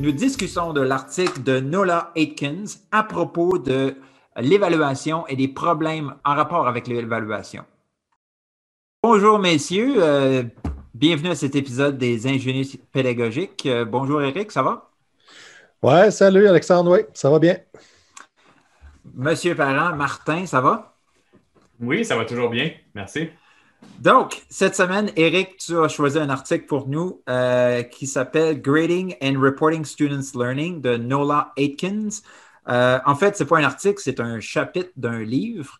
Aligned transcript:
nous 0.00 0.12
discutons 0.12 0.72
de 0.72 0.80
l'article 0.80 1.42
de 1.42 1.60
Nola 1.60 2.10
Atkins 2.16 2.64
à 2.90 3.02
propos 3.02 3.58
de 3.58 3.96
l'évaluation 4.38 5.26
et 5.26 5.36
des 5.36 5.48
problèmes 5.48 6.14
en 6.24 6.34
rapport 6.34 6.66
avec 6.66 6.86
l'évaluation. 6.86 7.64
Bonjour 9.02 9.38
messieurs, 9.38 9.96
euh, 9.98 10.42
bienvenue 10.94 11.28
à 11.28 11.34
cet 11.34 11.54
épisode 11.54 11.98
des 11.98 12.26
ingénieurs 12.26 12.64
pédagogiques. 12.92 13.66
Euh, 13.66 13.84
bonjour 13.84 14.22
Eric, 14.22 14.50
ça 14.50 14.62
va? 14.62 14.90
Ouais, 15.82 16.10
salut 16.10 16.48
Alexandre, 16.48 16.92
oui, 16.92 17.00
ça 17.12 17.28
va 17.28 17.38
bien. 17.38 17.58
Monsieur 19.14 19.54
Parent, 19.54 19.94
Martin, 19.94 20.46
ça 20.46 20.62
va? 20.62 20.96
Oui, 21.78 22.06
ça 22.06 22.16
va 22.16 22.24
toujours 22.24 22.48
bien, 22.48 22.70
merci. 22.94 23.28
Donc, 24.00 24.42
cette 24.48 24.74
semaine, 24.74 25.10
Eric, 25.16 25.58
tu 25.58 25.78
as 25.78 25.88
choisi 25.88 26.18
un 26.18 26.30
article 26.30 26.64
pour 26.64 26.88
nous 26.88 27.20
euh, 27.28 27.82
qui 27.82 28.06
s'appelle 28.06 28.62
Grading 28.62 29.14
and 29.22 29.38
Reporting 29.38 29.84
Students 29.84 30.34
Learning 30.34 30.80
de 30.80 30.96
Nola 30.96 31.52
Atkins. 31.58 32.08
Euh, 32.70 32.98
en 33.04 33.14
fait, 33.14 33.36
ce 33.36 33.42
n'est 33.42 33.48
pas 33.48 33.58
un 33.58 33.64
article, 33.64 34.00
c'est 34.02 34.18
un 34.18 34.40
chapitre 34.40 34.88
d'un 34.96 35.22
livre. 35.22 35.78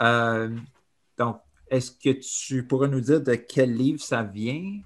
Euh, 0.00 0.50
donc, 1.16 1.38
est-ce 1.70 1.90
que 1.90 2.10
tu 2.10 2.64
pourrais 2.64 2.88
nous 2.88 3.00
dire 3.00 3.22
de 3.22 3.34
quel 3.34 3.74
livre 3.74 4.02
ça 4.02 4.22
vient? 4.22 4.80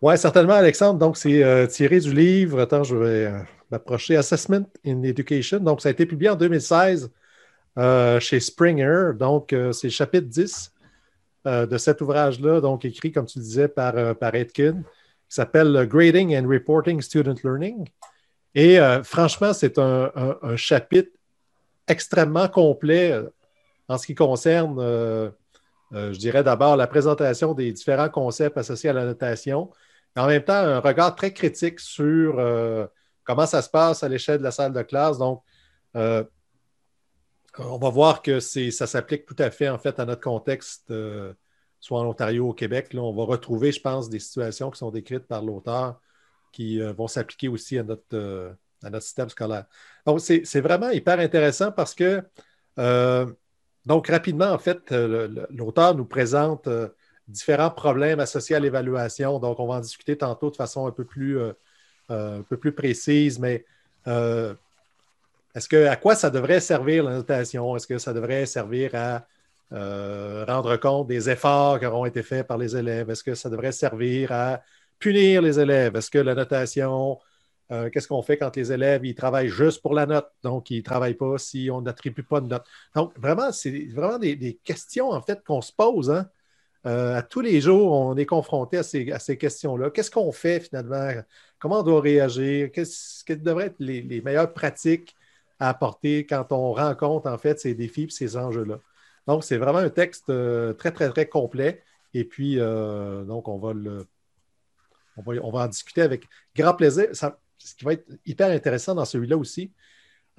Oui, 0.00 0.16
certainement, 0.16 0.54
Alexandre. 0.54 1.00
Donc, 1.00 1.16
c'est 1.16 1.66
tiré 1.72 1.98
du 1.98 2.14
livre. 2.14 2.60
Attends, 2.60 2.84
je 2.84 2.94
vais 2.94 3.32
m'approcher 3.68 4.14
Assessment 4.14 4.66
in 4.86 5.02
Education. 5.02 5.58
Donc, 5.58 5.80
ça 5.80 5.88
a 5.88 5.92
été 5.92 6.06
publié 6.06 6.30
en 6.30 6.36
2016 6.36 7.10
chez 8.20 8.38
Springer. 8.38 9.10
Donc, 9.18 9.52
c'est 9.72 9.90
chapitre 9.90 10.28
10 10.28 10.72
euh, 11.46 11.66
de 11.66 11.76
cet 11.76 12.00
ouvrage-là, 12.00 12.60
donc 12.60 12.84
écrit, 12.84 13.10
comme 13.10 13.26
tu 13.26 13.40
disais, 13.40 13.66
par, 13.66 13.96
euh, 13.96 14.14
par 14.14 14.34
Etkin, 14.34 14.74
qui 14.74 15.34
s'appelle 15.34 15.88
Grading 15.88 16.36
and 16.36 16.48
Reporting 16.48 17.00
Student 17.00 17.34
Learning. 17.42 17.88
Et 18.54 18.78
euh, 18.78 19.02
franchement, 19.02 19.52
c'est 19.52 19.76
un, 19.78 20.12
chapitre 20.56 21.10
extrêmement 21.88 22.46
complet 22.46 23.18
en 23.88 23.98
ce 23.98 24.06
qui 24.06 24.14
concerne, 24.14 24.76
je 25.90 26.16
dirais 26.16 26.44
d'abord, 26.44 26.76
la 26.76 26.86
présentation 26.86 27.54
des 27.54 27.72
différents 27.72 28.08
concepts 28.08 28.56
associés 28.56 28.90
à 28.90 28.92
la 28.92 29.04
notation, 29.04 29.70
et 30.16 30.20
en 30.20 30.28
même 30.28 30.44
temps, 30.44 30.52
un 30.52 30.78
regard 30.78 31.16
très 31.16 31.32
critique 31.32 31.80
sur 31.80 32.36
comment 33.24 33.46
ça 33.46 33.62
se 33.62 33.68
passe 33.68 34.04
à 34.04 34.08
l'échelle 34.08 34.38
de 34.38 34.44
la 34.44 34.52
salle 34.52 34.72
de 34.72 34.82
classe. 34.82 35.18
Donc, 35.18 35.42
on 37.58 37.78
va 37.78 37.90
voir 37.90 38.22
que 38.22 38.40
ça 38.40 38.86
s'applique 38.86 39.26
tout 39.26 39.36
à 39.38 39.50
fait 39.50 39.68
en 39.68 39.78
fait 39.78 39.98
à 39.98 40.06
notre 40.06 40.22
contexte, 40.22 40.90
euh, 40.90 41.32
soit 41.80 42.00
en 42.00 42.06
Ontario 42.06 42.46
ou 42.46 42.50
au 42.50 42.54
Québec. 42.54 42.92
Là, 42.94 43.02
on 43.02 43.14
va 43.14 43.24
retrouver, 43.24 43.72
je 43.72 43.80
pense, 43.80 44.08
des 44.08 44.18
situations 44.18 44.70
qui 44.70 44.78
sont 44.78 44.90
décrites 44.90 45.26
par 45.26 45.42
l'auteur 45.42 46.00
qui 46.52 46.80
euh, 46.80 46.92
vont 46.92 47.08
s'appliquer 47.08 47.48
aussi 47.48 47.78
à 47.78 47.82
notre, 47.82 48.02
euh, 48.14 48.52
à 48.82 48.90
notre 48.90 49.04
système 49.04 49.28
scolaire. 49.28 49.66
Donc, 50.06 50.20
c'est 50.20 50.60
vraiment 50.60 50.90
hyper 50.90 51.18
intéressant 51.18 51.72
parce 51.72 51.94
que, 51.94 52.22
donc, 53.86 54.08
rapidement, 54.08 54.50
en 54.50 54.58
fait, 54.58 54.90
l'auteur 54.90 55.94
nous 55.94 56.04
présente 56.04 56.68
différents 57.28 57.70
problèmes 57.70 58.20
associés 58.20 58.56
à 58.56 58.60
l'évaluation. 58.60 59.38
Donc, 59.38 59.60
on 59.60 59.66
va 59.66 59.74
en 59.74 59.80
discuter 59.80 60.16
tantôt 60.16 60.50
de 60.50 60.56
façon 60.56 60.86
un 60.86 60.90
peu 60.90 61.04
plus, 61.04 61.38
un 62.08 62.42
peu 62.42 62.56
plus 62.56 62.72
précise, 62.72 63.38
mais 63.38 63.64
est-ce 65.54 65.68
que 65.68 65.86
à 65.86 65.96
quoi 65.96 66.14
ça 66.14 66.30
devrait 66.30 66.60
servir 66.60 67.04
la 67.04 67.12
notation? 67.12 67.76
Est-ce 67.76 67.86
que 67.86 67.98
ça 67.98 68.12
devrait 68.14 68.46
servir 68.46 68.94
à 68.94 69.26
euh, 69.72 70.44
rendre 70.46 70.76
compte 70.76 71.08
des 71.08 71.28
efforts 71.28 71.78
qui 71.78 71.86
auront 71.86 72.06
été 72.06 72.22
faits 72.22 72.46
par 72.46 72.56
les 72.58 72.76
élèves? 72.76 73.10
Est-ce 73.10 73.22
que 73.24 73.34
ça 73.34 73.50
devrait 73.50 73.72
servir 73.72 74.32
à 74.32 74.62
punir 74.98 75.42
les 75.42 75.60
élèves? 75.60 75.94
Est-ce 75.96 76.10
que 76.10 76.18
la 76.18 76.34
notation, 76.34 77.18
euh, 77.70 77.90
qu'est-ce 77.90 78.08
qu'on 78.08 78.22
fait 78.22 78.38
quand 78.38 78.56
les 78.56 78.72
élèves 78.72 79.04
ils 79.04 79.14
travaillent 79.14 79.48
juste 79.48 79.82
pour 79.82 79.94
la 79.94 80.06
note? 80.06 80.30
Donc, 80.42 80.70
ils 80.70 80.78
ne 80.78 80.82
travaillent 80.82 81.14
pas 81.14 81.36
si 81.36 81.68
on 81.70 81.82
n'attribue 81.82 82.22
pas 82.22 82.40
de 82.40 82.46
note? 82.48 82.64
Donc, 82.94 83.12
vraiment, 83.18 83.52
c'est 83.52 83.88
vraiment 83.94 84.18
des, 84.18 84.58
questions 84.64 85.10
en 85.10 85.20
fait 85.20 85.44
qu'on 85.44 85.60
se 85.60 85.72
pose. 85.72 86.10
Hein. 86.10 86.30
Euh, 86.86 87.16
à 87.18 87.22
tous 87.22 87.40
les 87.42 87.60
jours, 87.60 87.92
on 87.92 88.16
est 88.16 88.26
confronté 88.26 88.78
à 88.78 88.82
ces, 88.82 89.36
questions-là. 89.36 89.90
Qu'est-ce 89.90 90.10
qu'on 90.10 90.32
fait 90.32 90.60
finalement? 90.60 91.12
Comment 91.58 91.80
on 91.80 91.82
doit 91.82 92.00
réagir? 92.00 92.70
Qu'est-ce 92.72 93.22
qui 93.24 93.36
devraient 93.36 93.66
être 93.66 93.76
les 93.80 94.22
meilleures 94.22 94.52
pratiques 94.52 95.14
à 95.62 95.68
apporter 95.68 96.26
quand 96.26 96.50
on 96.50 96.72
rencontre 96.72 97.30
en 97.30 97.38
fait 97.38 97.60
ces 97.60 97.74
défis 97.74 98.04
et 98.04 98.10
ces 98.10 98.36
enjeux-là. 98.36 98.80
Donc, 99.28 99.44
c'est 99.44 99.58
vraiment 99.58 99.78
un 99.78 99.90
texte 99.90 100.28
euh, 100.28 100.72
très, 100.72 100.90
très, 100.90 101.08
très 101.08 101.28
complet. 101.28 101.84
Et 102.14 102.24
puis, 102.24 102.58
euh, 102.58 103.22
donc, 103.22 103.46
on 103.46 103.58
va, 103.58 103.68
on, 105.16 105.22
va, 105.22 105.40
on 105.40 105.50
va 105.52 105.60
en 105.60 105.68
discuter 105.68 106.02
avec 106.02 106.24
grand 106.56 106.74
plaisir. 106.74 107.06
ce 107.12 107.74
qui 107.76 107.84
va 107.84 107.92
être 107.92 108.10
hyper 108.26 108.50
intéressant 108.50 108.96
dans 108.96 109.04
celui-là 109.04 109.36
aussi, 109.36 109.70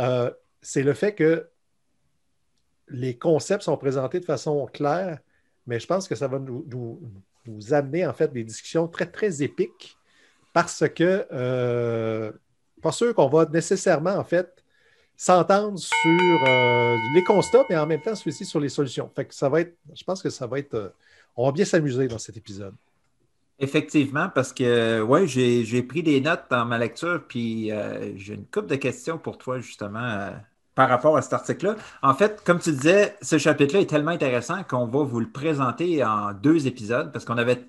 euh, 0.01 0.29
c'est 0.61 0.84
le 0.84 0.94
fait 0.94 1.16
que 1.16 1.47
les 2.90 3.17
concepts 3.17 3.63
sont 3.63 3.78
présentés 3.78 4.19
de 4.19 4.25
façon 4.25 4.66
claire, 4.66 5.19
mais 5.67 5.79
je 5.79 5.88
pense 5.88 6.09
que 6.09 6.16
ça 6.16 6.28
va 6.28 6.38
nous, 6.38 6.66
nous, 7.45 7.73
amener 7.73 8.05
en 8.05 8.13
fait 8.13 8.34
des 8.34 8.44
discussions 8.44 8.90
très, 8.90 9.05
très 9.05 9.41
épiques 9.41 9.97
parce 10.51 10.84
que 10.90 12.34
pas 12.81 12.91
sûr 12.91 13.16
qu'on 13.16 13.29
va 13.29 13.45
nécessairement 13.45 14.16
en 14.16 14.25
fait 14.25 14.62
s'entendre 15.16 15.78
sur 15.79 16.44
euh, 16.47 16.97
les 17.13 17.24
constats, 17.24 17.63
mais 17.69 17.78
en 17.78 17.85
même 17.85 18.01
temps 18.01 18.13
aussi 18.13 18.46
sur 18.46 18.59
les 18.59 18.69
solutions. 18.69 19.09
Fait 19.16 19.25
que 19.25 19.34
ça 19.34 19.50
va 19.50 19.62
être, 19.62 19.78
je 19.94 20.03
pense 20.03 20.22
que 20.22 20.29
ça 20.29 20.47
va 20.47 20.59
être, 20.59 20.74
euh, 20.74 20.90
on 21.35 21.46
va 21.46 21.51
bien 21.51 21.66
s'amuser 21.66 22.07
dans 22.07 22.18
cet 22.18 22.38
épisode. 22.38 22.74
Effectivement, 23.59 24.29
parce 24.34 24.52
que 24.52 25.02
ouais, 25.02 25.28
j'ai 25.28 25.84
pris 25.84 26.03
des 26.03 26.19
notes 26.19 26.46
dans 26.50 26.66
ma 26.66 26.78
lecture, 26.78 27.23
puis 27.28 27.72
euh, 27.72 28.18
j'ai 28.18 28.34
une 28.34 28.46
couple 28.46 28.68
de 28.68 28.75
questions 28.75 29.18
pour 29.18 29.38
toi, 29.38 29.59
justement, 29.59 30.31
par 30.75 30.90
rapport 30.90 31.16
à 31.16 31.22
cet 31.22 31.34
article-là. 31.34 31.75
En 32.02 32.16
fait, 32.16 32.41
comme 32.44 32.59
tu 32.59 32.72
disais, 32.72 33.16
ce 33.22 33.38
chapitre-là 33.38 33.81
est 33.81 33.90
tellement 33.90 34.12
intéressant 34.12 34.63
qu'on 34.63 34.88
va 34.88 35.03
vous 35.03 35.19
le 35.19 35.29
présenter 35.29 36.03
en 36.03 36.34
deux 36.34 36.68
épisodes 36.68 37.12
parce 37.13 37.25
qu'on 37.25 37.38
avait 37.38 37.63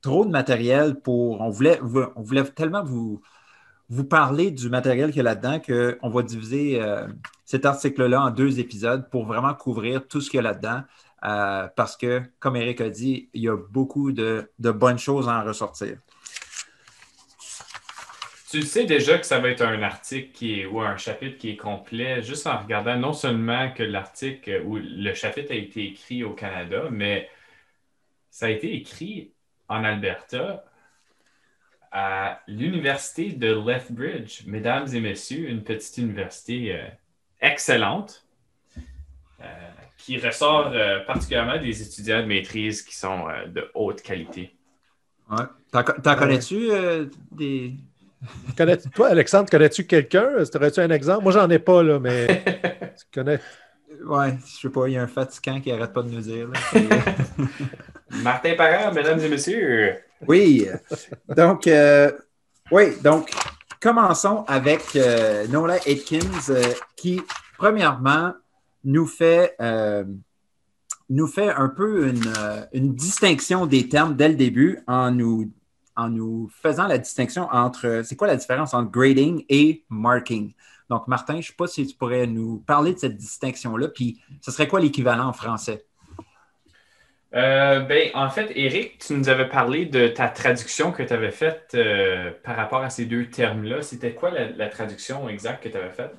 trop 0.00 0.24
de 0.24 0.30
matériel 0.30 1.00
pour. 1.00 1.40
On 1.40 1.50
voulait, 1.50 1.80
on 2.14 2.22
voulait 2.22 2.44
tellement 2.44 2.84
vous, 2.84 3.20
vous 3.88 4.04
parler 4.04 4.50
du 4.50 4.68
matériel 4.68 5.10
qu'il 5.10 5.18
y 5.18 5.20
a 5.20 5.34
là-dedans, 5.34 5.60
qu'on 5.60 6.08
va 6.08 6.22
diviser 6.22 6.82
euh, 6.82 7.06
cet 7.44 7.64
article-là 7.64 8.22
en 8.22 8.30
deux 8.30 8.58
épisodes 8.58 9.08
pour 9.10 9.26
vraiment 9.26 9.54
couvrir 9.54 10.06
tout 10.08 10.20
ce 10.20 10.30
qu'il 10.30 10.38
y 10.38 10.40
a 10.40 10.42
là-dedans. 10.42 10.82
Euh, 11.24 11.68
parce 11.76 11.96
que, 11.96 12.22
comme 12.38 12.56
Eric 12.56 12.80
a 12.80 12.90
dit, 12.90 13.30
il 13.32 13.42
y 13.42 13.48
a 13.48 13.56
beaucoup 13.56 14.12
de, 14.12 14.50
bonnes 14.58 14.98
choses 14.98 15.28
à 15.28 15.40
en 15.40 15.44
ressortir. 15.44 15.98
Tu 18.50 18.62
sais 18.62 18.84
déjà 18.84 19.18
que 19.18 19.26
ça 19.26 19.40
va 19.40 19.48
être 19.48 19.62
un 19.62 19.82
article 19.82 20.30
qui 20.32 20.64
ou 20.66 20.80
un 20.80 20.96
chapitre 20.96 21.36
qui 21.36 21.50
est 21.50 21.56
complet, 21.56 22.22
juste 22.22 22.46
en 22.46 22.58
regardant 22.58 22.96
non 22.96 23.12
seulement 23.12 23.72
que 23.72 23.82
l'article 23.82 24.62
ou 24.64 24.76
le 24.76 25.14
chapitre 25.14 25.52
a 25.52 25.56
été 25.56 25.84
écrit 25.84 26.22
au 26.22 26.32
Canada, 26.32 26.84
mais 26.90 27.28
ça 28.30 28.46
a 28.46 28.50
été 28.50 28.74
écrit 28.74 29.32
en 29.68 29.82
Alberta 29.82 30.64
à 31.92 32.40
l'université 32.46 33.32
de 33.32 33.54
Lethbridge, 33.54 34.42
mesdames 34.46 34.86
et 34.92 35.00
messieurs, 35.00 35.48
une 35.48 35.62
petite 35.62 35.96
université 35.98 36.74
euh, 36.74 36.86
excellente 37.40 38.24
euh, 39.40 39.44
qui 39.96 40.18
ressort 40.18 40.72
euh, 40.72 41.00
particulièrement 41.00 41.58
des 41.58 41.82
étudiants 41.82 42.20
de 42.20 42.26
maîtrise 42.26 42.82
qui 42.82 42.96
sont 42.96 43.26
de 43.46 43.70
haute 43.74 44.02
qualité. 44.02 44.54
Ouais. 45.30 45.44
T'en 45.72 46.16
connais-tu 46.16 46.68
des? 47.32 47.74
Connais 48.56 48.78
toi, 48.78 49.08
Alexandre, 49.08 49.50
connais-tu 49.50 49.86
quelqu'un? 49.86 50.28
Aurais-tu 50.54 50.80
un 50.80 50.90
exemple? 50.90 51.22
Moi, 51.22 51.32
j'en 51.32 51.50
ai 51.50 51.58
pas, 51.58 51.82
là, 51.82 52.00
mais 52.00 52.26
tu 52.98 53.04
connais. 53.12 53.38
ouais, 54.04 54.38
je 54.44 54.60
sais 54.62 54.70
pas, 54.70 54.88
il 54.88 54.94
y 54.94 54.96
a 54.96 55.02
un 55.02 55.06
fatigant 55.06 55.60
qui 55.60 55.70
arrête 55.70 55.92
pas 55.92 56.02
de 56.02 56.10
nous 56.10 56.20
dire. 56.20 56.48
Martin 58.22 58.54
Parent, 58.54 58.92
mesdames 58.92 59.20
et 59.20 59.28
messieurs. 59.28 59.96
Oui. 60.26 60.66
Donc, 61.36 61.66
euh, 61.66 62.10
oui, 62.70 63.00
donc, 63.02 63.30
commençons 63.80 64.44
avec 64.46 64.96
euh, 64.96 65.46
Nola 65.48 65.74
Atkins, 65.74 66.50
euh, 66.50 66.72
qui, 66.96 67.20
premièrement, 67.58 68.32
nous 68.84 69.06
fait, 69.06 69.56
nous 71.08 71.26
fait 71.26 71.50
un 71.50 71.68
peu 71.68 72.08
une, 72.72 72.94
distinction 72.94 73.66
des 73.66 73.88
termes 73.88 74.16
dès 74.16 74.28
le 74.28 74.36
début 74.36 74.78
en 74.86 75.10
nous, 75.10 75.50
en 75.96 76.08
nous 76.08 76.48
faisant 76.62 76.86
la 76.86 76.98
distinction 76.98 77.48
entre, 77.50 78.02
c'est 78.04 78.14
quoi 78.14 78.28
la 78.28 78.36
différence 78.36 78.74
entre 78.74 78.90
grading 78.90 79.44
et 79.48 79.84
marking? 79.88 80.52
Donc, 80.88 81.08
Martin, 81.08 81.34
je 81.34 81.38
ne 81.38 81.42
sais 81.42 81.54
pas 81.58 81.66
si 81.66 81.84
tu 81.84 81.96
pourrais 81.96 82.28
nous 82.28 82.58
parler 82.58 82.94
de 82.94 82.98
cette 83.00 83.16
distinction-là, 83.16 83.88
puis 83.88 84.20
ce 84.40 84.52
serait 84.52 84.68
quoi 84.68 84.78
l'équivalent 84.78 85.26
en 85.26 85.32
français? 85.32 85.84
Euh, 87.34 87.80
ben, 87.80 88.10
en 88.14 88.30
fait, 88.30 88.50
Eric, 88.54 88.98
tu 88.98 89.14
nous 89.14 89.28
avais 89.28 89.48
parlé 89.48 89.86
de 89.86 90.08
ta 90.08 90.28
traduction 90.28 90.92
que 90.92 91.02
tu 91.02 91.12
avais 91.12 91.32
faite 91.32 91.72
euh, 91.74 92.30
par 92.44 92.56
rapport 92.56 92.82
à 92.82 92.90
ces 92.90 93.04
deux 93.04 93.26
termes-là. 93.26 93.82
C'était 93.82 94.14
quoi 94.14 94.30
la, 94.30 94.68
traduction 94.68 95.28
exacte 95.28 95.64
que 95.64 95.68
tu 95.68 95.76
avais 95.76 95.90
faite? 95.90 96.14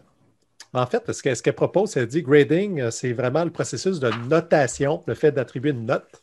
En 0.73 0.85
fait, 0.85 1.11
ce 1.11 1.41
qu'elle 1.41 1.55
propose, 1.55 1.91
c'est 1.91 2.05
dit 2.05 2.21
grading, 2.21 2.81
euh, 2.81 2.91
c'est 2.91 3.13
vraiment 3.13 3.45
le 3.45 3.51
processus 3.51 3.99
de 3.99 4.09
notation, 4.27 5.03
le 5.07 5.13
fait 5.13 5.31
d'attribuer 5.31 5.71
une 5.71 5.85
note, 5.85 6.21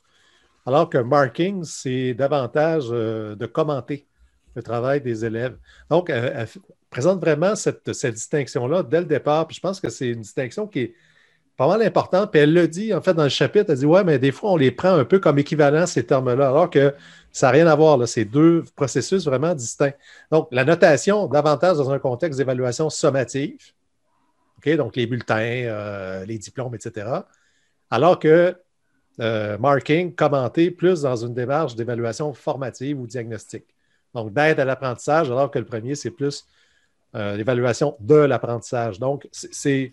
alors 0.67 0.91
que 0.91 0.99
marking, 0.99 1.65
c'est 1.65 2.15
davantage 2.15 2.89
de 2.89 3.47
commenter 3.47 4.07
le 4.55 4.63
travail 4.63 5.01
des 5.01 5.25
élèves. 5.25 5.57
Donc, 5.91 6.11
elle, 6.11 6.47
présente 6.89 7.21
vraiment 7.21 7.57
cette, 7.57 7.93
cette 7.93 8.15
distinction-là 8.15 8.83
dès 8.85 9.01
le 9.01 9.07
départ. 9.07 9.47
Puis 9.49 9.57
je 9.57 9.61
pense 9.61 9.81
que 9.81 9.89
c'est 9.91 10.09
une 10.09 10.21
distinction 10.21 10.69
qui 10.69 10.81
est 10.81 10.95
pas 11.57 11.69
mal 11.69 11.83
importante. 11.83 12.31
Puis 12.31 12.41
elle 12.41 12.53
le 12.53 12.69
dit, 12.69 12.93
en 12.95 13.01
fait, 13.01 13.15
dans 13.15 13.23
le 13.25 13.29
chapitre, 13.29 13.67
elle 13.71 13.79
dit 13.79 13.87
Ouais, 13.87 14.05
mais 14.05 14.19
des 14.19 14.33
fois, 14.33 14.53
on 14.53 14.57
les 14.57 14.71
prend 14.71 14.95
un 14.95 15.05
peu 15.05 15.19
comme 15.19 15.39
équivalents, 15.39 15.87
ces 15.87 16.05
termes-là, 16.05 16.49
alors 16.49 16.71
que 16.71 16.95
ça 17.33 17.49
n'a 17.49 17.53
rien 17.53 17.67
à 17.67 17.75
voir. 17.75 18.07
C'est 18.09 18.25
deux 18.25 18.65
processus 18.77 19.25
vraiment 19.25 19.55
distincts. 19.55 19.95
Donc, 20.31 20.49
la 20.51 20.65
notation, 20.65 21.27
davantage 21.27 21.77
dans 21.77 21.91
un 21.91 21.99
contexte 21.99 22.39
d'évaluation 22.39 22.91
sommative, 22.91 23.59
OK, 24.59 24.77
donc 24.77 24.97
les 24.97 25.07
bulletins, 25.07 25.37
euh, 25.41 26.25
les 26.25 26.39
diplômes, 26.39 26.75
etc. 26.75 27.07
Alors 27.91 28.19
que 28.19 28.57
euh, 29.21 29.59
marking, 29.59 30.15
commenter, 30.15 30.71
plus 30.71 31.03
dans 31.03 31.17
une 31.17 31.35
démarche 31.35 31.77
d'évaluation 31.77 32.33
formative 32.35 33.01
ou 33.01 33.07
diagnostique. 33.07 33.67
Donc, 34.15 34.33
d'aide 34.33 34.61
à 34.61 34.65
l'apprentissage, 34.65 35.31
alors 35.31 35.51
que 35.51 35.59
le 35.59 35.65
premier, 35.65 35.95
c'est 35.95 36.11
plus 36.11 36.47
euh, 37.15 37.37
l'évaluation 37.37 37.97
de 38.01 38.17
l'apprentissage. 38.17 38.99
Donc, 38.99 39.29
c'est 39.31 39.93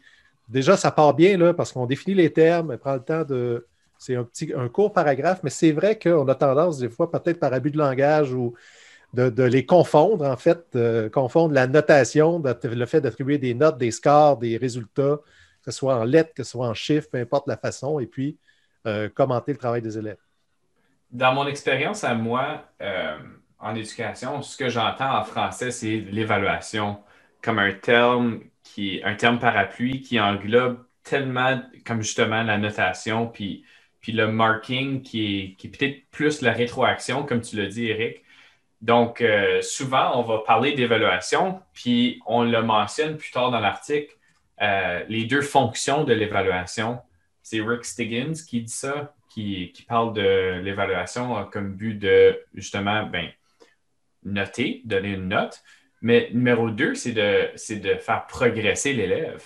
déjà, 0.51 0.77
ça 0.77 0.91
part 0.91 1.13
bien 1.13 1.53
parce 1.53 1.71
qu'on 1.71 1.85
définit 1.85 2.15
les 2.15 2.31
termes, 2.31 2.71
on 2.71 2.77
prend 2.77 2.93
le 2.93 3.03
temps 3.03 3.23
de. 3.23 3.67
C'est 3.97 4.15
un 4.15 4.23
petit 4.23 4.51
court 4.73 4.93
paragraphe, 4.93 5.41
mais 5.43 5.51
c'est 5.51 5.71
vrai 5.71 5.99
qu'on 5.99 6.27
a 6.27 6.33
tendance, 6.33 6.79
des 6.79 6.89
fois, 6.89 7.11
peut-être 7.11 7.39
par 7.39 7.53
abus 7.53 7.69
de 7.69 7.77
langage 7.77 8.33
ou 8.33 8.55
de, 9.13 9.43
les 9.43 9.63
confondre, 9.63 10.25
en 10.25 10.37
fait, 10.37 10.75
confondre 11.13 11.53
la 11.53 11.67
notation, 11.67 12.41
le 12.63 12.85
fait 12.87 12.99
d'attribuer 12.99 13.37
des 13.37 13.53
notes, 13.53 13.77
des 13.77 13.91
scores, 13.91 14.37
des 14.37 14.57
résultats, 14.57 15.19
que 15.63 15.71
ce 15.71 15.77
soit 15.77 15.95
en 15.95 16.03
lettres, 16.03 16.33
que 16.33 16.43
ce 16.43 16.51
soit 16.51 16.67
en 16.67 16.73
chiffres, 16.73 17.09
peu 17.11 17.19
importe 17.19 17.47
la 17.47 17.57
façon, 17.57 17.99
et 17.99 18.07
puis 18.07 18.37
euh, 18.87 19.09
commenter 19.09 19.51
le 19.51 19.59
travail 19.59 19.81
des 19.81 19.97
élèves. 19.97 20.17
Dans 21.11 21.33
mon 21.33 21.45
expérience 21.45 22.03
à 22.03 22.15
moi, 22.15 22.63
euh, 22.81 23.17
en 23.59 23.75
éducation, 23.75 24.41
ce 24.41 24.57
que 24.57 24.69
j'entends 24.69 25.19
en 25.19 25.23
français, 25.23 25.69
c'est 25.69 25.97
l'évaluation 25.99 26.97
comme 27.43 27.59
un 27.59 27.73
terme 27.73 28.39
qui 28.73 29.01
un 29.03 29.15
terme 29.15 29.39
parapluie 29.39 30.01
qui 30.01 30.19
englobe 30.19 30.83
tellement 31.03 31.61
comme 31.85 32.01
justement 32.01 32.43
la 32.43 32.57
notation 32.57 33.27
puis, 33.27 33.65
le 34.07 34.27
marking 34.27 35.01
qui 35.01 35.57
est, 35.61 35.69
peut-être 35.69 36.09
plus 36.09 36.41
la 36.41 36.53
rétroaction, 36.53 37.23
comme 37.23 37.41
tu 37.41 37.55
l'as 37.55 37.67
dit, 37.67 37.87
Eric. 37.87 38.23
Donc, 38.81 39.21
euh, 39.21 39.61
souvent, 39.61 40.19
on 40.19 40.23
va 40.23 40.39
parler 40.39 40.73
d'évaluation, 40.73 41.61
puis 41.73 42.19
on 42.25 42.43
le 42.43 42.63
mentionne 42.63 43.17
plus 43.17 43.29
tard 43.29 43.51
dans 43.51 43.59
l'article, 43.59 44.15
euh, 44.61 45.03
les 45.07 45.25
deux 45.25 45.43
fonctions 45.43 46.03
de 46.03 46.13
l'évaluation. 46.13 46.99
C'est 47.43 47.61
Rick 47.61 47.85
Stiggins 47.85 48.33
qui 48.33 48.61
dit 48.63 48.73
ça, 48.73 49.13
qui, 49.29 49.71
qui 49.71 49.83
parle 49.83 50.13
de 50.13 50.61
l'évaluation 50.63 51.45
comme 51.51 51.75
but 51.75 51.93
de 51.93 52.39
justement 52.55 53.05
ben, 53.05 53.29
noter, 54.23 54.81
donner 54.85 55.13
une 55.13 55.27
note, 55.27 55.61
mais 56.01 56.29
numéro 56.33 56.69
deux, 56.69 56.95
c'est 56.95 57.11
de, 57.11 57.51
de 57.75 57.95
faire 57.95 58.25
progresser 58.27 58.93
l'élève. 58.93 59.43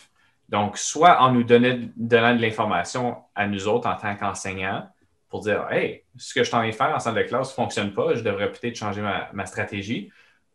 Donc, 0.49 0.77
soit 0.77 1.21
en 1.21 1.31
nous 1.31 1.43
donnant, 1.43 1.77
donnant 1.95 2.35
de 2.35 2.41
l'information 2.41 3.17
à 3.33 3.47
nous 3.47 3.67
autres 3.67 3.89
en 3.89 3.95
tant 3.95 4.15
qu'enseignants 4.15 4.87
pour 5.29 5.41
dire 5.41 5.67
Hey, 5.71 6.03
ce 6.17 6.33
que 6.33 6.43
je 6.43 6.51
t'en 6.51 6.65
de 6.65 6.71
faire 6.71 6.95
en 6.95 6.99
salle 6.99 7.15
de 7.15 7.23
classe 7.23 7.49
ne 7.49 7.55
fonctionne 7.55 7.93
pas, 7.93 8.15
je 8.15 8.21
devrais 8.21 8.51
peut-être 8.51 8.75
changer 8.75 9.01
ma, 9.01 9.45
stratégie. 9.45 10.11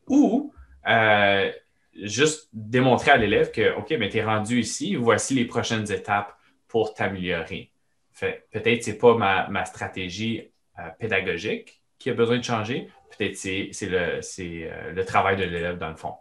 Ou 0.07 0.55
euh, 0.89 1.51
juste 1.95 2.49
démontrer 2.53 3.11
à 3.11 3.17
l'élève 3.17 3.51
que 3.51 3.77
OK, 3.77 3.91
mais 3.99 4.09
tu 4.09 4.19
es 4.19 4.25
rendu 4.25 4.61
ici, 4.61 4.95
voici 4.95 5.35
les 5.35 5.45
prochaines 5.45 5.91
étapes 5.91 6.35
pour 6.69 6.95
t'améliorer. 6.95 7.73
Peut-être 8.19 8.79
que 8.79 8.85
ce 8.85 8.91
n'est 8.91 8.97
pas 8.97 9.17
ma, 9.49 9.65
stratégie 9.65 10.51
euh, 10.79 10.89
pédagogique 10.99 11.80
qui 12.01 12.11
a 12.11 12.15
besoin 12.15 12.39
de 12.39 12.43
changer, 12.43 12.91
peut-être 13.17 13.37
c'est 13.37 13.71
le, 13.83 14.21
euh, 14.41 14.93
le 14.93 15.05
travail 15.05 15.37
de 15.37 15.45
l'élève 15.45 15.79
dans 15.79 15.91
le 15.91 15.97
fond. 15.97 16.15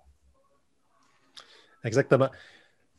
Exactement. 1.83 2.29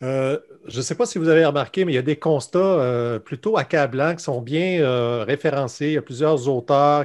Euh, 0.03 0.39
je 0.67 0.79
ne 0.79 0.83
sais 0.83 0.95
pas 0.95 1.05
si 1.05 1.19
vous 1.19 1.29
avez 1.29 1.45
remarqué, 1.45 1.85
mais 1.85 1.93
il 1.93 1.97
y 1.97 1.99
a 1.99 2.03
des 2.03 2.19
constats 2.19 2.59
euh, 2.59 3.19
plutôt 3.19 3.59
accablants 3.59 4.17
qui 4.17 4.25
sont 4.25 4.41
bien 4.41 5.23
référencés. 5.25 5.89
Il 5.89 5.93
y 5.93 5.99
a 5.99 6.03
plusieurs 6.03 6.49
auteurs 6.49 7.05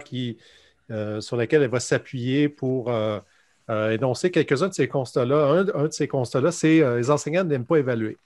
sur 1.20 1.36
lesquels 1.36 1.64
elle 1.64 1.70
va 1.70 1.82
s'appuyer 1.82 2.48
pour 2.48 2.90
énoncer 3.70 4.32
quelques-uns 4.32 4.70
de 4.70 4.74
ces 4.74 4.88
constats-là. 4.88 5.66
Un, 5.76 5.88
de 5.88 5.92
ces 5.92 6.08
constats-là, 6.08 6.54
c'est 6.54 6.80
les 6.96 7.12
enseignants 7.12 7.44
n'aiment 7.44 7.66
pas 7.66 7.78
évaluer. 7.78 8.18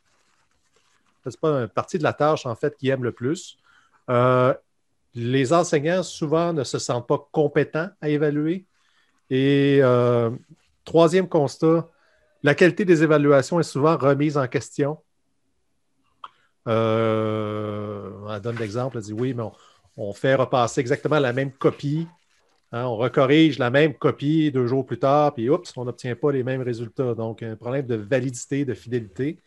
Ce 1.23 1.29
n'est 1.29 1.35
pas 1.41 1.61
une 1.61 1.67
partie 1.67 1.97
de 1.97 2.03
la 2.03 2.13
tâche, 2.13 2.45
en 2.45 2.53
fait, 2.53 2.77
qu'ils 2.77 2.89
aiment 2.89 3.03
le 3.03 3.11
plus 3.11 3.57
les 5.15 5.53
enseignants, 5.53 6.03
souvent, 6.03 6.53
ne 6.53 6.63
se 6.63 6.79
sentent 6.79 7.07
pas 7.07 7.27
compétents 7.31 7.89
à 8.01 8.09
évaluer. 8.09 8.65
Et 9.29 9.79
euh, 9.81 10.31
troisième 10.85 11.27
constat, 11.27 11.89
la 12.43 12.55
qualité 12.55 12.85
des 12.85 13.03
évaluations 13.03 13.59
est 13.59 13.63
souvent 13.63 13.97
remise 13.97 14.37
en 14.37 14.47
question. 14.47 14.97
Euh, 16.67 18.11
on 18.25 18.39
donne 18.39 18.57
l'exemple, 18.57 18.97
elle 18.97 19.03
dit 19.03 19.13
oui, 19.13 19.33
mais 19.33 19.43
on, 19.97 20.13
fait 20.13 20.35
repasser 20.35 20.81
exactement 20.81 21.19
la 21.19 21.33
même 21.33 21.51
copie. 21.51 22.07
Hein, 22.71 22.85
on 22.85 22.97
recorrige 22.97 23.57
la 23.57 23.71
même 23.71 23.95
copie 23.95 24.51
deux 24.51 24.67
jours 24.67 24.85
plus 24.85 24.99
tard, 24.99 25.33
puis 25.33 25.49
oups, 25.49 25.75
on 25.75 25.85
n'obtient 25.85 26.15
pas 26.15 26.31
les 26.31 26.43
mêmes 26.43 26.61
résultats. 26.61 27.15
Donc, 27.15 27.41
un 27.43 27.55
problème 27.55 27.87
de 27.87 27.95
validité, 27.95 28.65
de 28.65 28.73
fidélité. 28.73 29.39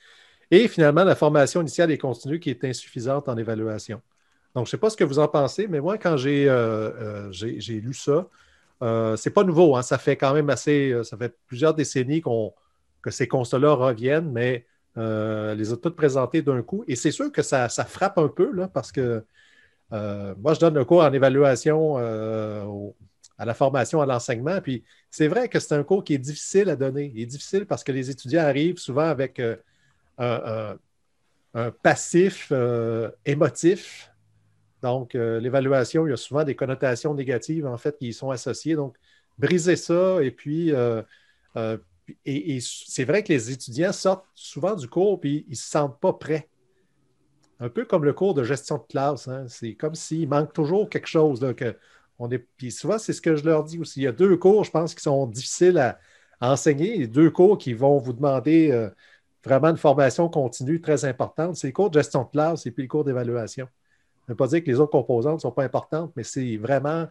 Et 0.50 0.68
finalement, 0.68 1.04
la 1.04 1.14
formation 1.14 1.60
initiale 1.60 1.90
et 1.92 1.98
continue 1.98 2.40
qui 2.40 2.50
est 2.50 2.64
insuffisante 2.64 3.28
en 3.28 3.36
évaluation. 3.36 4.02
Donc, 4.54 4.66
je 4.66 4.68
ne 4.68 4.70
sais 4.72 4.78
pas 4.78 4.90
ce 4.90 4.96
que 4.96 5.04
vous 5.04 5.18
en 5.18 5.28
pensez, 5.28 5.66
mais 5.66 5.80
moi, 5.80 5.96
quand 5.96 6.16
j'ai 6.16 6.48
euh, 6.48 7.30
euh, 7.30 7.60
lu 7.68 7.94
ça, 7.94 8.26
euh, 8.82 9.16
c'est 9.16 9.30
pas 9.30 9.44
nouveau. 9.44 9.76
Hein. 9.76 9.82
ça 9.82 9.96
fait 9.96 10.16
quand 10.16 10.34
même 10.34 10.50
assez, 10.50 10.94
ça 11.04 11.16
fait 11.16 11.34
plusieurs 11.46 11.74
décennies 11.74 12.22
que 13.02 13.10
ces 13.10 13.26
constats-là 13.28 13.72
reviennent, 13.72 14.30
mais 14.30 14.66
les 14.96 15.72
a 15.72 15.76
toutes 15.76 15.96
présentées 15.96 16.42
d'un 16.42 16.62
coup. 16.62 16.84
Et 16.86 16.96
c'est 16.96 17.10
sûr 17.12 17.32
que 17.32 17.42
ça, 17.42 17.68
frappe 17.68 18.18
un 18.18 18.28
peu, 18.28 18.52
là, 18.52 18.68
parce 18.68 18.92
que 18.92 19.24
moi, 19.90 20.54
je 20.54 20.60
donne 20.60 20.76
un 20.76 20.84
cours 20.84 21.02
en 21.02 21.12
évaluation 21.12 21.96
à 21.96 23.44
la 23.46 23.54
formation, 23.54 24.02
à 24.02 24.06
l'enseignement. 24.06 24.60
Puis 24.60 24.84
c'est 25.10 25.28
vrai 25.28 25.48
que 25.48 25.60
c'est 25.60 25.74
un 25.74 25.82
cours 25.82 26.04
qui 26.04 26.14
est 26.14 26.18
difficile 26.18 26.68
à 26.68 26.76
donner. 26.76 27.10
Il 27.14 27.22
est 27.22 27.26
difficile 27.26 27.66
parce 27.66 27.82
que 27.82 27.92
les 27.92 28.10
étudiants 28.10 28.42
arrivent 28.42 28.78
souvent 28.78 29.08
avec 29.08 29.40
un, 30.18 30.76
passif 31.82 32.52
émotif 33.24 34.11
donc, 34.82 35.14
euh, 35.14 35.38
l'évaluation, 35.40 36.06
il 36.06 36.10
y 36.10 36.12
a 36.12 36.16
souvent 36.16 36.44
des 36.44 36.56
connotations 36.56 37.14
négatives, 37.14 37.66
en 37.66 37.78
fait, 37.78 37.96
qui 37.98 38.08
y 38.08 38.12
sont 38.12 38.30
associées. 38.30 38.74
Donc, 38.74 38.96
briser 39.38 39.76
ça, 39.76 40.22
et 40.22 40.32
puis, 40.32 40.72
euh, 40.72 41.02
euh, 41.56 41.78
et, 42.26 42.58
c'est 42.60 43.04
vrai 43.04 43.22
que 43.22 43.32
les 43.32 43.52
étudiants 43.52 43.92
sortent 43.92 44.26
souvent 44.34 44.74
du 44.74 44.88
cours, 44.88 45.20
puis 45.20 45.44
ils 45.46 45.52
ne 45.52 45.56
se 45.56 45.70
sentent 45.70 46.00
pas 46.00 46.12
prêts. 46.12 46.48
Un 47.60 47.68
peu 47.68 47.84
comme 47.84 48.04
le 48.04 48.12
cours 48.12 48.34
de 48.34 48.42
gestion 48.42 48.78
de 48.78 48.82
classe. 48.88 49.28
Hein. 49.28 49.44
C'est 49.48 49.74
comme 49.74 49.94
s'il 49.94 50.28
manque 50.28 50.52
toujours 50.52 50.90
quelque 50.90 51.06
chose. 51.06 51.46
Puis 52.56 52.72
souvent, 52.72 52.98
c'est 52.98 53.12
ce 53.12 53.20
que 53.20 53.36
je 53.36 53.44
leur 53.44 53.62
dis 53.62 53.78
aussi. 53.78 54.00
Il 54.00 54.02
y 54.02 54.08
a 54.08 54.12
deux 54.12 54.36
cours, 54.36 54.64
je 54.64 54.72
pense, 54.72 54.96
qui 54.96 55.02
sont 55.02 55.26
difficiles 55.26 55.78
à, 55.78 55.98
enseigner, 56.40 57.06
deux 57.06 57.30
cours 57.30 57.56
qui 57.56 57.72
vont 57.72 57.98
vous 57.98 58.12
demander 58.12 58.88
vraiment 59.44 59.68
une 59.68 59.76
formation 59.76 60.28
continue 60.28 60.80
très 60.80 61.04
importante. 61.04 61.54
C'est 61.54 61.68
le 61.68 61.72
cours 61.72 61.88
de 61.88 62.00
gestion 62.00 62.24
de 62.24 62.30
classe 62.30 62.66
et 62.66 62.72
puis 62.72 62.82
le 62.82 62.88
cours 62.88 63.04
d'évaluation. 63.04 63.68
Je 64.32 64.34
ne 64.34 64.38
pas 64.38 64.46
dire 64.46 64.64
que 64.64 64.70
les 64.70 64.80
autres 64.80 64.92
composantes 64.92 65.34
ne 65.34 65.40
sont 65.40 65.50
pas 65.50 65.64
importantes, 65.64 66.10
mais 66.16 66.24
c'est 66.24 66.56
vraiment 66.56 67.06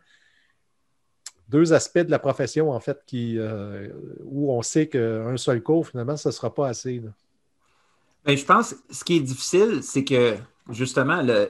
deux 1.50 1.72
aspects 1.72 2.00
de 2.00 2.10
la 2.10 2.18
profession, 2.18 2.72
en 2.72 2.80
fait, 2.80 3.00
qui, 3.06 3.38
euh, 3.38 3.90
où 4.24 4.52
on 4.52 4.64
sait 4.64 4.88
qu'un 4.88 5.38
seul 5.38 5.62
cours, 5.62 5.88
finalement, 5.88 6.18
ce 6.18 6.30
ne 6.30 6.34
sera 6.34 6.52
pas 6.52 6.68
assez. 6.68 7.00
Ben, 8.26 8.36
je 8.36 8.44
pense 8.44 8.74
que 8.74 8.78
ce 8.90 9.04
qui 9.04 9.18
est 9.18 9.20
difficile, 9.20 9.84
c'est 9.84 10.04
que 10.04 10.36
justement, 10.72 11.22
le, 11.22 11.48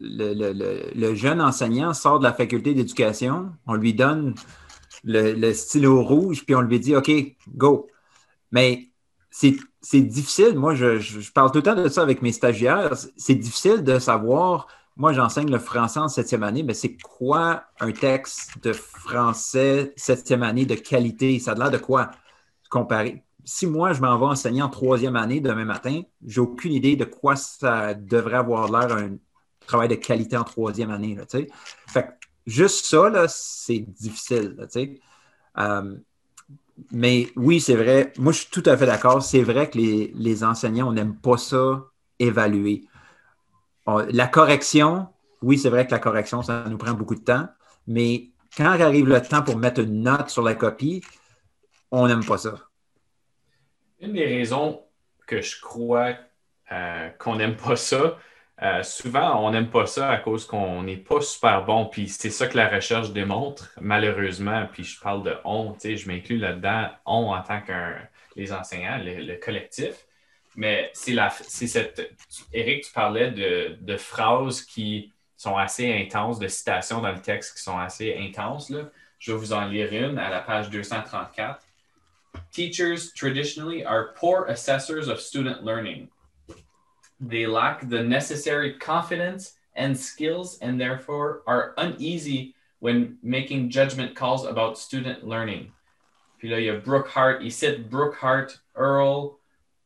le, 0.00 1.14
jeune 1.14 1.42
enseignant 1.42 1.92
sort 1.92 2.18
de 2.18 2.24
la 2.24 2.32
faculté 2.32 2.72
d'éducation, 2.72 3.52
on 3.66 3.74
lui 3.74 3.92
donne 3.92 4.34
le, 5.04 5.52
stylo 5.52 6.02
rouge, 6.02 6.46
puis 6.46 6.54
on 6.54 6.62
lui 6.62 6.80
dit 6.80 6.96
OK, 6.96 7.10
go. 7.54 7.88
Mais 8.52 8.88
c'est 9.30 10.00
difficile. 10.00 10.56
Moi, 10.56 10.74
je, 10.74 11.30
parle 11.32 11.50
tout 11.50 11.58
le 11.58 11.62
temps 11.62 11.74
de 11.74 11.88
ça 11.88 12.00
avec 12.02 12.22
mes 12.22 12.32
stagiaires. 12.32 12.94
C'est 13.16 13.34
difficile 13.34 13.82
de 13.84 13.98
savoir. 13.98 14.68
Moi, 14.96 15.12
j'enseigne 15.12 15.50
le 15.50 15.58
français 15.58 15.98
en 15.98 16.08
septième 16.08 16.44
année, 16.44 16.62
mais 16.62 16.74
c'est 16.74 16.96
quoi 16.96 17.64
un 17.80 17.90
texte 17.90 18.62
de 18.62 18.72
français 18.72 19.92
septième 19.96 20.42
année 20.42 20.66
de 20.66 20.76
qualité? 20.76 21.38
Ça 21.40 21.52
a 21.52 21.54
l'air 21.54 21.70
de 21.70 21.78
quoi 21.78 22.10
comparer? 22.70 23.24
Si 23.44 23.66
moi, 23.66 23.92
je 23.92 24.00
m'en 24.00 24.16
vais 24.18 24.26
enseigner 24.26 24.62
en 24.62 24.70
troisième 24.70 25.16
année 25.16 25.40
demain 25.40 25.64
matin, 25.64 26.02
j'ai 26.24 26.40
aucune 26.40 26.72
idée 26.72 26.96
de 26.96 27.04
quoi 27.04 27.36
ça 27.36 27.94
devrait 27.94 28.36
avoir 28.36 28.70
l'air 28.70 28.96
un 28.96 29.16
travail 29.66 29.88
de 29.88 29.96
qualité 29.96 30.36
en 30.36 30.44
troisième 30.44 30.90
année. 30.90 31.16
Là, 31.16 31.24
fait 31.88 32.18
juste 32.46 32.86
ça, 32.86 33.10
c'est 33.28 33.80
difficile. 33.80 34.56
Euh, 35.58 35.96
mais 36.90 37.28
oui, 37.36 37.60
c'est 37.60 37.76
vrai. 37.76 38.12
Moi, 38.18 38.32
je 38.32 38.38
suis 38.40 38.50
tout 38.50 38.62
à 38.66 38.76
fait 38.76 38.86
d'accord. 38.86 39.22
C'est 39.22 39.42
vrai 39.42 39.70
que 39.70 39.78
les, 39.78 40.44
enseignants, 40.44 40.88
on 40.88 40.92
n'aime 40.92 41.16
pas 41.16 41.36
ça 41.36 41.84
évaluer. 42.18 42.84
La 43.86 44.26
correction, 44.26 45.08
oui, 45.42 45.58
c'est 45.58 45.68
vrai 45.68 45.86
que 45.86 45.92
la 45.92 45.98
correction, 45.98 46.42
ça 46.42 46.64
nous 46.68 46.78
prend 46.78 46.92
beaucoup 46.92 47.14
de 47.14 47.24
temps. 47.24 47.48
Mais 47.86 48.30
quand 48.56 48.70
arrive 48.80 49.06
le 49.06 49.20
temps 49.20 49.42
pour 49.42 49.56
mettre 49.56 49.80
une 49.80 50.02
note 50.02 50.30
sur 50.30 50.42
la 50.42 50.54
copie, 50.54 51.02
on 51.90 52.08
n'aime 52.08 52.24
pas 52.24 52.38
ça. 52.38 52.54
Une 54.00 54.12
des 54.12 54.24
raisons 54.24 54.82
que 55.26 55.40
je 55.40 55.60
crois 55.60 56.14
euh, 56.72 57.08
qu'on 57.18 57.36
n'aime 57.36 57.56
pas 57.56 57.76
ça, 57.76 58.18
euh, 58.62 58.82
souvent, 58.82 59.44
on 59.44 59.50
n'aime 59.50 59.68
pas 59.68 59.86
ça 59.86 60.10
à 60.10 60.18
cause 60.18 60.46
qu'on 60.46 60.82
n'est 60.82 60.96
pas 60.96 61.20
super 61.20 61.64
bon. 61.64 61.86
Puis 61.86 62.08
c'est 62.08 62.30
ça 62.30 62.46
que 62.46 62.56
la 62.56 62.68
recherche 62.68 63.12
démontre, 63.12 63.72
malheureusement. 63.80 64.66
Puis 64.72 64.84
je 64.84 65.00
parle 65.00 65.22
de 65.24 65.36
on, 65.44 65.76
je 65.82 66.06
m'inclus 66.06 66.38
là-dedans, 66.38 66.88
on 67.04 67.32
en 67.32 67.42
tant 67.42 67.60
que 67.60 67.72
les 68.36 68.52
enseignants, 68.52 68.98
le, 69.02 69.36
collectif. 69.36 70.06
Mais 70.56 70.90
c'est 70.94 71.66
cette. 71.66 72.14
Eric, 72.52 72.84
tu 72.84 72.92
parlais 72.92 73.30
de, 73.30 73.96
phrases 73.96 74.62
qui 74.62 75.12
sont 75.36 75.56
assez 75.56 75.92
intenses, 75.92 76.38
de 76.38 76.48
citations 76.48 77.00
dans 77.00 77.12
le 77.12 77.20
texte 77.20 77.56
qui 77.56 77.62
sont 77.62 77.78
assez 77.78 78.16
intenses. 78.18 78.70
Là. 78.70 78.90
Je 79.18 79.32
vais 79.32 79.38
vous 79.38 79.52
en 79.52 79.66
lire 79.66 79.92
une 79.92 80.18
à 80.18 80.30
la 80.30 80.40
page 80.40 80.70
234. 80.70 81.60
Teachers 82.52 83.12
traditionally 83.14 83.84
are 83.84 84.12
poor 84.14 84.46
assessors 84.46 85.08
of 85.08 85.20
student 85.20 85.64
learning. 85.64 86.08
They 87.20 87.46
lack 87.46 87.88
the 87.88 88.02
necessary 88.02 88.78
confidence 88.78 89.54
and 89.76 89.96
skills 89.96 90.58
and 90.60 90.78
therefore 90.78 91.42
are 91.46 91.74
uneasy 91.78 92.54
when 92.80 93.16
making 93.22 93.70
judgment 93.70 94.14
calls 94.14 94.44
about 94.44 94.78
student 94.78 95.26
learning. 95.26 95.72
Puis 96.38 96.48
là, 96.48 96.58
il 96.60 96.66
y 96.66 96.68
a 96.68 96.78
Brookhart, 96.78 97.40
il 97.40 97.50
cite 97.50 97.88
Brookhart, 97.88 98.60
Earl, 98.76 99.38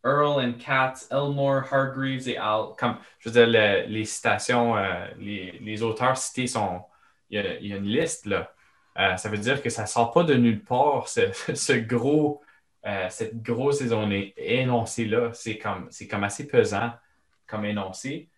Earl 0.04 0.40
and 0.40 0.54
Katz, 0.58 1.08
Elmore, 1.10 1.64
Hargreaves 1.70 2.28
et 2.28 2.36
Al. 2.36 2.74
Comme, 2.78 2.96
je 3.18 3.28
veux 3.28 3.32
dire, 3.32 3.46
le, 3.46 3.86
les 3.86 4.04
citations, 4.04 4.76
euh, 4.76 5.06
les, 5.18 5.82
auteurs 5.82 6.16
cités 6.16 6.46
sont. 6.46 6.82
Il 7.30 7.40
y 7.40 7.72
a, 7.72 7.76
une 7.76 7.84
liste, 7.84 8.26
là. 8.26 8.52
Euh, 8.98 9.16
ça 9.16 9.28
veut 9.28 9.38
dire 9.38 9.62
que 9.62 9.70
ça 9.70 9.82
ne 9.82 9.86
sort 9.86 10.12
pas 10.12 10.24
de 10.24 10.34
nulle 10.34 10.62
part, 10.64 11.08
ce, 11.08 11.72
gros, 11.86 12.42
euh, 12.86 13.06
cette 13.10 13.42
grosse 13.42 13.82
énoncé-là. 14.36 15.30
C'est 15.34 15.58
comme, 15.58 15.88
comme 16.10 16.24
assez 16.24 16.46
pesant 16.46 16.92
comme 17.46 17.64
énoncé. 17.64 18.28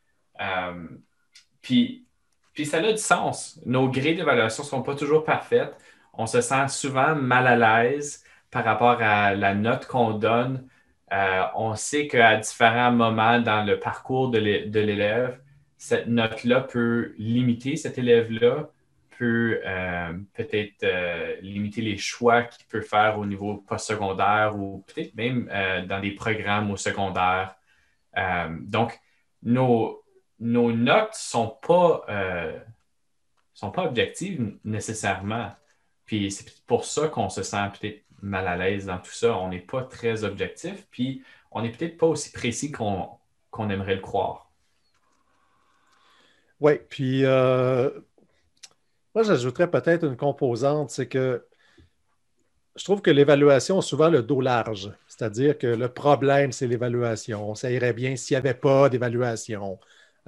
Puis, 1.63 2.07
puis 2.53 2.67
ça 2.67 2.79
a 2.79 2.93
du 2.93 2.99
sens. 2.99 3.61
Nos 3.65 3.89
grilles 3.89 4.17
d'évaluation 4.17 4.63
ne 4.63 4.69
sont 4.69 4.83
pas 4.83 4.95
toujours 4.95 5.25
parfaites. 5.25 5.75
On 6.13 6.27
se 6.27 6.41
sent 6.41 6.69
souvent 6.69 7.15
mal 7.15 7.47
à 7.47 7.57
l'aise 7.83 8.25
par 8.51 8.65
rapport 8.65 9.01
à 9.01 9.35
la 9.35 9.55
note 9.55 9.87
qu'on 9.87 10.13
donne. 10.13 10.69
Euh, 11.13 11.45
on 11.57 11.75
sait 11.75 12.07
qu'à 12.07 12.37
différents 12.37 12.93
moments 12.93 13.41
dans 13.41 13.65
le 13.65 13.79
parcours 13.81 14.31
de 14.31 14.39
l'élève, 14.39 15.41
cette 15.77 16.07
note-là 16.07 16.61
peut 16.61 17.15
limiter 17.19 17.77
cet 17.77 17.99
élève-là, 17.99 18.71
peut 19.19 19.61
euh, 19.67 20.13
peut-être 20.35 21.43
limiter 21.43 21.83
les 21.83 21.97
choix 21.97 22.43
qu'il 22.43 22.67
peut 22.67 22.81
faire 22.81 23.19
au 23.19 23.27
niveau 23.27 23.57
postsecondaire 23.57 24.57
ou 24.57 24.85
peut-être 24.87 25.15
même 25.15 25.47
dans 25.89 26.01
des 26.01 26.13
programmes 26.13 26.71
au 26.71 26.77
secondaire. 26.77 27.57
Euh, 28.17 28.57
donc, 28.61 28.99
nos, 29.43 30.03
notes 30.39 31.11
ne 31.11 31.15
sont, 31.15 31.59
pas, 31.63 32.05
euh, 32.09 32.59
sont 33.55 33.71
pas 33.71 33.85
objectives 33.85 34.59
nécessairement. 34.65 35.53
Puis 36.05 36.31
c'est 36.31 36.65
pour 36.67 36.85
ça 36.85 37.09
qu'on 37.09 37.29
se 37.29 37.43
sent 37.43 37.71
peut-être 37.79 38.03
mal 38.23 38.47
à 38.47 38.57
l'aise 38.57 38.87
dans 38.87 38.99
tout 38.99 39.13
ça. 39.13 39.37
On 39.37 39.49
n'est 39.49 39.61
pas 39.61 39.83
très 39.83 40.25
objectif, 40.25 40.87
puis 40.91 41.23
on 41.51 41.63
n'est 41.63 41.71
peut-être 41.71 41.97
pas 41.97 42.07
aussi 42.07 42.33
précis 42.33 42.71
qu'on 42.71 43.19
aimerait 43.71 43.97
le 43.97 44.01
croire. 44.01 44.51
Oui, 46.61 46.73
puis 46.89 47.25
euh, 47.25 47.91
moi 49.15 49.25
j'ajouterais 49.25 49.71
peut-être 49.71 50.05
une 50.05 50.17
composante, 50.17 50.91
c'est 50.91 51.09
que 51.09 51.47
je 52.77 52.85
trouve 52.85 53.03
que 53.03 53.11
l'évaluation 53.11 53.79
a 53.79 53.83
souvent 53.83 54.09
le 54.09 54.23
dos 54.23 54.41
large. 54.41 54.93
C'est-à-dire 55.09 55.59
que 55.59 55.67
le 55.67 55.89
problème, 55.89 56.53
c'est 56.53 56.67
l'évaluation. 56.67 57.55
Ça 57.55 57.71
irait 57.71 57.93
bien 57.93 58.17
s'il 58.17 58.37
n'y 58.37 58.39
avait 58.39 58.55
pas 58.55 58.89
d'évaluation. 58.89 59.79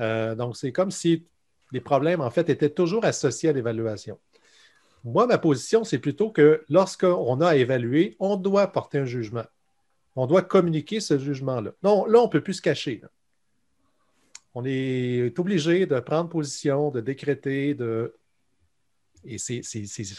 Euh, 0.01 0.35
donc, 0.35 0.57
c'est 0.57 0.73
comme 0.73 0.91
si 0.91 1.27
les 1.71 1.81
problèmes, 1.81 2.21
en 2.21 2.31
fait, 2.31 2.51
étaient 2.51 2.71
toujours 2.71 3.05
associés 3.05 3.51
à 3.51 3.53
l'évaluation. 3.53 4.19
Moi, 5.05 5.27
ma 5.27 5.39
position, 5.39 5.83
c'est 5.85 5.99
plutôt 5.99 6.31
que 6.31 6.65
lorsqu'on 6.69 7.41
a 7.41 7.49
à 7.49 7.57
évaluer, 7.57 8.17
on 8.21 8.37
doit 8.37 8.69
porter 8.69 8.99
un 8.99 9.05
jugement. 9.05 9.45
On 10.15 10.27
doit 10.27 10.43
communiquer 10.43 11.01
ce 11.01 11.19
jugement-là. 11.19 11.73
Non, 11.83 12.05
là, 12.07 12.21
on 12.21 12.27
ne 12.27 12.31
peut 12.31 12.43
plus 12.43 12.55
se 12.55 12.63
cacher. 12.63 13.03
On 14.55 14.65
est 14.65 15.37
obligé 15.39 15.87
de 15.87 15.99
prendre 16.01 16.29
position, 16.29 16.91
de 16.91 17.01
décréter, 17.01 17.75
de. 17.75 18.15
Et 19.25 19.39
c'est 19.39 19.63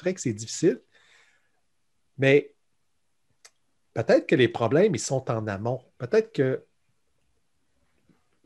vrai 0.02 0.14
que 0.14 0.22
c'est 0.22 0.34
difficile. 0.34 0.82
Mais 2.18 2.54
peut-être 3.94 4.28
que 4.28 4.36
les 4.36 4.48
problèmes, 4.48 4.96
ils 4.96 5.00
sont 5.00 5.30
en 5.30 5.48
amont. 5.48 5.82
Peut-être 5.98 6.34
que 6.34 6.66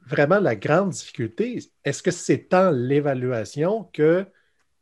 vraiment 0.02 0.40
la 0.40 0.56
grande 0.56 0.90
difficulté, 0.90 1.60
est-ce 1.84 2.04
que 2.04 2.12
c'est 2.12 2.50
tant 2.50 2.70
l'évaluation 2.72 3.86
que 3.94 4.26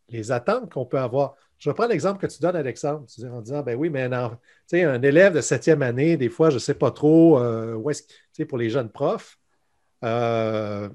les 0.09 0.31
attentes 0.31 0.71
qu'on 0.71 0.85
peut 0.85 0.99
avoir? 0.99 1.35
Je 1.57 1.69
reprends 1.69 1.87
l'exemple 1.87 2.19
que 2.19 2.27
tu 2.27 2.41
donnes, 2.41 2.55
Alexandre, 2.55 3.05
tu 3.07 3.21
dis, 3.21 3.27
en 3.27 3.41
disant, 3.41 3.63
ben 3.63 3.75
oui, 3.75 3.89
mais 3.89 4.03
un, 4.03 4.37
un 4.73 5.01
élève 5.01 5.33
de 5.33 5.41
septième 5.41 5.81
année, 5.81 6.17
des 6.17 6.29
fois, 6.29 6.49
je 6.49 6.55
ne 6.55 6.59
sais 6.59 6.73
pas 6.73 6.91
trop, 6.91 7.39
euh, 7.39 7.73
où 7.75 7.89
est-ce, 7.89 8.43
pour 8.43 8.57
les 8.57 8.69
jeunes 8.69 8.89
profs, 8.89 9.39
euh, 10.03 10.89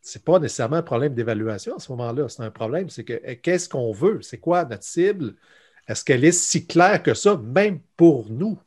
ce 0.00 0.18
n'est 0.18 0.24
pas 0.24 0.38
nécessairement 0.38 0.76
un 0.76 0.82
problème 0.82 1.14
d'évaluation 1.14 1.76
à 1.76 1.78
ce 1.78 1.92
moment-là. 1.92 2.28
C'est 2.28 2.42
un 2.42 2.50
problème, 2.50 2.88
c'est 2.88 3.04
que 3.04 3.34
qu'est-ce 3.34 3.68
qu'on 3.68 3.92
veut? 3.92 4.22
C'est 4.22 4.38
quoi 4.38 4.64
notre 4.64 4.84
cible? 4.84 5.34
Est-ce 5.86 6.02
qu'elle 6.04 6.24
est 6.24 6.32
si 6.32 6.66
claire 6.66 7.02
que 7.02 7.14
ça, 7.14 7.36
même 7.36 7.80
pour 7.96 8.30
nous? 8.30 8.58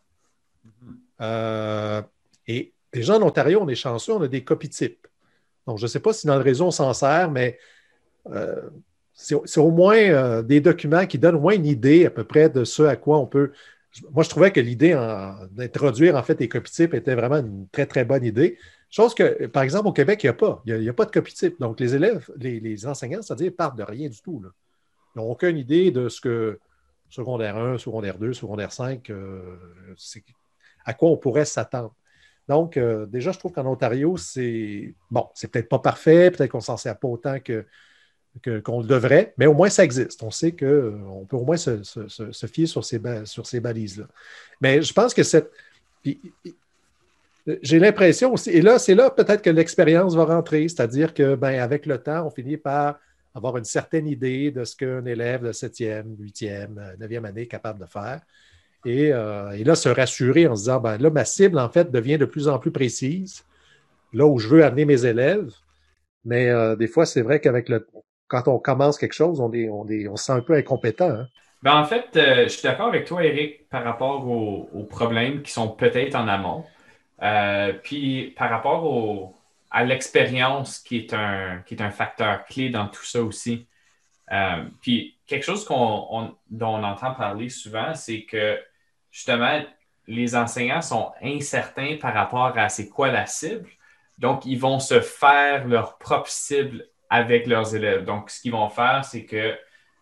Euh, 1.19 2.01
et 2.47 2.73
déjà 2.93 3.17
en 3.17 3.21
Ontario, 3.23 3.59
on 3.61 3.67
est 3.67 3.75
chanceux, 3.75 4.13
on 4.13 4.21
a 4.21 4.27
des 4.27 4.43
copies 4.43 4.69
types. 4.69 5.07
Donc, 5.65 5.77
je 5.77 5.85
ne 5.85 5.87
sais 5.87 5.99
pas 5.99 6.13
si 6.13 6.27
dans 6.27 6.35
le 6.35 6.43
réseau 6.43 6.65
on 6.65 6.71
s'en 6.71 6.93
sert, 6.93 7.31
mais 7.31 7.57
euh, 8.27 8.69
c'est 9.21 9.59
au 9.59 9.71
moins 9.71 9.97
euh, 9.97 10.41
des 10.41 10.61
documents 10.61 11.05
qui 11.05 11.17
donnent 11.19 11.35
au 11.35 11.39
moins 11.39 11.53
une 11.53 11.65
idée 11.65 12.05
à 12.05 12.09
peu 12.09 12.23
près 12.23 12.49
de 12.49 12.63
ce 12.63 12.83
à 12.83 12.95
quoi 12.95 13.19
on 13.19 13.27
peut. 13.27 13.51
Moi, 14.13 14.23
je 14.23 14.29
trouvais 14.29 14.51
que 14.51 14.59
l'idée 14.59 14.93
d'introduire 15.51 16.15
en 16.15 16.23
fait 16.23 16.35
des 16.35 16.47
copies 16.47 16.71
types 16.71 16.93
était 16.93 17.13
vraiment 17.13 17.37
une 17.37 17.67
très, 17.71 17.85
très 17.85 18.05
bonne 18.05 18.23
idée. 18.23 18.57
Chose 18.89 19.13
que, 19.13 19.47
par 19.47 19.63
exemple, 19.63 19.87
au 19.87 19.93
Québec, 19.93 20.23
il 20.23 20.27
n'y 20.27 20.31
a 20.31 20.33
pas. 20.33 20.61
Il 20.65 20.79
n'y 20.79 20.89
a, 20.89 20.93
pas 20.93 21.05
de 21.05 21.11
copie 21.11 21.33
type. 21.33 21.59
Donc, 21.59 21.79
les 21.79 21.95
élèves, 21.95 22.29
les, 22.37 22.85
enseignants, 22.85 23.21
c'est-à-dire, 23.21 23.53
partent 23.57 23.77
de 23.77 23.83
rien 23.83 24.09
du 24.09 24.21
tout. 24.21 24.43
Ils 25.15 25.19
n'ont 25.19 25.31
aucune 25.31 25.57
idée 25.57 25.91
de 25.91 26.09
ce 26.09 26.19
que 26.19 26.59
secondaire 27.09 27.57
1, 27.57 27.77
secondaire 27.77 28.17
2, 28.17 28.33
secondaire 28.33 28.71
5, 28.71 29.09
euh, 29.09 29.41
à 30.85 30.93
quoi 30.93 31.09
on 31.09 31.17
pourrait 31.17 31.45
s'attendre. 31.45 31.93
Donc, 32.49 32.75
euh, 32.75 33.05
déjà, 33.05 33.31
je 33.31 33.39
trouve 33.39 33.53
qu'en 33.53 33.65
Ontario, 33.65 34.17
c'est 34.17 34.93
bon, 35.09 35.27
c'est 35.35 35.49
peut-être 35.49 35.69
pas 35.69 35.79
parfait, 35.79 36.31
peut-être 36.31 36.51
qu'on 36.51 36.59
s'en 36.59 36.77
sert 36.77 36.97
pas 36.97 37.07
autant 37.07 37.39
que, 37.39 37.65
qu'on 38.63 38.81
le 38.81 38.87
devrait, 38.87 39.33
mais 39.37 39.45
au 39.45 39.53
moins 39.53 39.69
ça 39.69 39.83
existe. 39.83 40.23
On 40.23 40.31
sait 40.31 40.53
qu'on 40.53 40.65
euh, 40.65 41.25
peut 41.27 41.35
au 41.35 41.43
moins 41.43 41.57
se, 41.57 41.81
fier 42.47 42.65
sur 42.65 42.85
ces, 42.85 42.99
ces 43.25 43.59
balises-là. 43.59 44.05
Mais 44.61 44.81
je 44.81 44.93
pense 44.93 45.13
que 45.13 45.23
cette. 45.23 45.51
J'ai 47.61 47.79
l'impression 47.79 48.33
aussi, 48.33 48.51
et 48.51 48.61
là, 48.61 48.79
c'est 48.79 48.95
là 48.95 49.09
peut-être 49.09 49.41
que 49.41 49.49
l'expérience 49.49 50.15
va 50.15 50.25
rentrer, 50.25 50.67
c'est-à-dire 50.67 51.13
que 51.13 51.35
ben, 51.35 51.59
avec 51.59 51.85
le 51.85 51.97
temps, 51.97 52.25
on 52.25 52.29
finit 52.29 52.57
par 52.57 52.99
avoir 53.33 53.57
une 53.57 53.63
certaine 53.63 54.07
idée 54.07 54.51
de 54.51 54.63
ce 54.63 54.75
qu'un 54.75 55.05
élève 55.05 55.43
de 55.43 55.51
7e, 55.51 56.15
8e, 56.17 56.97
9e 56.99 57.25
année 57.25 57.41
est 57.41 57.47
capable 57.47 57.79
de 57.79 57.85
faire. 57.85 58.21
Euh, 58.87 59.51
et, 59.51 59.63
là, 59.63 59.75
se 59.75 59.89
rassurer 59.89 60.47
en 60.47 60.55
se 60.55 60.61
disant, 60.61 60.79
ben 60.79 60.97
là, 60.97 61.09
ma 61.09 61.25
cible, 61.25 61.59
en 61.59 61.69
fait, 61.69 61.91
devient 61.91 62.17
de 62.17 62.25
plus 62.25 62.47
en 62.47 62.59
plus 62.59 62.71
précise. 62.71 63.43
là 64.13 64.25
où 64.25 64.39
je 64.39 64.47
veux 64.47 64.63
amener 64.63 64.85
mes 64.85 65.05
élèves. 65.05 65.53
Mais 66.25 66.49
euh, 66.49 66.75
des 66.75 66.87
fois, 66.87 67.05
c'est 67.05 67.21
vrai 67.21 67.39
qu'avec 67.39 67.69
le 67.69 67.87
quand 68.31 68.47
on 68.47 68.59
commence 68.59 68.97
quelque 68.97 69.13
chose, 69.13 69.41
on, 69.41 69.51
se 69.51 70.23
sent 70.23 70.31
un 70.31 70.41
peu 70.41 70.53
incompétent. 70.53 71.09
Hein. 71.09 71.27
Ben, 71.61 71.75
en 71.75 71.83
fait, 71.83 72.15
euh, 72.15 72.43
je 72.43 72.47
suis 72.47 72.63
d'accord 72.63 72.87
avec 72.87 73.05
toi, 73.05 73.23
Eric, 73.23 73.67
par 73.69 73.83
rapport 73.83 74.25
aux, 74.27 74.83
problèmes 74.89 75.41
qui 75.41 75.51
sont 75.51 75.67
peut-être 75.67 76.15
en 76.15 76.27
amont. 76.27 76.63
Euh, 77.21 77.73
puis 77.83 78.33
par 78.37 78.49
rapport 78.49 79.33
à 79.69 79.83
l'expérience 79.83 80.79
qui, 80.79 80.97
est 80.97 81.13
un, 81.13 81.91
facteur 81.91 82.45
clé 82.45 82.69
dans 82.69 82.87
tout 82.87 83.03
ça 83.03 83.21
aussi. 83.21 83.67
puis 84.81 85.17
quelque 85.27 85.43
chose 85.43 85.65
dont 85.67 86.35
on 86.49 86.83
entend 86.83 87.13
parler 87.13 87.49
souvent, 87.49 87.93
c'est 87.93 88.23
que 88.23 88.57
justement, 89.11 89.61
les 90.07 90.35
enseignants 90.35 90.81
sont 90.81 91.11
incertains 91.21 91.97
par 92.01 92.13
rapport 92.13 92.57
à 92.57 92.69
c'est 92.69 92.89
quoi 92.89 93.11
la 93.11 93.25
cible. 93.25 93.69
Donc, 94.17 94.45
ils 94.45 94.59
vont 94.59 94.79
se 94.79 95.01
faire 95.01 95.67
leur 95.67 95.97
propre 95.97 96.29
cible 96.29 96.85
avec 97.11 97.45
leurs 97.45 97.75
élèves. 97.75 98.05
Donc, 98.05 98.31
ce 98.31 98.41
qu'ils 98.41 98.53
vont 98.53 98.69
faire, 98.69 99.03
c'est 99.03 99.25
qu'ils 99.25 99.57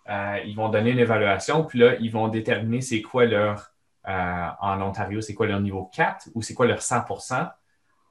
euh, 0.09 0.53
vont 0.55 0.69
donner 0.69 0.91
une 0.91 0.99
évaluation, 0.99 1.65
puis 1.65 1.79
là, 1.79 1.95
ils 1.99 2.11
vont 2.11 2.27
déterminer 2.29 2.81
c'est 2.81 3.01
quoi 3.01 3.25
leur, 3.25 3.71
euh, 4.07 4.47
en 4.61 4.79
Ontario, 4.81 5.19
c'est 5.19 5.33
quoi 5.33 5.47
leur 5.47 5.59
niveau 5.59 5.89
4 5.93 6.29
ou 6.35 6.43
c'est 6.43 6.53
quoi 6.53 6.67
leur 6.67 6.79
100% 6.79 7.51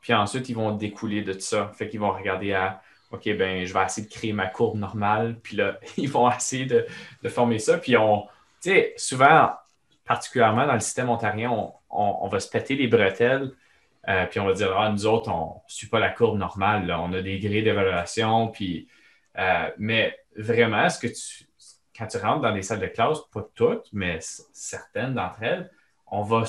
Puis 0.02 0.12
ensuite, 0.12 0.48
ils 0.48 0.56
vont 0.56 0.72
découler 0.72 1.22
de 1.22 1.32
tout 1.32 1.40
ça. 1.40 1.70
Fait 1.74 1.88
qu'ils 1.88 2.00
vont 2.00 2.10
regarder 2.10 2.52
à, 2.52 2.82
OK, 3.12 3.24
ben, 3.36 3.64
je 3.64 3.72
vais 3.72 3.84
essayer 3.84 4.06
de 4.06 4.12
créer 4.12 4.32
ma 4.32 4.48
courbe 4.48 4.76
normale, 4.76 5.38
puis 5.42 5.56
là, 5.56 5.78
ils 5.96 6.10
vont 6.10 6.28
essayer 6.30 6.66
de, 6.66 6.84
de 7.22 7.28
former 7.28 7.60
ça. 7.60 7.78
Puis 7.78 7.96
on, 7.96 8.26
tu 8.60 8.70
sais, 8.70 8.94
souvent, 8.96 9.52
particulièrement 10.04 10.66
dans 10.66 10.74
le 10.74 10.80
système 10.80 11.08
ontarien, 11.08 11.52
on, 11.88 12.28
va 12.28 12.40
se 12.40 12.50
péter 12.50 12.74
les 12.74 12.88
bretelles, 12.88 13.52
euh, 14.08 14.24
puis 14.26 14.40
on 14.40 14.46
va 14.46 14.54
dire, 14.54 14.74
ah, 14.78 14.90
nous 14.90 15.06
autres, 15.06 15.30
on 15.30 15.54
ne 15.54 15.70
suit 15.70 15.88
pas 15.88 15.98
la 15.98 16.08
courbe 16.08 16.38
normale, 16.38 16.90
on 16.98 17.12
a 17.12 17.20
des 17.20 17.38
grilles 17.38 17.62
d'évaluation, 17.62 18.48
puis, 18.48 18.88
euh, 19.38 19.70
mais 19.76 20.18
vraiment, 20.36 20.88
ce 20.88 20.98
que 20.98 21.08
tu, 21.08 21.46
quand 21.96 22.06
tu 22.06 22.16
rentres 22.16 22.40
dans 22.40 22.54
des 22.54 22.62
salles 22.62 22.80
de 22.80 22.86
classe, 22.86 23.18
pas 23.32 23.46
toutes, 23.54 23.86
mais 23.92 24.18
certaines 24.52 25.14
d'entre 25.14 25.42
elles, 25.42 25.70
on 26.10 26.22
va, 26.22 26.44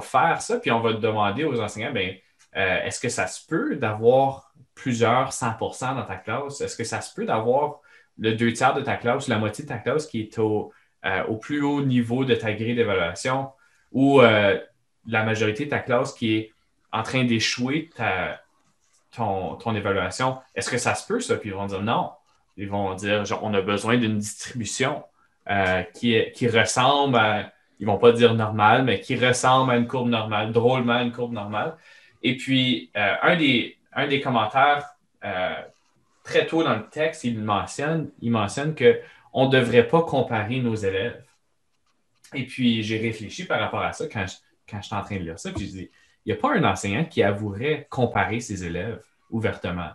faire 0.00 0.40
ça, 0.40 0.60
puis 0.60 0.70
on 0.70 0.80
va 0.80 0.92
demander 0.92 1.42
aux 1.42 1.60
enseignants, 1.60 1.92
ben, 1.92 2.14
euh, 2.54 2.84
est-ce 2.84 3.00
que 3.00 3.08
ça 3.08 3.26
se 3.26 3.44
peut 3.48 3.74
d'avoir 3.74 4.52
plusieurs 4.76 5.32
100% 5.32 5.96
dans 5.96 6.04
ta 6.04 6.16
classe? 6.16 6.60
Est-ce 6.60 6.76
que 6.76 6.84
ça 6.84 7.00
se 7.00 7.12
peut 7.12 7.24
d'avoir 7.24 7.80
le 8.18 8.34
deux 8.34 8.52
tiers 8.52 8.74
de 8.74 8.82
ta 8.82 8.96
classe 8.96 9.26
la 9.26 9.38
moitié 9.38 9.64
de 9.64 9.68
ta 9.68 9.78
classe 9.78 10.06
qui 10.06 10.20
est 10.20 10.38
au, 10.38 10.72
plus 11.40 11.62
haut 11.62 11.82
niveau 11.82 12.24
de 12.24 12.34
ta 12.34 12.52
grille 12.52 12.76
d'évaluation 12.76 13.50
ou 13.90 14.20
la 14.20 15.24
majorité 15.24 15.64
de 15.64 15.70
ta 15.70 15.80
classe 15.80 16.12
qui 16.12 16.36
est 16.36 16.51
en 16.92 17.02
train 17.02 17.24
d'échouer 17.24 17.90
ton, 19.12 19.56
ton, 19.56 19.74
évaluation, 19.74 20.38
est-ce 20.54 20.70
que 20.70 20.78
ça 20.78 20.94
se 20.94 21.06
peut, 21.06 21.20
ça? 21.20 21.36
Puis 21.36 21.50
ils 21.50 21.54
vont 21.54 21.66
dire 21.66 21.82
non. 21.82 22.10
Ils 22.56 22.68
vont 22.68 22.94
dire, 22.94 23.24
genre, 23.24 23.40
on 23.42 23.54
a 23.54 23.62
besoin 23.62 23.96
d'une 23.96 24.18
distribution 24.18 25.04
euh, 25.50 25.82
qui, 25.94 26.22
qui 26.34 26.48
ressemble 26.48 27.16
à, 27.16 27.52
ils 27.80 27.86
vont 27.86 27.98
pas 27.98 28.12
dire 28.12 28.34
normal, 28.34 28.84
mais 28.84 29.00
qui 29.00 29.16
ressemble 29.16 29.72
à 29.72 29.76
une 29.76 29.86
courbe 29.86 30.08
normale, 30.08 30.52
drôlement 30.52 30.94
à 30.94 31.02
une 31.02 31.12
courbe 31.12 31.32
normale. 31.32 31.76
Et 32.22 32.36
puis, 32.36 32.90
un, 32.94 33.36
des, 33.36 33.78
un 33.92 34.06
des 34.06 34.20
commentaires 34.20 34.94
très 36.22 36.46
tôt 36.46 36.62
dans 36.62 36.76
le 36.76 36.88
texte, 36.88 37.24
il 37.24 37.40
mentionne, 37.40 38.10
il 38.20 38.30
mentionne 38.30 38.74
que 38.74 39.00
on 39.32 39.46
ne 39.46 39.50
devrait 39.50 39.88
pas 39.88 40.02
comparer 40.02 40.60
nos 40.60 40.74
élèves. 40.74 41.24
Et 42.34 42.46
puis, 42.46 42.82
j'ai 42.82 42.98
réfléchi 42.98 43.44
par 43.44 43.60
rapport 43.60 43.82
à 43.82 43.92
ça 43.92 44.06
quand 44.06 44.26
je, 44.26 44.36
quand 44.68 44.80
j'étais 44.80 44.94
en 44.94 45.02
train 45.02 45.16
de 45.16 45.22
lire 45.22 45.38
ça. 45.38 45.50
Puis, 45.52 45.66
je 45.66 45.70
dis, 45.70 45.90
il 46.24 46.32
n'y 46.32 46.38
a 46.38 46.40
pas 46.40 46.54
un 46.54 46.64
enseignant 46.64 47.04
qui 47.04 47.22
avouerait 47.22 47.86
comparer 47.90 48.40
ses 48.40 48.64
élèves 48.64 49.04
ouvertement. 49.30 49.90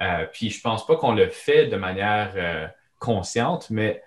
Euh, 0.00 0.26
puis, 0.32 0.50
je 0.50 0.58
ne 0.58 0.62
pense 0.62 0.86
pas 0.86 0.96
qu'on 0.96 1.14
le 1.14 1.28
fait 1.28 1.66
de 1.66 1.76
manière 1.76 2.32
euh, 2.36 2.66
consciente, 2.98 3.70
mais 3.70 4.02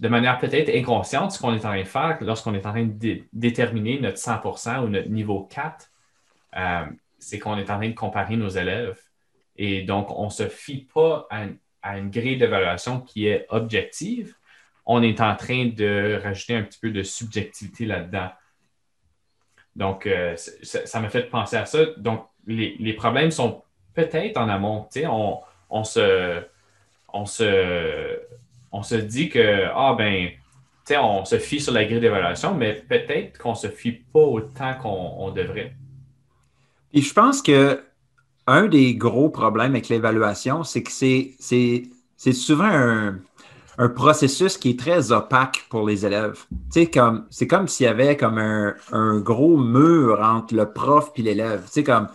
de 0.00 0.08
manière 0.08 0.38
peut-être 0.38 0.68
inconsciente, 0.74 1.32
ce 1.32 1.38
qu'on 1.38 1.54
est 1.54 1.64
en 1.64 1.70
train 1.70 1.80
de 1.80 1.84
faire 1.84 2.18
lorsqu'on 2.20 2.54
est 2.54 2.66
en 2.66 2.72
train 2.72 2.84
de 2.84 3.22
déterminer 3.32 4.00
notre 4.00 4.18
100% 4.18 4.84
ou 4.84 4.88
notre 4.88 5.08
niveau 5.08 5.44
4, 5.44 5.90
euh, 6.56 6.84
c'est 7.18 7.38
qu'on 7.38 7.56
est 7.56 7.70
en 7.70 7.78
train 7.78 7.88
de 7.88 7.94
comparer 7.94 8.36
nos 8.36 8.48
élèves. 8.48 9.00
Et 9.56 9.82
donc, 9.82 10.10
on 10.10 10.26
ne 10.26 10.30
se 10.30 10.48
fie 10.48 10.88
pas 10.92 11.26
à, 11.30 11.44
à 11.82 11.98
une 11.98 12.10
grille 12.10 12.36
d'évaluation 12.36 13.00
qui 13.00 13.26
est 13.28 13.46
objective, 13.50 14.34
on 14.86 15.02
est 15.02 15.20
en 15.20 15.34
train 15.34 15.66
de 15.66 16.20
rajouter 16.22 16.56
un 16.56 16.62
petit 16.62 16.78
peu 16.78 16.90
de 16.90 17.02
subjectivité 17.02 17.86
là-dedans. 17.86 18.30
Donc, 19.76 20.06
euh, 20.06 20.36
ça 20.36 21.00
m'a 21.00 21.08
fait 21.08 21.24
penser 21.24 21.56
à 21.56 21.66
ça. 21.66 21.84
Donc, 21.96 22.26
les, 22.46 22.92
problèmes 22.94 23.30
sont 23.30 23.62
peut-être 23.94 24.36
en 24.36 24.48
amont. 24.48 24.88
On, 25.04 25.40
on, 25.70 25.84
se, 25.84 26.42
on, 27.12 27.26
se, 27.26 28.18
on 28.70 28.82
se 28.82 28.94
dit 28.94 29.28
que, 29.28 29.66
ah 29.74 29.94
ben, 29.96 30.30
on 30.92 31.24
se 31.24 31.38
fie 31.38 31.60
sur 31.60 31.72
la 31.72 31.84
grille 31.84 32.00
d'évaluation, 32.00 32.54
mais 32.54 32.74
peut-être 32.74 33.38
qu'on 33.38 33.54
se 33.54 33.68
fie 33.68 33.92
pas 33.92 34.20
autant 34.20 34.74
qu'on 34.74 35.30
devrait. 35.30 35.74
Et 36.92 37.00
je 37.00 37.12
pense 37.12 37.42
que 37.42 37.82
un 38.46 38.66
des 38.66 38.94
gros 38.94 39.30
problèmes 39.30 39.72
avec 39.72 39.88
l'évaluation, 39.88 40.64
c'est 40.64 40.82
que 40.82 40.90
c'est 40.92 42.32
souvent 42.32 42.70
un, 42.70 43.18
processus 43.94 44.56
qui 44.56 44.70
est 44.70 44.78
très 44.78 45.12
opaque 45.12 45.66
pour 45.68 45.86
les 45.86 46.06
élèves. 46.06 46.44
c'est 46.70 46.90
comme 46.90 47.26
s'il 47.30 47.86
y 47.86 47.88
avait 47.88 48.16
comme 48.16 48.38
un, 48.38 49.18
gros 49.18 49.56
mur 49.56 50.20
entre 50.20 50.54
le 50.54 50.72
prof 50.72 51.10
et 51.16 51.22
l'élève. 51.22 51.68
Comme, 51.84 52.08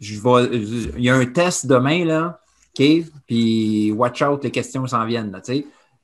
il 0.00 1.04
y 1.04 1.10
a 1.10 1.14
un 1.14 1.26
test 1.26 1.66
demain, 1.66 2.04
là, 2.04 2.40
OK, 2.78 2.84
puis 3.26 3.92
watch 3.92 4.22
out, 4.22 4.44
les 4.44 4.50
questions 4.50 4.86
s'en 4.86 5.04
viennent, 5.04 5.30
là, 5.30 5.40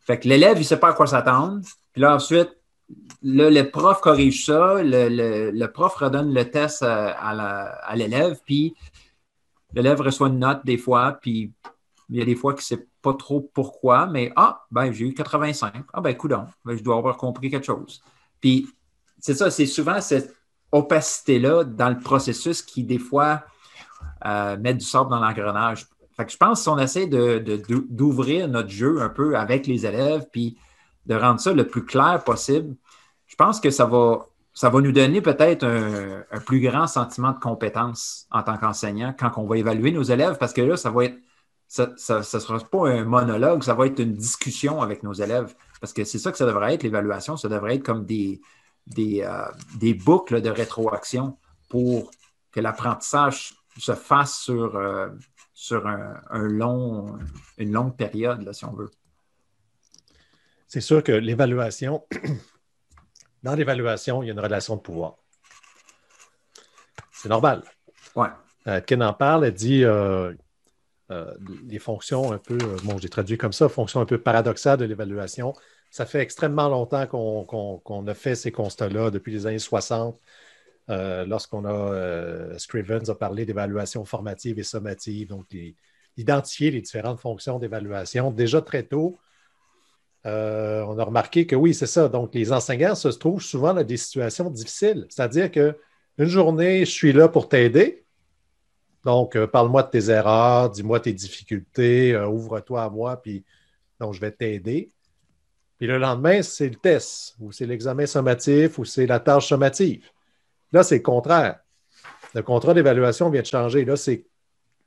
Fait 0.01 0.19
que 0.19 0.29
l'élève, 0.29 0.57
il 0.57 0.61
ne 0.61 0.65
sait 0.65 0.79
pas 0.79 0.91
à 0.91 0.93
quoi 0.93 1.07
s'attendre. 1.07 1.61
Puis 1.93 2.03
là, 2.03 2.15
ensuite, 2.15 2.51
le 3.23 3.63
prof 3.63 4.01
corrige 4.01 4.47
ça, 4.47 4.77
le, 4.83 5.67
prof 5.67 5.95
redonne 5.95 6.33
le 6.33 6.51
test 6.51 6.83
à, 6.83 7.11
à 7.11 7.97
l'élève, 7.97 8.39
puis 8.45 8.75
l'élève 9.75 10.01
reçoit 10.01 10.29
une 10.29 10.39
note 10.39 10.61
des 10.65 10.79
fois, 10.79 11.19
puis 11.21 11.53
il 12.09 12.17
y 12.17 12.23
a 12.23 12.25
des 12.25 12.35
fois 12.35 12.55
qu'il 12.55 12.61
ne 12.61 12.81
sait 12.81 12.87
trop 13.15 13.41
pourquoi, 13.55 14.07
mais 14.07 14.33
ah, 14.37 14.67
ben 14.71 14.93
j'ai 14.93 15.07
eu 15.07 15.15
85. 15.15 15.75
Ah, 15.93 16.01
ben 16.01 16.17
coudon, 16.17 16.47
ben, 16.65 16.77
je 16.77 16.83
dois 16.83 16.97
avoir 16.97 17.17
compris 17.17 17.51
quelque 17.51 17.67
chose. 17.67 18.03
Puis 18.41 18.69
c'est 19.19 19.35
ça, 19.35 19.51
c'est 19.51 19.67
souvent 19.67 20.01
cette 20.01 20.35
opacité-là 20.73 21.65
dans 21.65 21.89
le 21.89 21.99
processus 21.99 22.63
qui, 22.63 22.85
des 22.85 22.99
fois, 22.99 23.43
euh, 24.27 24.57
met 24.59 24.75
du 24.75 24.85
sable 24.85 25.11
dans 25.11 25.21
l'engrenage. 25.21 25.87
Fait 26.17 26.27
que 26.27 26.33
je 26.33 26.37
pense 26.37 26.63
si 26.63 26.69
on 26.69 26.79
essaie 26.79 27.07
d'ouvrir 27.07 28.49
notre 28.49 28.71
jeu 28.71 29.01
un 29.01 29.09
peu 29.09 29.37
avec 29.37 29.67
les 29.67 29.87
élèves, 29.87 30.27
puis 30.33 30.59
de 31.07 31.15
rendre 31.15 31.41
ça 31.41 31.53
le 31.53 31.67
plus 31.67 31.85
clair 31.85 32.23
possible, 32.25 32.77
je 33.27 33.37
pense 33.37 33.61
que 33.61 33.71
ça 33.71 33.87
va 33.87 34.27
ça 34.59 34.71
va 34.71 34.81
nous 34.81 34.91
donner 34.91 35.21
peut-être 35.21 35.65
un, 35.65 36.41
plus 36.41 36.61
grand 36.61 36.89
sentiment 36.89 37.31
de 37.31 37.39
compétence 37.39 38.27
en 38.33 38.43
tant 38.43 38.57
qu'enseignant 38.57 39.15
quand 39.17 39.31
on 39.37 39.47
va 39.47 39.57
évaluer 39.57 39.93
nos 39.93 40.03
élèves, 40.03 40.37
parce 40.37 40.53
que 40.53 40.61
là, 40.63 40.77
ça 40.77 40.91
va 40.91 41.05
être, 41.05 41.17
ça 41.69 41.87
ne 41.87 42.23
sera 42.23 42.59
pas 42.61 42.89
un 42.89 43.05
monologue, 43.05 43.63
ça 43.63 43.75
va 43.75 43.87
être 43.87 44.01
une 44.01 44.15
discussion 44.15 44.81
avec 44.81 45.03
nos 45.03 45.13
élèves, 45.13 45.55
parce 45.81 45.93
que 45.93 46.05
c'est 46.05 46.19
ça 46.19 46.33
que 46.33 46.39
ça 46.39 46.47
devrait 46.47 46.75
être, 46.75 46.83
l'évaluation, 46.83 47.37
ça 47.37 47.49
devrait 47.49 47.77
être 47.77 47.85
comme 47.85 48.07
des, 48.07 48.41
des, 48.87 49.23
euh, 49.23 49.95
boucles 50.03 50.41
de 50.41 50.49
rétroaction 50.49 51.37
pour 51.69 52.11
que 52.51 52.61
l'apprentissage 52.61 53.55
se 53.79 53.95
fasse 53.95 54.41
sur, 54.41 54.77
euh, 54.77 55.11
sur 55.53 55.87
un, 55.87 56.23
long, 56.31 57.19
une 57.59 57.73
longue 57.73 57.97
période, 57.97 58.43
là, 58.43 58.53
si 58.55 58.65
on 58.65 58.73
veut. 58.73 58.91
C'est 60.67 60.81
sûr 60.81 61.03
que 61.03 61.13
l'évaluation, 61.13 62.05
dans 63.43 63.55
l'évaluation, 63.55 64.23
il 64.23 64.27
y 64.27 64.29
a 64.31 64.33
une 64.33 64.41
relation 64.41 64.77
de 64.77 64.81
pouvoir. 64.81 65.17
C'est 67.13 67.29
normal. 67.29 67.63
Ouais. 68.15 68.29
Euh, 68.67 68.81
Ken 68.81 69.03
en 69.03 69.13
parle, 69.13 69.45
elle 69.45 69.55
dit 69.55 69.85
euh, 71.11 71.27
euh, 71.31 71.35
les 71.67 71.79
fonctions 71.79 72.33
un 72.33 72.39
peu, 72.39 72.59
bon, 72.85 72.99
j'ai 72.99 73.09
traduit 73.09 73.39
comme 73.39 73.53
ça, 73.53 73.69
fonctions 73.69 74.01
un 74.01 74.07
peu 74.07 74.19
paradoxales 74.19 74.79
de 74.79 74.85
l'évaluation. 74.85 75.55
Ça 75.91 76.07
fait 76.07 76.21
extrêmement 76.21 76.69
longtemps 76.69 77.07
qu'on 77.07 78.07
a 78.07 78.15
fait 78.15 78.35
ces 78.35 78.53
constats-là 78.53 79.11
depuis 79.11 79.33
les 79.33 79.47
années 79.47 79.59
60. 79.59 80.21
Lorsqu'on 80.89 81.65
a, 81.67 82.59
Scrivens 82.59 83.09
a 83.09 83.15
parlé 83.15 83.47
d'évaluation 83.47 84.05
formative 84.05 84.59
et 84.59 84.63
sommative, 84.63 85.29
donc 85.29 85.47
identifier 86.17 86.71
les 86.71 86.81
différentes 86.81 87.21
fonctions 87.21 87.59
d'évaluation 87.59 88.31
déjà 88.31 88.61
très 88.61 88.83
tôt 88.83 89.19
euh, 90.27 90.83
on 90.83 90.99
a 90.99 91.05
remarqué 91.05 91.47
que 91.47 91.57
oui, 91.57 91.75
c'est 91.75 91.87
ça. 91.87 92.09
Donc, 92.09 92.35
les 92.35 92.53
enseignants 92.53 92.95
se 92.95 93.09
trouvent 93.09 93.43
souvent 93.43 93.75
dans 93.75 93.85
des 93.85 93.97
situations 93.97 94.51
difficiles. 94.51 95.07
C'est-à-dire 95.09 95.51
qu'une 95.51 95.75
journée, 96.19 96.85
je 96.85 96.91
suis 96.91 97.13
là 97.13 97.29
pour 97.29 97.49
t'aider. 97.49 98.05
Donc, 99.05 99.37
euh, 99.37 99.47
parle-moi 99.47 99.83
de 99.85 99.91
tes 99.91 100.11
erreurs, 100.11 100.71
dis-moi 100.71 101.01
tes 101.01 101.13
difficultés, 101.13 102.15
euh, 102.15 102.27
ouvre-toi 102.29 102.83
à 102.83 102.91
moi, 102.91 103.21
puis 103.21 103.45
donc 104.01 104.15
je 104.15 104.21
vais 104.21 104.33
t'aider. 104.33 104.91
Puis 105.79 105.87
le 105.87 105.99
lendemain, 105.99 106.43
c'est 106.43 106.69
le 106.69 106.77
test, 106.77 107.37
ou 107.39 107.53
c'est 107.53 107.67
l'examen 107.67 108.07
sommatif, 108.07 108.79
ou 108.79 108.85
c'est 108.85 109.07
la 109.07 109.21
tâche 109.21 109.49
sommative. 109.49 110.05
Là, 110.73 110.83
c'est 110.83 110.97
le 110.97 111.03
contraire. 111.03 111.61
Le 112.35 112.43
contrat 112.43 112.75
d'évaluation 112.75 113.31
vient 113.31 113.43
de 113.43 113.47
changer. 113.47 113.85
Là, 113.85 113.97
c'est 113.97 114.27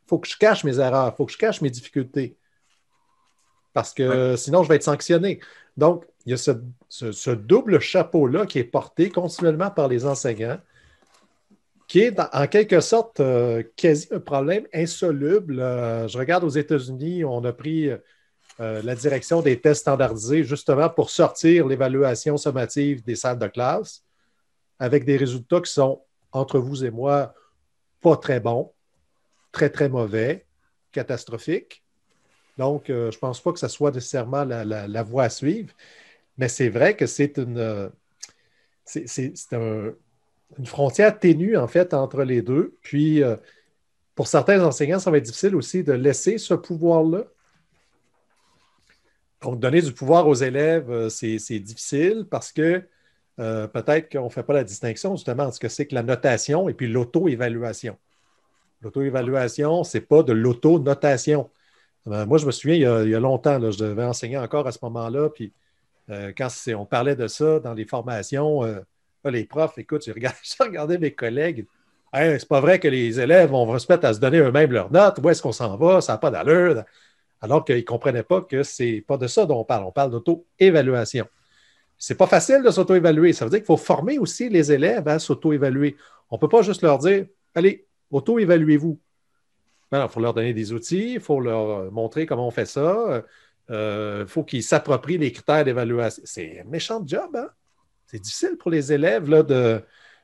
faut 0.08 0.19
que 0.19 0.28
je 0.28 0.38
cache 0.38 0.65
mes 0.65 0.78
erreurs, 0.80 1.13
il 1.13 1.15
faut 1.15 1.26
que 1.26 1.32
je 1.32 1.38
cache 1.38 1.62
mes 1.62 1.69
difficultés. 1.69 2.36
Parce 3.74 3.93
que 3.93 4.36
sinon, 4.36 4.63
je 4.63 4.69
vais 4.69 4.76
être 4.76 4.84
sanctionné. 4.84 5.39
Donc, 5.78 6.06
il 6.26 6.32
y 6.32 6.34
a 6.34 6.38
ce, 6.38 7.32
double 7.32 7.80
chapeau-là 7.80 8.45
qui 8.45 8.60
est 8.60 8.63
porté 8.63 9.10
continuellement 9.10 9.71
par 9.71 9.88
les 9.88 10.06
enseignants, 10.06 10.60
qui 11.91 11.99
est 11.99 12.17
en 12.32 12.47
quelque 12.47 12.80
sorte 12.80 13.19
euh, 13.19 13.63
quasi 13.75 14.08
un 14.12 14.21
problème 14.21 14.65
insoluble. 14.73 15.60
Euh, 15.60 16.08
je 16.08 16.17
regarde 16.17 16.45
aux 16.45 16.49
États-Unis, 16.49 17.25
on 17.25 17.43
a 17.43 17.51
pris 17.51 17.89
euh, 17.89 18.82
la 18.82 18.95
direction 18.95 19.41
des 19.41 19.60
tests 19.60 19.82
standardisés 19.82 20.45
justement 20.45 20.88
pour 20.89 21.10
sortir 21.10 21.67
l'évaluation 21.67 22.38
sommative 22.38 23.04
des 23.04 23.17
salles 23.17 23.39
de 23.39 23.47
classe 23.47 24.06
avec 24.80 25.04
des 25.04 25.17
résultats 25.17 25.60
qui 25.60 25.69
sont, 25.69 26.01
entre 26.32 26.60
vous 26.60 26.86
et 26.86 26.91
moi, 26.91 27.34
pas 27.99 28.15
très 28.15 28.39
bons 28.39 28.71
très, 29.51 29.69
très 29.69 29.89
mauvais, 29.89 30.45
catastrophique. 30.93 31.84
Donc, 32.58 32.86
je 32.88 32.93
ne 32.93 33.19
pense 33.19 33.41
pas 33.41 33.51
que 33.51 33.60
ce 33.60 33.67
soit 33.67 33.91
nécessairement 33.91 34.45
la, 34.45 35.04
voie 35.04 35.23
à 35.23 35.30
suivre, 35.30 35.73
mais 36.38 36.47
c'est 36.47 36.69
vrai 36.69 36.95
que 36.95 37.06
c'est 37.06 37.38
une, 37.38 37.91
c'est, 38.86 39.34
une 40.58 40.66
frontière 40.66 41.18
ténue, 41.18 41.58
en 41.58 41.68
fait, 41.68 41.94
entre 41.94 42.24
les 42.24 42.42
deux. 42.42 42.78
Puis, 42.82 43.24
euh, 43.24 43.36
pour 44.16 44.28
certains 44.28 44.64
enseignants, 44.64 45.00
ça 45.00 45.12
va 45.12 45.18
être 45.18 45.26
difficile 45.26 45.56
aussi 45.56 45.84
de 45.84 45.94
laisser 45.94 46.38
ce 46.38 46.54
pouvoir-là. 46.54 47.24
Donc, 49.42 49.60
donner 49.60 49.82
du 49.82 49.92
pouvoir 49.94 50.28
aux 50.28 50.36
élèves, 50.36 51.10
c'est, 51.10 51.60
difficile 51.60 52.28
parce 52.30 52.52
que 52.52 52.84
peut-être 53.38 54.12
qu'on 54.12 54.26
ne 54.26 54.30
fait 54.30 54.44
pas 54.44 54.54
la 54.54 54.64
distinction 54.64 55.16
justement 55.16 55.46
entre 55.46 55.56
ce 55.56 55.60
que 55.60 55.68
c'est 55.68 55.88
que 55.88 55.96
la 55.96 56.04
notation 56.04 56.70
et 56.70 56.76
puis 56.76 56.88
l'auto-évaluation. 56.88 57.98
L'auto-évaluation, 58.82 59.84
ce 59.84 59.98
n'est 59.98 60.04
pas 60.04 60.24
de 60.24 60.34
l'auto-notation. 60.34 61.50
Euh, 62.08 62.26
moi, 62.26 62.38
je 62.38 62.46
me 62.46 62.52
souviens, 62.52 63.04
il 63.04 63.10
y 63.10 63.16
a, 63.16 63.20
longtemps, 63.20 63.60
je 63.72 63.78
devais 63.78 64.04
enseigner 64.04 64.38
encore 64.38 64.68
à 64.68 64.72
ce 64.72 64.80
moment-là, 64.84 65.30
puis 65.30 65.54
euh, 66.10 66.32
quand 66.36 66.48
on 66.76 66.86
parlait 66.86 67.16
de 67.16 67.28
ça 67.28 67.60
dans 67.60 67.74
les 67.74 67.86
formations, 67.86 68.64
euh, 69.25 69.31
les 69.31 69.45
profs, 69.45 69.77
écoute, 69.77 70.03
j'ai 70.05 70.12
regardé, 70.60 70.97
mes 70.97 71.13
collègues. 71.13 71.65
c'est 72.13 72.47
pas 72.47 72.62
vrai 72.62 72.79
que 72.79 72.88
les 72.88 73.19
élèves 73.19 73.49
vont 73.51 73.77
se 73.77 73.91
mettre 73.91 74.05
à 74.05 74.13
se 74.13 74.19
donner 74.19 74.39
eux-mêmes 74.39 74.71
leurs 74.71 74.91
notes. 74.91 75.19
Où 75.23 75.29
est-ce 75.29 75.41
qu'on 75.41 75.51
s'en 75.51 75.77
va? 75.77 76.01
Ça 76.01 76.13
n'a 76.13 76.17
pas 76.17 76.31
d'allure. 76.31 76.84
Alors 77.41 77.65
qu'ils 77.65 77.77
ne 77.77 77.81
comprenaient 77.81 78.23
pas 78.23 78.41
que 78.41 78.63
ce 78.63 78.84
n'est 78.84 79.01
pas 79.01 79.17
de 79.17 79.27
ça 79.27 79.45
dont 79.45 79.60
on 79.60 79.65
parle. 79.65 79.86
On 79.86 79.91
parle 79.91 80.12
d'auto-évaluation. 80.12 81.25
Ce 81.97 82.13
n'est 82.13 82.17
pas 82.17 82.27
facile 82.27 82.63
de 82.63 82.69
s'auto-évaluer. 82.69 83.34
Ça 83.34 83.45
veut 83.45 83.51
dire 83.51 83.60
qu'il 83.60 83.65
faut 83.65 83.77
former 83.77 84.19
aussi 84.19 84.49
les 84.49 84.71
élèves 84.71 85.07
à 85.07 85.19
s'auto-évaluer. 85.19 85.95
On 86.29 86.36
ne 86.36 86.39
peut 86.39 86.49
pas 86.49 86.62
juste 86.62 86.81
leur 86.81 86.97
dire 86.97 87.25
Allez, 87.55 87.86
Auto-évaluez-vous. 88.12 88.99
Il 89.93 90.07
faut 90.10 90.19
leur 90.21 90.34
donner 90.34 90.53
des 90.53 90.71
outils, 90.71 91.13
il 91.15 91.19
faut 91.19 91.41
leur 91.41 91.91
montrer 91.91 92.25
comment 92.25 92.47
on 92.47 92.51
fait 92.51 92.65
ça. 92.65 93.23
Il 93.67 93.75
euh, 93.75 94.27
faut 94.27 94.43
qu'ils 94.43 94.63
s'approprient 94.63 95.17
les 95.17 95.31
critères 95.31 95.65
d'évaluation. 95.65 96.21
C'est 96.25 96.62
un 96.62 96.63
méchant 96.65 97.01
job, 97.05 97.36
hein? 97.36 97.49
C'est 98.12 98.19
difficile 98.19 98.58
pour 98.60 98.71
les 98.71 98.91
élèves 98.91 99.30
là, 99.30 99.41
de. 99.41 99.82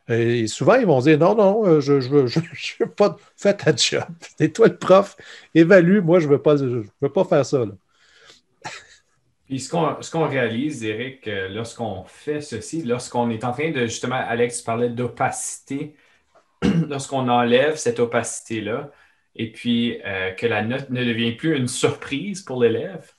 Et 0.09 0.47
souvent, 0.47 0.75
ils 0.75 0.85
vont 0.85 0.99
dire 0.99 1.17
non, 1.17 1.35
non, 1.35 1.65
euh, 1.65 1.79
je 1.79 1.93
ne 1.93 1.99
je 2.01 2.09
veux, 2.09 2.27
je, 2.27 2.39
veux, 2.79 2.89
pas. 2.89 3.15
Fais 3.37 3.55
ta 3.55 3.73
job. 3.73 4.03
C'est 4.37 4.51
toi 4.51 4.67
le 4.67 4.77
prof. 4.77 5.15
Évalue. 5.55 6.01
Moi, 6.01 6.19
je 6.19 6.27
ne 6.27 6.31
veux, 6.33 6.41
pas, 6.41 6.57
je 6.57 6.83
veux 7.01 7.09
pas 7.09 7.23
faire 7.23 7.45
ça. 7.45 7.63
Puis 9.45 9.61
ce 9.61 9.69
qu'on 10.11 10.27
réalise, 10.27 10.83
Eric, 10.83 11.27
euh, 11.29 11.47
lorsqu'on 11.47 12.03
fait 12.03 12.41
ceci, 12.41 12.83
lorsqu'on 12.83 13.29
est 13.29 13.45
en 13.45 13.53
train 13.53 13.71
de 13.71 13.85
justement, 13.85 14.15
Alex 14.15 14.61
parlait 14.61 14.89
d'opacité 14.89 15.95
lorsqu'on 16.89 17.29
enlève 17.29 17.77
cette 17.77 17.99
opacité-là 17.99 18.91
et 19.35 19.51
puis 19.51 20.01
euh, 20.05 20.31
que 20.31 20.47
la 20.47 20.63
note 20.63 20.89
ne 20.89 21.05
devient 21.05 21.33
plus 21.33 21.55
une 21.55 21.69
surprise 21.69 22.41
pour 22.41 22.61
l'élève, 22.61 23.09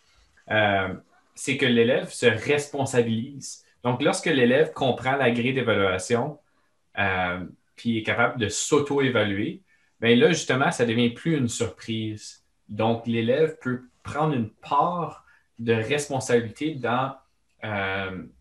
euh, 0.50 0.88
c'est 1.35 1.57
que 1.57 1.66
l'élève 1.66 2.11
se 2.11 2.26
responsabilise. 2.26 3.64
Donc, 3.84 4.02
lorsque 4.02 4.26
l'élève 4.26 4.72
comprend 4.72 5.16
la 5.16 5.30
grille 5.30 5.54
d'évaluation, 5.54 6.38
euh, 6.98 7.44
puis 7.76 7.98
est 7.98 8.02
capable 8.02 8.40
de 8.40 8.48
s'auto-évaluer, 8.48 9.62
bien 10.00 10.16
là, 10.16 10.28
justement, 10.28 10.70
ça 10.70 10.84
ne 10.84 10.90
devient 10.90 11.10
plus 11.10 11.36
une 11.36 11.48
surprise. 11.48 12.44
Donc, 12.68 13.06
l'élève 13.06 13.56
peut 13.60 13.82
prendre 14.02 14.34
une 14.34 14.50
part 14.50 15.24
de 15.58 15.72
responsabilité 15.72 16.74
dans 16.74 17.14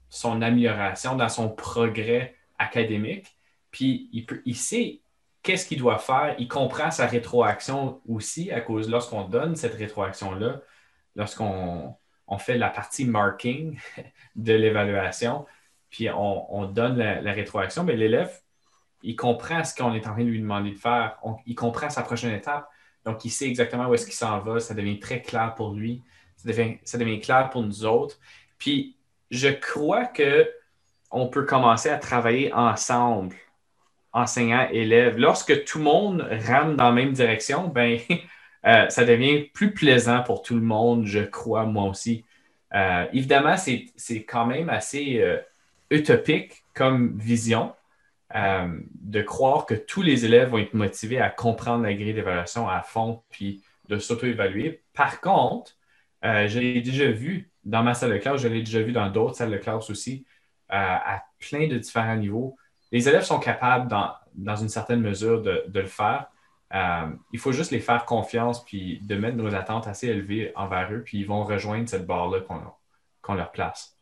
son 0.10 0.42
amélioration, 0.42 1.16
dans 1.16 1.30
son 1.30 1.50
progrès 1.50 2.36
académique. 2.58 3.36
Puis 3.72 4.10
il, 4.46 4.56
sait 4.56 5.02
qu'est-ce 5.44 5.68
qu'il 5.68 5.80
doit 5.80 6.00
faire. 6.00 6.36
Il 6.40 6.48
comprend 6.48 6.92
sa 6.92 7.06
rétroaction 7.06 8.02
aussi 8.08 8.52
à 8.52 8.62
cause 8.62 8.90
lorsqu'on 8.90 9.28
donne 9.28 9.56
cette 9.56 9.76
rétroaction-là, 9.76 10.62
lorsqu'on 11.16 11.96
fait 12.38 12.58
la 12.58 12.70
partie 12.70 13.06
marking 13.06 13.80
de 14.36 14.54
l'évaluation, 14.54 15.46
puis 15.90 16.10
on, 16.10 16.66
donne 16.66 16.98
la, 16.98 17.32
rétroaction, 17.32 17.84
mais 17.84 17.96
l'élève, 17.96 18.42
il 19.04 19.16
comprend 19.16 19.64
ce 19.64 19.74
qu'on 19.74 19.94
est 19.94 20.06
en 20.06 20.14
train 20.14 20.24
de 20.24 20.30
lui 20.30 20.42
demander 20.42 20.72
de 20.72 20.78
faire. 20.78 21.18
il 21.46 21.56
comprend 21.56 21.90
sa 21.90 22.04
prochaine 22.04 22.34
étape. 22.34 22.70
Donc, 23.06 23.24
il 23.24 23.30
sait 23.30 23.48
exactement 23.48 23.88
où 23.88 23.94
est-ce 23.94 24.06
qu'il 24.06 24.14
s'en 24.14 24.40
va. 24.40 24.60
Ça 24.60 24.74
devient 24.74 25.00
très 25.00 25.22
clair 25.22 25.56
pour 25.56 25.74
lui. 25.74 26.04
Ça 26.36 26.50
devient, 26.50 27.20
clair 27.22 27.50
pour 27.50 27.64
nous 27.64 27.86
autres. 27.86 28.20
Puis, 28.58 28.98
je 29.32 29.48
crois 29.48 30.06
que 30.06 30.52
on 31.10 31.28
peut 31.28 31.46
commencer 31.46 31.90
à 31.90 31.98
travailler 31.98 32.52
ensemble 32.54 33.36
enseignant-élève, 34.18 35.18
lorsque 35.18 35.64
tout 35.66 35.78
le 35.78 35.84
monde 35.84 36.28
rame 36.48 36.76
dans 36.76 36.86
la 36.86 36.92
même 36.92 37.14
direction, 37.14 37.68
ben, 37.68 38.00
euh, 38.68 38.90
ça 38.90 39.06
devient 39.06 39.44
plus 39.54 39.74
plaisant 39.74 40.24
pour 40.24 40.42
tout 40.42 40.56
le 40.56 40.62
monde, 40.62 41.06
je 41.06 41.20
crois, 41.20 41.66
moi 41.66 41.86
aussi. 41.86 42.26
Euh, 42.74 43.06
évidemment, 43.14 43.56
c'est 43.58 44.24
quand 44.24 44.46
même 44.46 44.70
assez 44.70 45.22
euh, 45.22 45.38
utopique 45.90 46.64
comme 46.74 47.18
vision 47.18 47.74
de 48.34 49.22
croire 49.22 49.66
que 49.66 49.74
tous 49.74 50.02
les 50.02 50.26
élèves 50.26 50.50
vont 50.50 50.58
être 50.58 50.74
motivés 50.74 51.20
à 51.20 51.30
comprendre 51.30 51.84
la 51.84 51.94
grille 51.94 52.14
d'évaluation 52.14 52.68
à 52.68 52.82
fond 52.82 53.24
puis 53.30 53.64
de 53.88 53.98
s'auto-évaluer. 53.98 54.84
Par 54.94 55.22
contre, 55.22 55.78
je 56.22 56.60
l'ai 56.60 56.82
déjà 56.82 57.10
vu 57.10 57.50
dans 57.64 57.84
ma 57.84 57.94
salle 57.94 58.12
de 58.12 58.18
classe, 58.18 58.42
je 58.42 58.50
l'ai 58.50 58.60
déjà 58.60 58.82
vu 58.82 58.92
dans 58.92 59.10
d'autres 59.10 59.36
salles 59.36 59.50
de 59.50 59.58
classe 59.58 59.90
aussi, 59.90 60.26
à 60.68 61.24
plein 61.40 61.68
de 61.68 61.78
différents 61.78 62.18
niveaux 62.18 62.58
les 62.92 63.10
élèves 63.10 63.24
sont 63.24 63.40
capables, 63.40 63.90
dans, 64.36 64.56
une 64.56 64.70
certaine 64.70 65.02
mesure, 65.02 65.42
de, 65.42 65.64
le 65.74 65.86
faire. 65.86 66.28
Euh, 66.76 67.08
il 67.32 67.40
faut 67.40 67.54
juste 67.54 67.72
les 67.72 67.80
faire 67.80 68.06
confiance 68.06 68.64
puis 68.66 69.00
de 69.02 69.16
mettre 69.16 69.38
nos 69.38 69.54
attentes 69.56 69.88
assez 69.88 70.08
élevées 70.08 70.52
envers 70.56 70.92
eux, 70.92 71.02
puis 71.04 71.20
ils 71.20 71.28
vont 71.28 71.44
rejoindre 71.44 71.88
cette 71.88 72.06
barre-là 72.06 72.40
qu'on 73.22 73.34
leur 73.34 73.52
place. 73.52 73.98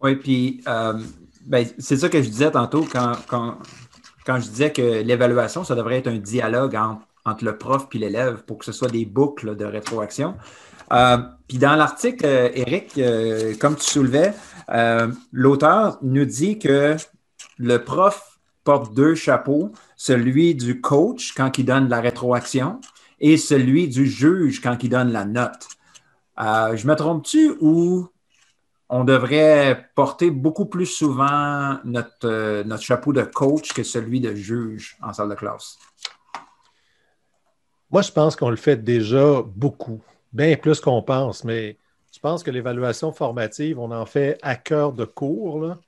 Oui, 0.00 0.14
puis 0.14 0.62
euh, 0.68 1.00
ben, 1.44 1.66
c'est 1.78 1.96
ça 1.96 2.08
que 2.08 2.22
je 2.22 2.28
disais 2.28 2.52
tantôt 2.52 2.86
quand, 2.90 3.14
quand, 3.26 3.58
je 4.26 4.48
disais 4.48 4.72
que 4.72 5.02
l'évaluation, 5.02 5.64
ça 5.64 5.74
devrait 5.74 5.98
être 5.98 6.06
un 6.06 6.18
dialogue 6.18 6.76
entre, 6.76 7.44
le 7.44 7.58
prof 7.58 7.88
et 7.92 7.98
l'élève 7.98 8.44
pour 8.44 8.58
que 8.58 8.64
ce 8.64 8.72
soit 8.72 8.88
des 8.88 9.04
boucles 9.04 9.56
de 9.56 9.64
rétroaction. 9.64 10.36
Euh, 10.92 11.18
puis 11.46 11.58
dans 11.58 11.76
l'article, 11.76 12.24
Eric, 12.24 12.98
comme 13.58 13.76
tu 13.76 13.84
soulevais, 13.84 14.32
l'auteur 15.32 15.98
nous 16.00 16.24
dit 16.24 16.58
que 16.58 16.96
le 17.58 17.84
prof 17.84 18.37
porte 18.68 18.92
deux 18.92 19.14
chapeaux, 19.14 19.72
celui 19.96 20.54
du 20.54 20.82
coach 20.82 21.32
quand 21.34 21.56
il 21.56 21.64
donne 21.64 21.88
la 21.88 22.02
rétroaction 22.02 22.82
et 23.18 23.38
celui 23.38 23.88
du 23.88 24.06
juge 24.06 24.60
quand 24.60 24.84
il 24.84 24.90
donne 24.90 25.10
la 25.10 25.24
note. 25.24 25.68
Euh, 26.38 26.76
je 26.76 26.86
me 26.86 26.94
trompe-tu 26.94 27.56
ou 27.62 28.10
on 28.90 29.04
devrait 29.04 29.88
porter 29.94 30.30
beaucoup 30.30 30.66
plus 30.66 30.84
souvent 30.84 31.78
notre, 31.84 32.12
euh, 32.26 32.62
notre 32.64 32.82
chapeau 32.82 33.14
de 33.14 33.22
coach 33.22 33.72
que 33.72 33.82
celui 33.82 34.20
de 34.20 34.34
juge 34.34 34.98
en 35.02 35.14
salle 35.14 35.30
de 35.30 35.34
classe? 35.34 35.78
Moi, 37.90 38.02
je 38.02 38.12
pense 38.12 38.36
qu'on 38.36 38.50
le 38.50 38.56
fait 38.56 38.76
déjà 38.76 39.40
beaucoup, 39.40 40.02
bien 40.30 40.54
plus 40.56 40.78
qu'on 40.82 41.02
pense, 41.02 41.42
mais 41.42 41.78
je 42.14 42.18
pense 42.20 42.42
que 42.42 42.50
l'évaluation 42.50 43.12
formative, 43.12 43.78
on 43.78 43.90
en 43.92 44.04
fait 44.04 44.38
à 44.42 44.56
cœur 44.56 44.92
de 44.92 45.06
cours. 45.06 45.58
Là. 45.58 45.78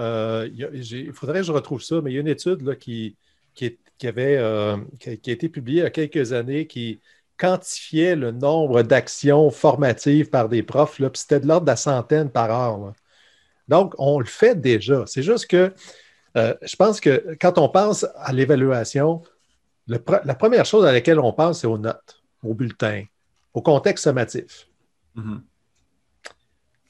Euh, 0.00 0.48
il 0.54 1.12
faudrait 1.12 1.40
que 1.40 1.46
je 1.46 1.52
retrouve 1.52 1.82
ça, 1.82 2.00
mais 2.00 2.10
il 2.10 2.14
y 2.14 2.16
a 2.16 2.20
une 2.20 2.28
étude 2.28 2.78
qui, 2.78 3.16
avait, 4.02 4.38
euh, 4.38 4.78
qui, 4.98 5.10
a 5.10 5.32
été 5.32 5.48
publiée 5.48 5.80
il 5.80 5.84
y 5.84 5.86
a 5.86 5.90
quelques 5.90 6.32
années 6.32 6.66
qui 6.66 7.00
quantifiait 7.36 8.16
le 8.16 8.32
nombre 8.32 8.82
d'actions 8.82 9.50
formatives 9.50 10.30
par 10.30 10.48
des 10.48 10.62
profs, 10.62 10.96
puis 10.96 11.08
c'était 11.14 11.40
de 11.40 11.46
l'ordre 11.46 11.66
de 11.66 11.70
la 11.70 11.76
centaine 11.76 12.30
par 12.30 12.50
heure. 12.50 12.92
Donc, 13.68 13.94
on 13.98 14.18
le 14.18 14.26
fait 14.26 14.58
déjà. 14.58 15.04
C'est 15.06 15.22
juste 15.22 15.46
que 15.46 15.72
euh, 16.36 16.54
je 16.62 16.76
pense 16.76 17.00
que 17.00 17.36
quand 17.40 17.58
on 17.58 17.68
pense 17.68 18.06
à 18.16 18.32
l'évaluation, 18.32 19.22
la 19.86 19.98
première 20.34 20.64
chose 20.64 20.84
à 20.84 20.92
laquelle 20.92 21.18
on 21.18 21.32
pense, 21.32 21.60
c'est 21.60 21.66
aux 21.66 21.78
notes, 21.78 22.22
aux 22.42 22.54
bulletins, 22.54 23.04
au 23.52 23.60
contexte 23.60 24.04
sommatif. 24.04 24.68
Mm-hmm. 25.16 25.40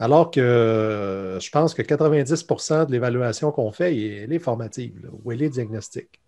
Alors 0.01 0.31
que 0.31 0.41
euh, 0.41 1.39
je 1.41 1.51
pense 1.51 1.75
que 1.75 1.83
90% 1.83 2.87
de 2.87 2.93
l'évaluation 2.93 3.53
qu'on 3.53 3.71
fait, 3.71 3.95
elle 3.95 4.33
est 4.33 4.39
formative 4.39 5.11
ou 5.23 5.31
elle 5.31 5.43
est 5.43 5.51
diagnostique. 5.51 6.21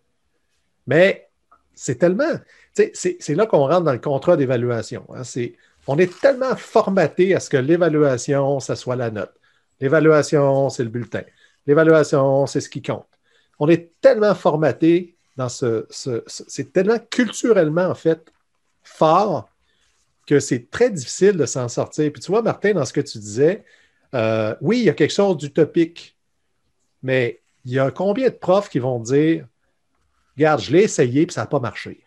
Mais 0.86 1.30
c'est 1.74 1.96
tellement. 1.96 2.34
C'est 2.74 3.28
là 3.30 3.46
qu'on 3.46 3.66
rentre 3.66 3.84
dans 3.84 3.92
le 3.92 3.98
contrat 3.98 4.36
d'évaluation. 4.36 5.06
Hein. 5.14 5.22
on 5.86 5.98
est 5.98 6.20
tellement 6.20 6.54
formaté 6.54 7.34
à 7.34 7.40
ce 7.40 7.48
que 7.48 7.56
l'évaluation, 7.56 8.60
ça 8.60 8.76
soit 8.76 8.96
la 8.96 9.10
note. 9.10 9.32
L'évaluation, 9.80 10.68
c'est 10.68 10.84
le 10.84 10.90
bulletin. 10.90 11.22
L'évaluation, 11.66 12.46
c'est 12.46 12.60
ce 12.60 12.68
qui 12.68 12.82
compte. 12.82 13.06
On 13.58 13.68
est 13.68 13.90
tellement 14.02 14.34
formaté 14.34 15.16
dans 15.38 15.48
ce. 15.48 15.86
c'est 16.26 16.74
tellement 16.74 16.98
culturellement, 17.10 17.86
en 17.86 17.94
fait, 17.94 18.30
fort 18.82 19.48
que 20.26 20.40
c'est 20.40 20.70
très 20.70 20.90
difficile 20.90 21.36
de 21.36 21.46
s'en 21.46 21.68
sortir. 21.68 22.12
Puis 22.12 22.22
tu 22.22 22.30
vois, 22.30 22.42
Martin, 22.42 22.72
dans 22.74 22.84
ce 22.84 22.92
que 22.92 23.00
tu 23.00 23.18
disais, 23.18 23.64
euh, 24.14 24.54
oui, 24.60 24.78
il 24.78 24.84
y 24.84 24.90
a 24.90 24.94
quelque 24.94 25.12
chose 25.12 25.36
d'utopique, 25.36 26.16
mais 27.02 27.40
il 27.64 27.72
y 27.72 27.78
a 27.78 27.90
combien 27.90 28.28
de 28.28 28.34
profs 28.34 28.68
qui 28.68 28.78
vont 28.78 28.98
dire 28.98 29.46
Regarde, 30.36 30.60
je 30.60 30.72
l'ai 30.72 30.84
essayé 30.84 31.22
et 31.22 31.30
ça 31.30 31.42
n'a 31.42 31.46
pas 31.46 31.60
marché. 31.60 32.00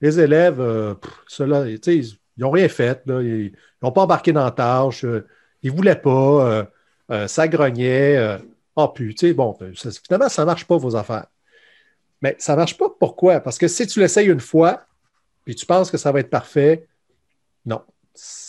Les 0.00 0.18
élèves, 0.18 0.60
euh, 0.60 0.94
ils 1.38 2.18
n'ont 2.38 2.50
rien 2.50 2.68
fait, 2.68 3.02
ils 3.06 3.52
n'ont 3.82 3.92
pas 3.92 4.02
embarqué 4.02 4.32
dans 4.32 4.44
la 4.44 4.50
tâche, 4.50 5.04
euh, 5.04 5.26
ils 5.62 5.70
ne 5.70 5.76
voulaient 5.76 6.00
pas, 6.00 6.68
ça 7.28 7.48
grognait. 7.48 8.38
oh, 8.74 8.88
puis, 8.88 9.14
tu 9.14 9.28
sais, 9.28 9.32
bon, 9.32 9.56
finalement, 10.04 10.28
ça 10.28 10.42
ne 10.42 10.46
marche 10.46 10.64
pas, 10.66 10.76
vos 10.76 10.96
affaires. 10.96 11.26
Mais 12.20 12.34
ça 12.38 12.52
ne 12.52 12.58
marche 12.58 12.76
pas, 12.76 12.90
pourquoi? 12.90 13.40
Parce 13.40 13.58
que 13.58 13.68
si 13.68 13.86
tu 13.86 14.00
l'essayes 14.00 14.28
une 14.28 14.40
fois, 14.40 14.84
puis 15.44 15.54
tu 15.54 15.66
penses 15.66 15.90
que 15.90 15.96
ça 15.96 16.12
va 16.12 16.20
être 16.20 16.30
parfait, 16.30 16.86
non. 17.66 17.82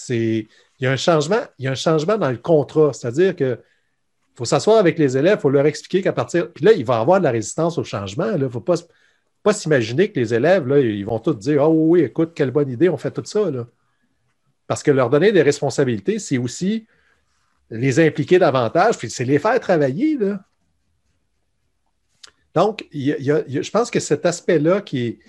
Il, 0.10 0.47
y 0.80 0.86
a 0.86 0.91
un 0.91 0.97
changement, 0.97 1.41
il 1.58 1.65
y 1.65 1.67
a 1.67 1.71
un 1.71 1.75
changement 1.75 2.17
dans 2.17 2.30
le 2.30 2.38
contrat. 2.38 2.93
C'est-à-dire 2.93 3.36
qu'il 3.36 3.60
faut 4.36 4.45
s'asseoir 4.45 4.77
avec 4.77 4.97
les 4.97 5.17
élèves, 5.17 5.39
il 5.39 5.41
faut 5.41 5.49
leur 5.49 5.65
expliquer 5.65 6.01
qu'à 6.01 6.13
partir. 6.13 6.51
Puis 6.53 6.63
là, 6.63 6.71
il 6.71 6.86
va 6.86 6.97
y 6.97 7.01
avoir 7.01 7.19
de 7.19 7.25
la 7.25 7.32
résistance 7.32 7.77
au 7.77 7.84
changement. 7.84 8.32
Il 8.34 8.41
ne 8.43 8.47
faut 8.47 8.62
pas, 8.62 8.77
s'imaginer 9.53 10.12
que 10.12 10.19
les 10.19 10.34
élèves, 10.34 10.67
ils 10.77 11.06
vont 11.06 11.19
tous 11.19 11.34
dire 11.34 11.63
Ah 11.63 11.69
oui, 11.69 12.01
écoute, 12.01 12.34
quelle 12.36 12.51
bonne 12.51 12.69
idée, 12.69 12.89
on 12.89 12.97
fait 12.97 13.12
tout 13.12 13.25
ça. 13.25 13.49
Parce 14.67 14.84
que 14.84 14.91
leur 14.91 15.10
donner 15.10 15.32
des 15.32 15.41
responsabilités, 15.41 16.19
c'est 16.19 16.38
aussi 16.38 16.86
les 17.69 17.99
impliquer 17.99 18.39
davantage, 18.39 18.97
puis 18.97 19.10
c'est 19.10 19.25
les 19.25 19.39
faire 19.39 19.60
travailler. 19.60 20.17
Donc, 22.53 22.88
je 22.93 23.69
pense 23.71 23.91
que 23.91 23.99
cet 23.99 24.25
aspect-là 24.25 24.82
qui 24.82 25.08
est, 25.08 25.19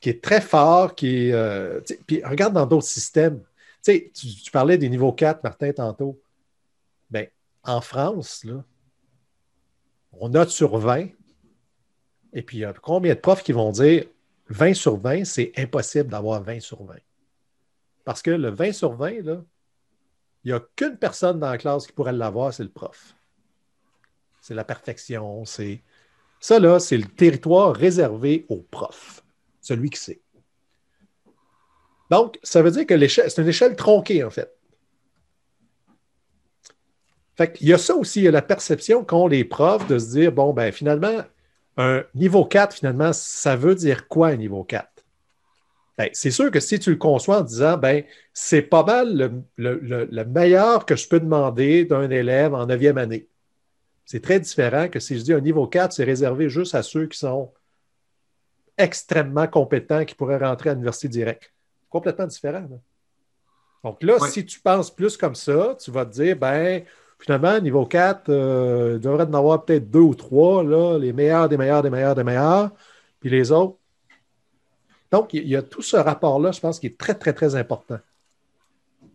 qui 0.00 0.08
est 0.08 0.22
très 0.22 0.40
fort, 0.40 0.94
qui. 0.94 1.30
Euh, 1.32 1.80
puis 2.06 2.24
regarde 2.24 2.54
dans 2.54 2.66
d'autres 2.66 2.86
systèmes. 2.86 3.42
Tu, 3.82 4.10
tu, 4.12 4.50
parlais 4.50 4.76
des 4.76 4.88
niveaux 4.88 5.12
4, 5.12 5.42
Martin, 5.42 5.72
tantôt. 5.72 6.20
Bien, 7.10 7.26
en 7.62 7.80
France, 7.80 8.44
on 10.12 10.28
note 10.30 10.50
sur 10.50 10.76
20. 10.76 11.08
Et 12.32 12.42
puis, 12.42 12.58
il 12.58 12.60
y 12.60 12.64
a 12.64 12.72
combien 12.72 13.14
de 13.14 13.20
profs 13.20 13.42
qui 13.42 13.52
vont 13.52 13.70
dire 13.70 14.04
20 14.48 14.74
sur 14.74 14.96
20, 14.96 15.24
c'est 15.24 15.52
impossible 15.56 16.08
d'avoir 16.08 16.42
20 16.42 16.60
sur 16.60 16.82
20. 16.84 16.94
Parce 18.04 18.22
que 18.22 18.30
le 18.30 18.50
20 18.50 18.72
sur 18.72 18.92
20, 18.92 19.22
là, 19.22 19.42
il 20.44 20.50
n'y 20.50 20.52
a 20.52 20.60
qu'une 20.76 20.96
personne 20.96 21.38
dans 21.38 21.50
la 21.50 21.58
classe 21.58 21.86
qui 21.86 21.92
pourrait 21.92 22.12
l'avoir, 22.12 22.52
c'est 22.52 22.62
le 22.62 22.70
prof. 22.70 23.14
C'est 24.40 24.54
la 24.54 24.64
perfection. 24.64 25.44
Ça, 25.44 26.58
là, 26.58 26.80
c'est 26.80 26.96
le 26.96 27.06
territoire 27.06 27.74
réservé 27.74 28.46
aux 28.48 28.62
profs 28.62 29.22
celui 29.60 29.90
qui 29.90 30.00
sait. 30.00 30.20
Donc, 32.10 32.38
ça 32.42 32.62
veut 32.62 32.70
dire 32.70 32.86
que 32.86 33.08
c'est 33.08 33.38
une 33.38 33.48
échelle 33.48 33.76
tronquée, 33.76 34.24
en 34.24 34.30
fait. 34.30 34.52
Fait 37.36 37.52
qu'il 37.52 37.68
y 37.68 37.72
a 37.72 37.78
ça 37.78 37.94
aussi, 37.94 38.20
il 38.20 38.24
y 38.24 38.28
a 38.28 38.32
la 38.32 38.42
perception 38.42 39.04
qu'ont 39.04 39.26
les 39.26 39.44
profs 39.44 39.86
de 39.86 39.98
se 39.98 40.10
dire, 40.10 40.32
bon, 40.32 40.52
ben 40.52 40.72
finalement, 40.72 41.22
un 41.78 42.04
niveau 42.14 42.44
4, 42.44 42.76
finalement, 42.76 43.12
ça 43.14 43.56
veut 43.56 43.74
dire 43.74 44.08
quoi 44.08 44.28
un 44.28 44.36
niveau 44.36 44.64
4? 44.64 44.86
Ben, 45.96 46.10
c'est 46.12 46.30
sûr 46.30 46.50
que 46.50 46.60
si 46.60 46.78
tu 46.78 46.90
le 46.90 46.96
conçois 46.96 47.38
en 47.38 47.42
disant, 47.42 47.76
ben, 47.78 48.04
c'est 48.32 48.62
pas 48.62 48.84
mal 48.84 49.42
le, 49.56 50.24
meilleur 50.24 50.84
que 50.84 50.96
je 50.96 51.08
peux 51.08 51.20
demander 51.20 51.84
d'un 51.84 52.10
élève 52.10 52.54
en 52.54 52.66
neuvième 52.66 52.98
année. 52.98 53.28
C'est 54.04 54.22
très 54.22 54.40
différent 54.40 54.88
que 54.88 54.98
si 54.98 55.18
je 55.18 55.22
dis 55.22 55.32
un 55.32 55.40
niveau 55.40 55.66
4, 55.66 55.92
c'est 55.92 56.04
réservé 56.04 56.48
juste 56.48 56.74
à 56.74 56.82
ceux 56.82 57.06
qui 57.06 57.18
sont 57.18 57.52
extrêmement 58.82 59.46
compétent 59.46 60.04
qui 60.04 60.14
pourrait 60.14 60.38
rentrer 60.38 60.70
à 60.70 60.72
l'université 60.72 61.08
directe. 61.08 61.52
Complètement 61.88 62.26
différent. 62.26 62.66
Donc 63.82 64.02
là, 64.02 64.18
si 64.28 64.44
tu 64.44 64.60
penses 64.60 64.90
plus 64.90 65.16
comme 65.16 65.34
ça, 65.34 65.76
tu 65.82 65.90
vas 65.90 66.04
te 66.04 66.12
dire, 66.12 66.36
ben, 66.36 66.82
finalement, 67.18 67.58
niveau 67.60 67.86
4, 67.86 68.28
euh, 68.28 68.92
il 68.96 69.00
devrait 69.00 69.24
en 69.24 69.34
avoir 69.34 69.64
peut-être 69.64 69.90
deux 69.90 70.00
ou 70.00 70.14
trois, 70.14 70.62
là, 70.62 70.98
les 70.98 71.12
meilleurs 71.12 71.48
des 71.48 71.56
meilleurs 71.56 71.82
des 71.82 71.90
meilleurs 71.90 72.14
des 72.14 72.24
meilleurs, 72.24 72.70
puis 73.20 73.30
les 73.30 73.50
autres. 73.52 73.76
Donc, 75.10 75.34
il 75.34 75.48
y 75.48 75.56
a 75.56 75.62
tout 75.62 75.82
ce 75.82 75.96
rapport-là, 75.96 76.52
je 76.52 76.60
pense, 76.60 76.78
qui 76.78 76.86
est 76.86 76.96
très, 76.96 77.14
très, 77.14 77.32
très 77.32 77.56
important. 77.56 77.98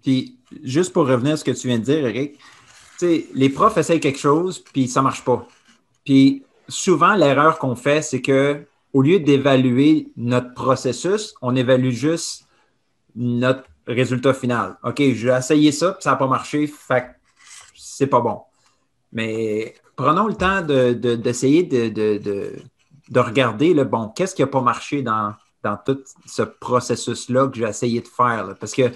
Puis, 0.01 0.37
juste 0.63 0.91
pour 0.91 1.07
revenir 1.07 1.33
à 1.33 1.37
ce 1.37 1.43
que 1.43 1.51
tu 1.51 1.67
viens 1.67 1.79
de 1.79 1.83
dire, 1.83 2.05
Eric, 2.05 2.37
les 3.01 3.49
profs 3.49 3.77
essayent 3.77 3.99
quelque 3.99 4.19
chose, 4.19 4.59
puis 4.59 4.87
ça 4.87 4.99
ne 4.99 5.05
marche 5.05 5.23
pas. 5.23 5.47
Puis, 6.03 6.43
souvent, 6.67 7.15
l'erreur 7.15 7.59
qu'on 7.59 7.75
fait, 7.75 8.01
c'est 8.01 8.21
que 8.21 8.65
au 8.95 9.01
lieu 9.01 9.19
d'évaluer 9.19 10.07
notre 10.15 10.53
processus, 10.53 11.35
on 11.41 11.53
évalue 11.53 11.89
juste 11.89 12.47
notre 13.13 13.65
résultat 13.85 14.33
final. 14.33 14.77
OK, 14.85 14.99
j'ai 14.99 15.35
essayé 15.37 15.73
ça, 15.73 15.91
puis 15.91 16.03
ça 16.03 16.11
n'a 16.11 16.15
pas 16.15 16.27
marché, 16.27 16.65
fait 16.65 17.07
c'est 17.75 18.07
pas 18.07 18.21
bon. 18.21 18.39
Mais 19.11 19.73
prenons 19.97 20.27
le 20.27 20.35
temps 20.35 20.61
d'essayer 20.61 21.63
de, 21.63 21.89
de, 21.89 23.19
regarder 23.19 23.73
le 23.73 23.83
bon, 23.83 24.13
qu'est-ce 24.15 24.33
qui 24.33 24.43
n'a 24.43 24.47
pas 24.47 24.61
marché 24.61 25.01
dans, 25.01 25.33
dans 25.61 25.75
tout 25.75 25.99
ce 26.25 26.43
processus-là 26.43 27.49
que 27.49 27.57
j'ai 27.57 27.65
essayé 27.65 27.99
de 27.99 28.07
faire. 28.07 28.55
Parce 28.57 28.71
que 28.71 28.91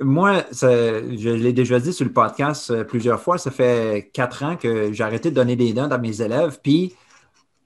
moi, 0.00 0.42
je 0.50 1.30
l'ai 1.30 1.52
déjà 1.52 1.78
dit 1.78 1.92
sur 1.92 2.06
le 2.06 2.12
podcast 2.12 2.72
euh, 2.72 2.82
plusieurs 2.82 3.20
fois, 3.20 3.38
ça 3.38 3.52
fait 3.52 4.10
quatre 4.12 4.42
ans 4.42 4.56
que 4.56 4.92
j'ai 4.92 5.04
arrêté 5.04 5.30
de 5.30 5.36
donner 5.36 5.54
des 5.54 5.72
notes 5.72 5.92
à 5.92 5.98
mes 5.98 6.20
élèves, 6.20 6.58
puis 6.60 6.96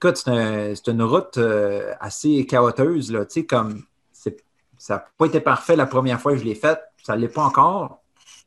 écoute, 0.02 0.16
c'est 0.16 0.88
une 0.88 1.02
route 1.02 1.36
euh, 1.36 1.92
assez 2.00 2.46
chaoteuse, 2.46 3.12
là, 3.12 3.26
tu 3.26 3.46
comme 3.46 3.82
ça 4.78 4.94
n'a 4.94 5.04
pas 5.18 5.26
été 5.26 5.40
parfait 5.40 5.76
la 5.76 5.84
première 5.84 6.18
fois 6.18 6.32
que 6.32 6.38
je 6.38 6.44
l'ai 6.44 6.54
faite, 6.54 6.80
ça 7.02 7.14
ne 7.14 7.20
l'est 7.20 7.28
pas 7.28 7.42
encore, 7.42 8.02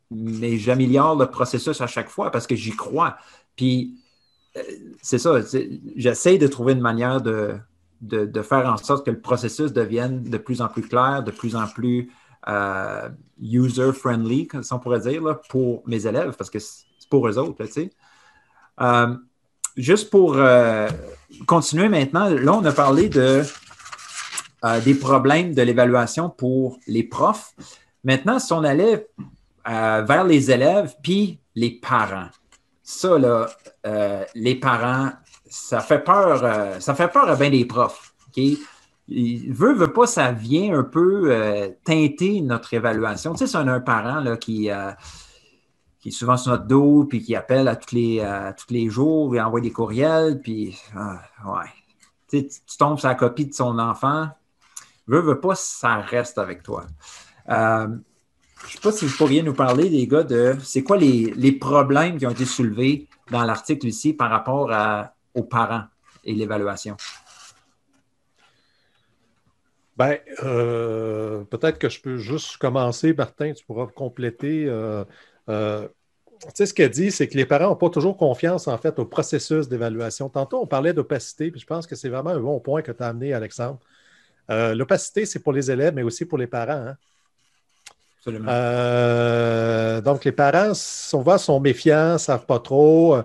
mais 0.09 0.57
j'améliore 0.57 1.15
le 1.15 1.27
processus 1.27 1.79
à 1.79 1.85
chaque 1.85 2.09
fois 2.09 2.31
parce 2.31 2.47
que 2.47 2.55
j'y 2.55 2.75
crois. 2.75 3.17
Puis, 3.55 3.99
euh, 4.57 4.61
c'est 5.03 5.19
ça, 5.19 5.35
j'essaie 5.95 6.39
de 6.39 6.47
trouver 6.47 6.73
une 6.73 6.81
manière 6.81 7.21
de, 7.21 7.59
faire 8.41 8.65
en 8.65 8.77
sorte 8.77 9.05
que 9.05 9.11
le 9.11 9.21
processus 9.21 9.73
devienne 9.73 10.23
de 10.23 10.37
plus 10.39 10.59
en 10.59 10.69
plus 10.69 10.81
clair, 10.81 11.21
de 11.21 11.29
plus 11.29 11.55
en 11.55 11.67
plus 11.67 12.11
euh, 12.47 13.09
user-friendly, 13.39 14.47
si 14.63 14.73
on 14.73 14.79
pourrait 14.79 15.01
dire, 15.01 15.39
pour 15.49 15.83
mes 15.87 16.07
élèves, 16.07 16.35
parce 16.35 16.49
que 16.49 16.57
c'est 16.57 17.09
pour 17.11 17.27
eux 17.27 17.37
autres, 17.37 17.63
tu 17.63 17.71
sais 17.71 17.91
juste 19.77 20.09
pour 20.09 20.35
euh, 20.37 20.87
continuer 21.45 21.89
maintenant, 21.89 22.29
là, 22.29 22.53
on 22.53 22.65
a 22.65 22.71
parlé 22.71 23.09
de, 23.09 23.43
euh, 24.65 24.79
des 24.81 24.95
problèmes 24.95 25.53
de 25.53 25.61
l'évaluation 25.61 26.29
pour 26.29 26.79
les 26.87 27.03
profs. 27.03 27.53
Maintenant, 28.03 28.39
si 28.39 28.53
on 28.53 28.63
allait 28.63 29.07
euh, 29.67 30.01
vers 30.01 30.23
les 30.23 30.51
élèves 30.51 30.95
puis 31.01 31.39
les 31.55 31.71
parents, 31.71 32.29
ça, 32.83 33.17
là, 33.17 33.49
les 34.35 34.55
parents, 34.55 35.11
ça 35.49 35.79
fait 35.79 36.03
peur, 36.03 36.81
ça 36.81 36.95
fait 36.95 37.07
peur 37.07 37.29
à 37.29 37.35
bien 37.35 37.49
des 37.49 37.65
profs. 37.65 38.13
OK? 38.27 38.43
Il 39.09 39.53
veut, 39.53 39.73
veut 39.73 39.91
pas, 39.91 40.05
ça 40.07 40.31
vient 40.31 40.79
un 40.79 40.83
peu 40.83 41.73
teinter 41.85 42.41
notre 42.41 42.73
évaluation. 42.73 43.33
Tu 43.33 43.39
sais, 43.39 43.47
c'est 43.47 43.57
un, 43.57 43.67
un 43.67 43.79
parent 43.79 44.19
là, 44.19 44.35
qui 44.35 44.69
qui 46.03 46.09
est 46.09 46.11
souvent 46.11 46.35
sur 46.35 46.51
notre 46.51 46.65
dos, 46.65 47.05
puis 47.05 47.23
qui 47.23 47.33
appelle 47.33 47.69
à 47.69 47.77
tous 47.77 47.95
les, 47.95 48.51
tous 48.57 48.73
les 48.73 48.89
jours, 48.89 49.33
et 49.33 49.39
envoie 49.39 49.61
des 49.61 49.71
courriels, 49.71 50.41
puis 50.41 50.77
ah, 50.97 51.21
ouais. 51.45 51.69
Tu, 52.29 52.45
tu, 52.45 52.77
tombes 52.77 52.99
sur 52.99 53.07
la 53.07 53.15
copie 53.15 53.45
de 53.45 53.53
son 53.53 53.79
enfant, 53.79 54.27
veut, 55.07 55.21
veut 55.21 55.39
pas, 55.39 55.55
ça 55.55 55.97
reste 56.01 56.37
avec 56.37 56.61
toi. 56.61 56.85
Euh, 57.49 57.87
je 58.61 58.67
ne 58.67 58.71
sais 58.71 58.79
pas 58.81 58.91
si 58.91 59.05
vous 59.05 59.15
pourriez 59.17 59.43
nous 59.43 59.53
parler, 59.53 59.89
les 59.89 60.07
gars, 60.07 60.23
de 60.23 60.55
c'est 60.61 60.83
quoi 60.83 60.97
les, 60.97 61.51
problèmes 61.53 62.17
qui 62.17 62.25
ont 62.25 62.31
été 62.31 62.45
soulevés 62.45 63.07
dans 63.31 63.43
l'article 63.43 63.87
ici 63.87 64.13
par 64.13 64.29
rapport 64.29 64.71
aux 65.33 65.43
parents 65.43 65.83
et 66.25 66.33
l'évaluation? 66.33 66.97
Ben, 69.95 70.17
euh, 70.43 71.43
peut-être 71.43 71.77
que 71.77 71.87
je 71.87 72.01
peux 72.01 72.17
juste 72.17 72.57
commencer, 72.57 73.13
Martin, 73.13 73.53
tu 73.53 73.63
pourras 73.63 73.85
compléter. 73.87 74.65
Euh, 74.67 75.05
euh, 75.49 75.87
tu 76.41 76.49
sais, 76.55 76.65
ce 76.65 76.73
qu'elle 76.73 76.89
dit, 76.89 77.11
c'est 77.11 77.27
que 77.27 77.37
les 77.37 77.45
parents 77.45 77.69
n'ont 77.69 77.75
pas 77.75 77.89
toujours 77.89 78.17
confiance, 78.17 78.67
en 78.67 78.77
fait, 78.77 78.99
au 78.99 79.05
processus 79.05 79.69
d'évaluation. 79.69 80.29
Tantôt, 80.29 80.61
on 80.61 80.67
parlait 80.67 80.93
d'opacité, 80.93 81.51
puis 81.51 81.61
je 81.61 81.65
pense 81.65 81.87
que 81.87 81.95
c'est 81.95 82.09
vraiment 82.09 82.31
un 82.31 82.39
bon 82.39 82.59
point 82.59 82.81
que 82.81 82.91
tu 82.91 83.01
as 83.01 83.07
amené, 83.07 83.33
Alexandre. 83.33 83.79
Euh, 84.49 84.75
l'opacité, 84.75 85.25
c'est 85.25 85.39
pour 85.39 85.53
les 85.53 85.71
élèves, 85.71 85.93
mais 85.93 86.03
aussi 86.03 86.25
pour 86.25 86.37
les 86.37 86.47
parents. 86.47 86.87
Hein. 86.87 86.95
Absolument. 88.17 88.51
Euh, 88.51 90.01
donc, 90.01 90.25
les 90.25 90.31
parents, 90.31 90.73
souvent, 90.73 91.37
sont 91.37 91.59
méfiants, 91.59 92.13
ne 92.13 92.17
savent 92.17 92.45
pas 92.45 92.59
trop. 92.59 93.17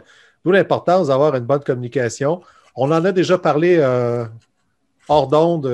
D'où 0.45 0.53
l'importance 0.53 1.09
d'avoir 1.09 1.35
une 1.35 1.45
bonne 1.45 1.63
communication. 1.63 2.41
On 2.77 2.93
en 2.93 3.05
a 3.05 3.11
déjà 3.11 3.39
parlé 3.39 3.79
hors 5.09 5.27
d'onde 5.27 5.67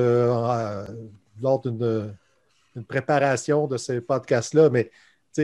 lors 1.42 1.60
d'une 1.60 2.14
préparation 2.88 3.66
de 3.66 3.76
ces 3.76 4.00
podcasts-là, 4.00 4.70
mais 4.70 4.90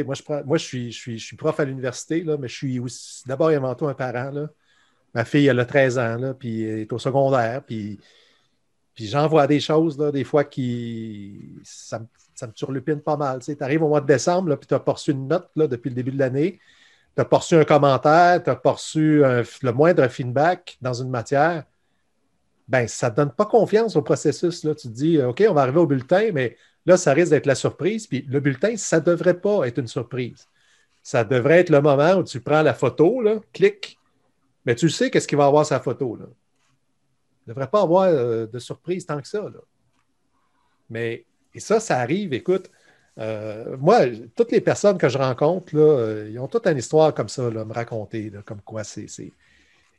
moi, 0.05 0.15
je, 0.15 0.23
moi 0.45 0.59
je, 0.59 0.65
suis, 0.65 0.93
je, 0.93 0.99
suis, 0.99 1.19
je 1.19 1.25
suis 1.25 1.37
prof 1.37 1.59
à 1.59 1.65
l'université, 1.65 2.25
mais 2.39 2.49
je 2.49 2.55
suis 2.55 2.83
d'abord 3.27 3.51
et 3.51 3.57
avant 3.57 3.75
tout 3.75 3.87
un 3.87 3.95
parent. 3.95 4.31
Là. 4.31 4.49
Ma 5.15 5.25
fille, 5.25 5.47
elle 5.47 5.59
a 5.59 5.65
13 5.65 5.99
ans, 5.99 6.17
là, 6.17 6.35
puis 6.35 6.63
elle 6.63 6.79
est 6.81 6.93
au 6.93 6.99
secondaire, 6.99 7.63
puis, 7.65 7.99
puis 8.95 9.07
j'envoie 9.07 9.47
des 9.47 9.61
choses, 9.61 9.99
là, 9.99 10.13
des 10.13 10.25
fois, 10.25 10.45
qui. 10.45 11.61
Ça, 11.65 12.01
ça 12.41 12.47
me 12.47 12.53
turlupine 12.53 13.01
pas 13.01 13.17
mal. 13.17 13.41
Tu 13.41 13.55
arrives 13.61 13.83
au 13.83 13.89
mois 13.89 14.01
de 14.01 14.07
décembre, 14.07 14.57
puis 14.57 14.67
tu 14.67 14.75
as 14.75 14.79
reçu 14.79 15.11
une 15.11 15.29
note 15.29 15.51
là, 15.57 15.67
depuis 15.67 15.91
le 15.91 15.95
début 15.95 16.11
de 16.11 16.19
l'année. 16.19 16.59
Tu 17.15 17.23
as 17.23 17.37
reçu 17.37 17.55
un 17.55 17.65
commentaire, 17.65 18.43
tu 18.43 18.51
as 18.51 18.61
reçu 18.65 19.23
le 19.63 19.73
moindre 19.73 20.09
feedback 20.09 20.79
dans 20.81 20.95
une 20.95 21.11
matière. 21.11 21.65
Ben, 22.67 22.87
ça 22.89 23.11
ne 23.11 23.17
donne 23.17 23.33
pas 23.33 23.47
confiance 23.47 23.97
au 23.97 24.03
processus. 24.03 24.65
Là. 24.65 24.75
Tu 24.75 24.89
te 24.89 24.93
dis, 24.93 25.21
OK, 25.21 25.45
on 25.49 25.53
va 25.53 25.63
arriver 25.63 25.81
au 25.81 25.87
bulletin, 25.87 26.31
mais 26.33 26.57
là, 26.87 26.97
ça 26.97 27.13
risque 27.13 27.31
d'être 27.31 27.47
la 27.47 27.55
surprise. 27.55 28.07
Puis 28.07 28.25
le 28.29 28.41
bulletin, 28.41 28.77
ça 28.77 29.01
ne 29.01 29.05
devrait 29.05 29.41
pas 29.41 29.67
être 29.67 29.79
une 29.79 29.87
surprise. 29.87 30.49
Ça 31.03 31.25
devrait 31.25 31.61
être 31.61 31.71
le 31.71 31.81
moment 31.81 32.15
où 32.15 32.25
tu 32.25 32.41
prends 32.41 32.63
la 32.63 32.75
photo, 32.75 33.21
là, 33.23 33.41
clic, 33.53 33.99
mais 34.67 34.75
tu 34.75 34.89
sais 34.91 35.11
qu'est-ce 35.11 35.27
qu'il 35.27 35.39
va 35.39 35.47
avoir 35.47 35.65
sa 35.65 35.81
photo. 35.81 36.19
Il 36.19 36.23
ne 36.23 37.55
devrait 37.55 37.71
pas 37.71 37.83
avoir 37.83 38.05
euh, 38.05 38.47
de 38.47 38.59
surprise 38.59 39.07
tant 39.07 39.21
que 39.21 39.29
ça. 39.29 39.45
Mais 40.91 41.25
et 41.55 41.61
ça, 41.61 41.81
ça 41.81 41.99
arrive, 41.99 42.33
écoute. 42.33 42.71
Euh, 43.19 43.77
moi, 43.79 44.07
toutes 44.37 44.53
les 44.53 44.61
personnes 44.61 44.97
que 44.97 45.09
je 45.09 45.19
rencontre, 45.19 45.75
là, 45.75 45.83
euh, 45.83 46.31
ils 46.31 46.39
ont 46.39 46.49
toute 46.49 46.67
une 46.67 46.79
histoire 46.79 47.13
comme 47.13 47.29
ça, 47.29 47.51
là, 47.51 47.65
me 47.65 47.73
raconter, 47.73 48.33
comme 48.45 48.61
quoi 48.63 48.85
c'est. 48.85 49.07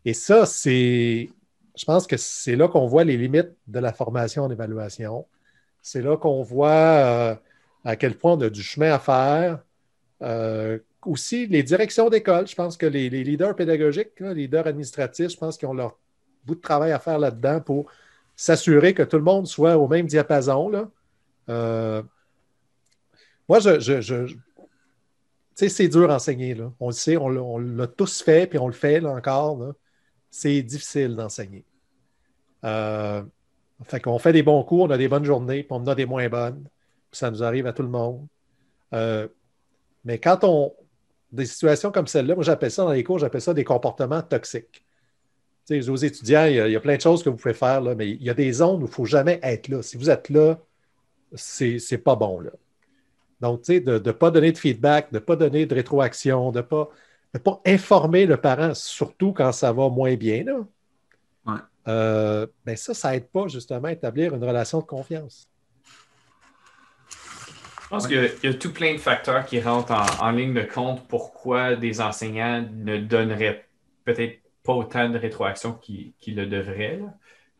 Et 0.05 0.13
ça, 0.13 0.45
c'est. 0.45 1.29
Je 1.75 1.85
pense 1.85 2.07
que 2.07 2.17
c'est 2.17 2.55
là 2.55 2.67
qu'on 2.67 2.87
voit 2.87 3.03
les 3.03 3.17
limites 3.17 3.51
de 3.67 3.79
la 3.79 3.93
formation 3.93 4.43
en 4.43 4.51
évaluation. 4.51 5.25
C'est 5.81 6.01
là 6.01 6.17
qu'on 6.17 6.43
voit 6.43 6.69
euh, 6.69 7.35
à 7.85 7.95
quel 7.95 8.15
point 8.15 8.33
on 8.33 8.41
a 8.41 8.49
du 8.49 8.61
chemin 8.61 8.93
à 8.93 8.99
faire. 8.99 9.59
aussi, 11.05 11.47
les 11.47 11.63
directions 11.63 12.09
d'école, 12.09 12.47
je 12.47 12.55
pense 12.55 12.77
que 12.77 12.85
les, 12.85 13.09
leaders 13.09 13.55
pédagogiques, 13.55 14.19
les 14.19 14.35
leaders 14.35 14.67
administratifs, 14.67 15.31
je 15.31 15.37
pense 15.37 15.57
qu'ils 15.57 15.67
ont 15.67 15.73
leur 15.73 15.97
bout 16.45 16.55
de 16.55 16.61
travail 16.61 16.91
à 16.91 16.99
faire 16.99 17.19
là-dedans 17.19 17.61
pour 17.61 17.91
s'assurer 18.35 18.93
que 18.93 19.03
tout 19.03 19.17
le 19.17 19.23
monde 19.23 19.47
soit 19.47 19.77
au 19.77 19.87
même 19.87 20.07
diapason. 20.07 20.89
Euh, 21.49 22.01
moi, 23.47 23.59
je, 23.59 24.27
sais, 25.53 25.69
c'est 25.69 25.87
dur 25.87 26.07
d'enseigner. 26.07 26.55
Là. 26.55 26.71
On 26.79 26.87
le 26.87 26.93
sait, 26.93 27.17
on 27.17 27.59
l'a 27.59 27.87
tous 27.87 28.21
fait, 28.23 28.47
puis 28.47 28.57
on 28.57 28.67
le 28.67 28.73
fait 28.73 28.99
là, 28.99 29.11
encore. 29.11 29.73
C'est 30.29 30.61
difficile 30.63 31.15
d'enseigner. 31.15 31.65
Euh, 32.63 33.21
fait 33.83 33.99
qu'on 33.99 34.19
fait 34.19 34.33
des 34.33 34.43
bons 34.43 34.63
cours, 34.63 34.83
on 34.83 34.89
a 34.89 34.97
des 34.97 35.07
bonnes 35.07 35.25
journées, 35.25 35.63
puis 35.63 35.71
on 35.71 35.85
a 35.87 35.95
des 35.95 36.05
moins 36.05 36.27
bonnes. 36.29 36.63
ça 37.11 37.31
nous 37.31 37.43
arrive 37.43 37.67
à 37.67 37.73
tout 37.73 37.83
le 37.83 37.89
monde. 37.89 38.27
Euh, 38.93 39.27
mais 40.05 40.19
quand 40.19 40.43
on. 40.43 40.73
Des 41.31 41.45
situations 41.45 41.91
comme 41.93 42.07
celle-là, 42.07 42.35
moi 42.35 42.43
j'appelle 42.43 42.71
ça 42.71 42.83
dans 42.83 42.91
les 42.91 43.05
cours, 43.05 43.17
j'appelle 43.17 43.41
ça 43.41 43.53
des 43.53 43.63
comportements 43.63 44.21
toxiques. 44.21 44.83
aux 45.69 45.95
étudiants, 45.95 46.43
il 46.45 46.55
y, 46.55 46.75
a, 46.75 46.79
plein 46.81 46.97
de 46.97 47.01
choses 47.01 47.23
que 47.23 47.29
vous 47.29 47.37
pouvez 47.37 47.53
faire, 47.53 47.79
là, 47.79 47.95
mais 47.95 48.09
il 48.09 48.21
y 48.21 48.29
a 48.29 48.33
des 48.33 48.51
zones 48.51 48.81
où 48.83 48.85
il 48.85 48.89
ne 48.89 48.93
faut 48.93 49.05
jamais 49.05 49.39
être 49.41 49.69
là. 49.69 49.81
Si 49.81 49.95
vous 49.95 50.09
êtes 50.09 50.29
là, 50.29 50.59
c'est 51.35 52.03
pas 52.03 52.17
bon. 52.17 52.41
Là. 52.41 52.51
Donc, 53.39 53.61
tu 53.61 53.75
sais, 53.75 53.79
de 53.79 53.93
ne 53.93 54.11
pas 54.11 54.29
donner 54.29 54.51
de 54.51 54.57
feedback, 54.57 55.11
de 55.11 55.19
ne 55.19 55.19
pas 55.19 55.37
donner 55.37 55.65
de 55.65 55.73
rétroaction, 55.73 56.51
de 56.51 56.57
ne 56.57 56.63
pas, 56.63 56.89
pas 57.43 57.61
informer 57.65 58.25
le 58.25 58.35
parent, 58.35 58.73
surtout 58.73 59.31
quand 59.31 59.53
ça 59.53 59.71
va 59.71 59.87
moins 59.87 60.15
bien, 60.15 60.43
là, 60.43 60.59
euh, 61.87 62.47
ben 62.65 62.75
ça, 62.75 62.93
ça 62.93 63.11
n'aide 63.11 63.27
pas 63.29 63.47
justement 63.47 63.87
à 63.87 63.91
établir 63.91 64.35
une 64.35 64.43
relation 64.43 64.79
de 64.79 64.85
confiance. 64.85 65.47
Je 67.83 67.87
pense 67.89 68.07
qu'il 68.07 68.31
y, 68.43 68.47
a 68.47 68.53
tout 68.53 68.71
plein 68.71 68.93
de 68.93 68.99
facteurs 68.99 69.45
qui 69.45 69.59
rentrent 69.59 69.93
en, 70.21 70.31
ligne 70.31 70.53
de 70.53 70.61
compte 70.61 71.05
pourquoi 71.09 71.75
des 71.75 71.99
enseignants 71.99 72.65
ne 72.71 72.97
donneraient 72.97 73.67
peut-être 74.05 74.39
pas 74.63 74.71
autant 74.73 75.09
de 75.09 75.17
rétroaction 75.17 75.73
qu'ils 75.73 76.13
le 76.27 76.45
devraient. 76.45 77.01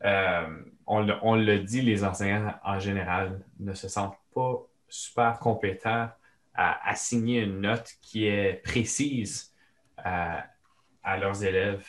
Euh, 0.04 0.46
on, 0.86 1.36
le 1.36 1.58
dit, 1.58 1.82
les 1.82 2.02
enseignants 2.02 2.54
en 2.64 2.78
général 2.78 3.40
ne 3.60 3.74
se 3.74 3.88
sentent 3.88 4.16
pas 4.34 4.62
super 4.88 5.38
compétents 5.38 6.08
à 6.54 6.88
assigner 6.88 7.40
une 7.40 7.60
note 7.60 7.92
qui 8.00 8.26
est 8.26 8.62
précise 8.62 9.52
à, 9.98 10.46
leurs 11.18 11.44
élèves. 11.44 11.86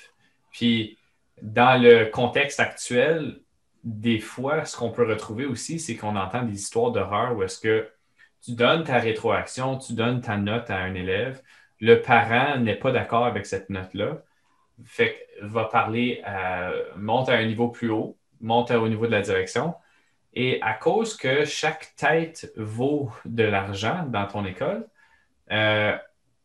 Puis, 0.51 0.97
dans 1.41 1.81
le 1.81 2.05
contexte 2.05 2.59
actuel, 2.59 3.39
des 3.83 4.19
fois, 4.19 4.65
ce 4.65 4.77
qu'on 4.77 4.91
peut 4.91 5.07
retrouver 5.07 5.45
aussi, 5.45 5.79
c'est 5.79 5.95
qu'on 5.95 6.15
entend 6.15 6.43
des 6.43 6.53
histoires 6.53 6.91
d'horreur 6.91 7.35
où 7.35 7.43
est-ce 7.43 7.59
que 7.59 7.89
tu 8.41 8.53
donnes 8.53 8.83
ta 8.83 8.97
rétroaction, 8.99 9.77
tu 9.77 9.93
donnes 9.93 10.21
ta 10.21 10.37
note 10.37 10.69
à 10.69 10.77
un 10.77 10.93
élève, 10.95 11.41
le 11.79 12.01
parent 12.01 12.57
n'est 12.57 12.75
pas 12.75 12.91
d'accord 12.91 13.25
avec 13.25 13.45
cette 13.45 13.69
note-là, 13.69 14.21
fait 14.85 15.27
va 15.41 15.65
parler, 15.65 16.21
monte 16.95 17.29
à 17.29 17.33
un 17.33 17.45
niveau 17.45 17.69
plus 17.69 17.89
haut, 17.89 18.17
monte 18.41 18.71
au 18.71 18.87
niveau 18.87 19.05
de 19.05 19.11
la 19.11 19.21
direction. 19.21 19.75
Et 20.33 20.61
à 20.61 20.73
cause 20.73 21.15
que 21.15 21.45
chaque 21.45 21.95
tête 21.95 22.51
vaut 22.55 23.11
de 23.25 23.43
l'argent 23.43 24.05
dans 24.07 24.25
ton 24.27 24.45
école, 24.45 24.87
euh, 25.51 25.95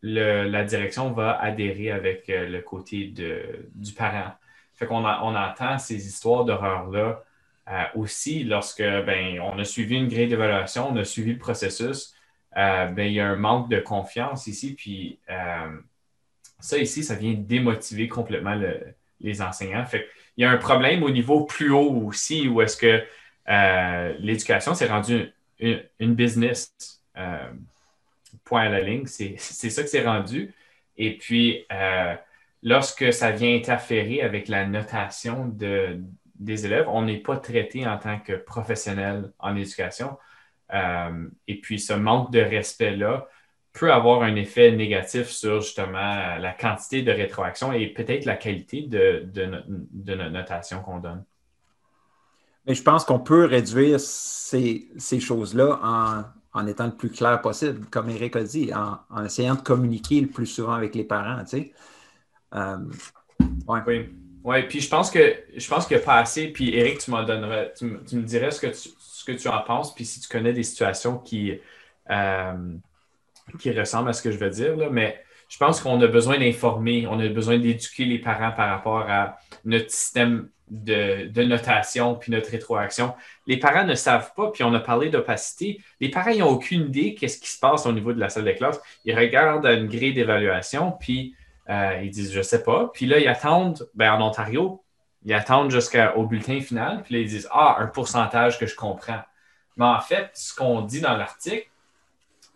la 0.02 0.64
direction 0.64 1.12
va 1.12 1.40
adhérer 1.40 1.90
avec 1.90 2.28
euh, 2.30 2.48
le 2.48 2.60
côté 2.60 3.06
du 3.06 3.92
parent. 3.92 4.32
Fait 4.78 4.86
qu'on 4.86 5.04
on 5.04 5.34
entend 5.34 5.78
ces 5.78 6.06
histoires 6.06 6.44
d'horreur-là 6.44 7.22
euh, 7.68 7.84
aussi 7.96 8.44
lorsque 8.44 8.82
ben, 8.82 9.40
on 9.40 9.58
a 9.58 9.64
suivi 9.64 9.96
une 9.96 10.08
grille 10.08 10.28
d'évaluation, 10.28 10.88
on 10.90 10.96
a 10.96 11.04
suivi 11.04 11.32
le 11.32 11.38
processus. 11.38 12.14
ben, 12.54 12.98
il 12.98 13.12
y 13.12 13.20
a 13.20 13.28
un 13.28 13.36
manque 13.36 13.68
de 13.68 13.80
confiance 13.80 14.46
ici, 14.46 14.74
puis 14.74 15.18
ça 16.60 16.78
ici, 16.78 17.04
ça 17.04 17.14
vient 17.14 17.34
démotiver 17.34 18.08
complètement 18.08 18.58
les 19.20 19.42
enseignants. 19.42 19.84
Fait 19.84 20.08
il 20.38 20.42
y 20.42 20.44
a 20.44 20.50
un 20.50 20.56
problème 20.56 21.02
au 21.02 21.10
niveau 21.10 21.44
plus 21.44 21.72
haut 21.72 22.06
aussi, 22.06 22.46
où 22.46 22.62
est-ce 22.62 22.76
que 22.76 23.04
euh, 23.48 24.14
l'éducation 24.20 24.72
s'est 24.72 24.86
rendue 24.86 25.34
une, 25.58 26.14
business. 26.14 26.72
Euh, 27.16 27.50
point 28.44 28.62
à 28.62 28.68
la 28.68 28.80
ligne, 28.80 29.06
c'est 29.06 29.36
ça 29.36 29.82
que 29.82 29.88
c'est 29.88 30.04
rendu. 30.04 30.54
Et 30.96 31.18
puis, 31.18 31.66
euh, 31.72 32.14
lorsque 32.62 33.12
ça 33.12 33.30
vient 33.30 33.54
interférer 33.54 34.22
avec 34.22 34.48
la 34.48 34.66
notation 34.66 35.46
de, 35.46 36.00
des 36.38 36.66
élèves, 36.66 36.86
on 36.88 37.02
n'est 37.02 37.18
pas 37.18 37.36
traité 37.36 37.86
en 37.86 37.98
tant 37.98 38.18
que 38.18 38.32
professionnel 38.32 39.32
en 39.38 39.56
éducation. 39.56 40.18
et 41.46 41.60
puis, 41.60 41.78
ce 41.78 41.92
manque 41.94 42.30
de 42.32 42.40
respect-là 42.40 43.28
peut 43.72 43.92
avoir 43.92 44.22
un 44.22 44.34
effet 44.36 44.72
négatif 44.72 45.28
sur 45.28 45.60
justement 45.60 46.36
la 46.36 46.52
quantité 46.52 47.02
de 47.02 47.12
rétroaction 47.12 47.72
et 47.72 47.86
peut-être 47.88 48.24
la 48.24 48.36
qualité 48.36 48.82
de, 48.82 49.28
notre 49.34 50.30
notation 50.30 50.82
qu'on 50.82 50.98
donne. 50.98 51.24
Mais 52.66 52.74
je 52.74 52.82
pense 52.82 53.04
qu'on 53.04 53.20
peut 53.20 53.44
réduire 53.46 53.98
ces, 53.98 54.90
choses-là 55.20 55.80
en, 55.82 56.24
en, 56.58 56.66
étant 56.66 56.86
le 56.86 56.96
plus 56.96 57.10
clair 57.10 57.40
possible, 57.40 57.86
comme 57.86 58.10
Eric 58.10 58.36
a 58.36 58.42
dit, 58.42 58.70
en, 58.74 59.24
essayant 59.24 59.54
de 59.54 59.62
communiquer 59.62 60.20
le 60.20 60.28
plus 60.28 60.46
souvent 60.46 60.74
avec 60.74 60.94
les 60.94 61.04
parents. 61.04 61.42
Euh, 62.54 62.78
oui. 63.86 64.08
Oui, 64.44 64.62
puis 64.62 64.80
je 64.80 64.88
pense 64.88 65.10
que 65.10 65.36
je 65.54 65.68
pense 65.68 65.86
qu'il 65.86 65.96
n'y 65.96 66.02
a 66.02 66.06
pas 66.06 66.18
assez. 66.18 66.48
Puis 66.48 66.74
Eric, 66.74 66.98
tu, 66.98 67.10
donnerais, 67.10 67.72
tu, 67.76 67.84
me 67.84 68.22
dirais 68.22 68.50
ce 68.50 68.60
que, 68.60 68.68
tu, 68.68 68.88
ce 68.98 69.24
que 69.24 69.32
tu 69.32 69.48
en 69.48 69.60
penses, 69.60 69.94
puis 69.94 70.04
si 70.04 70.20
tu 70.20 70.28
connais 70.28 70.52
des 70.52 70.62
situations 70.62 71.18
qui, 71.18 71.58
euh, 72.10 72.72
qui 73.58 73.70
ressemble 73.72 74.08
à 74.08 74.12
ce 74.12 74.22
que 74.22 74.30
je 74.30 74.38
veux 74.38 74.50
dire, 74.50 74.76
là, 74.76 74.88
mais 74.90 75.22
je 75.48 75.56
pense 75.58 75.80
qu'on 75.80 76.00
a 76.00 76.06
besoin 76.06 76.38
d'informer, 76.38 77.06
on 77.06 77.18
a 77.18 77.28
besoin 77.28 77.58
d'éduquer 77.58 78.04
les 78.04 78.18
parents 78.18 78.52
par 78.52 78.70
rapport 78.70 79.10
à 79.10 79.38
notre 79.64 79.90
système 79.90 80.48
de, 80.70 81.42
notation 81.42 82.14
puis 82.14 82.30
notre 82.30 82.50
rétroaction. 82.50 83.14
Les 83.46 83.56
parents 83.58 83.84
ne 83.84 83.94
savent 83.94 84.32
pas, 84.34 84.50
puis 84.50 84.62
on 84.64 84.74
a 84.74 84.80
parlé 84.80 85.08
d'opacité. 85.08 85.80
Les 86.00 86.10
parents 86.10 86.34
n'ont 86.34 86.50
aucune 86.50 86.86
idée 86.86 87.14
qu'est-ce 87.14 87.38
qui 87.38 87.50
se 87.50 87.58
passe 87.58 87.86
au 87.86 87.92
niveau 87.92 88.12
de 88.12 88.20
la 88.20 88.28
salle 88.28 88.44
de 88.44 88.52
classe. 88.52 88.80
Ils 89.04 89.16
regardent 89.16 89.66
une 89.66 89.88
grille 89.88 90.12
d'évaluation, 90.12 90.92
puis 90.92 91.34
euh, 91.68 92.00
ils 92.02 92.10
disent 92.10 92.32
je 92.32 92.42
sais 92.42 92.62
pas. 92.62 92.90
Puis 92.92 93.06
là, 93.06 93.18
ils 93.18 93.28
attendent, 93.28 93.88
ben, 93.94 94.12
en 94.12 94.26
Ontario, 94.26 94.82
ils 95.24 95.34
attendent 95.34 95.70
jusqu'au 95.70 96.24
bulletin 96.24 96.60
final, 96.60 97.02
puis 97.02 97.14
là, 97.14 97.20
ils 97.20 97.28
disent 97.28 97.48
ah, 97.50 97.76
un 97.78 97.86
pourcentage 97.86 98.58
que 98.58 98.66
je 98.66 98.74
comprends. 98.74 99.20
Mais 99.76 99.84
en 99.84 100.00
fait, 100.00 100.30
ce 100.34 100.54
qu'on 100.54 100.82
dit 100.82 101.00
dans 101.00 101.16
l'article, 101.16 101.68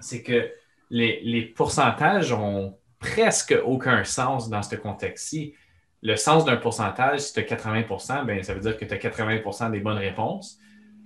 c'est 0.01 0.23
que 0.23 0.51
les, 0.91 1.53
pourcentages 1.57 2.33
ont 2.33 2.77
presque 2.99 3.57
aucun 3.65 4.05
sens 4.05 4.49
dans 4.49 4.63
ce 4.63 4.77
contexte-ci. 4.77 5.55
Le 6.03 6.17
sens 6.17 6.45
d'un 6.45 6.57
pourcentage, 6.57 7.21
si 7.21 7.33
tu 7.33 7.41
as 7.41 7.43
80% 7.45 8.27
ben, 8.27 8.43
ça 8.43 8.55
veut 8.55 8.61
dire 8.61 8.77
que 8.77 8.85
tu 8.85 8.93
as 8.93 8.99
80% 8.99 9.71
des 9.71 9.81
bonnes 9.81 9.99
réponses 9.99 10.59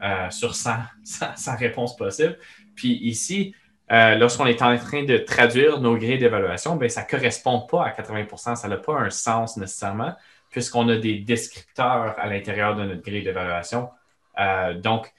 euh, 0.03 0.31
sur 0.31 0.55
100, 0.55 0.73
réponses 1.59 1.97
possibles. 1.97 2.39
Puis 2.75 2.95
ici, 3.03 3.55
euh, 3.93 4.17
lorsqu'on 4.17 4.47
est 4.47 4.63
en 4.63 4.77
train 4.77 5.05
de 5.05 5.17
traduire 5.19 5.81
nos 5.81 5.97
grilles 5.97 6.19
d'évaluation, 6.19 6.77
ben, 6.77 6.89
ça 6.89 7.03
ne 7.03 7.07
correspond 7.07 7.61
pas 7.61 7.85
à 7.85 7.91
80% 7.91 8.57
ça 8.57 8.69
n'a 8.69 8.77
pas 8.77 8.95
un 8.95 9.11
sens 9.11 9.57
nécessairement, 9.57 10.15
puisqu'on 10.51 10.89
a 10.89 10.97
des 10.97 11.19
descripteurs 11.19 12.15
à 12.19 12.27
l'intérieur 12.29 12.75
de 12.77 12.85
notre 12.85 13.03
grille 13.03 13.23
d'évaluation 13.23 13.91
Euh, 14.39 14.75
donc, 14.75 15.13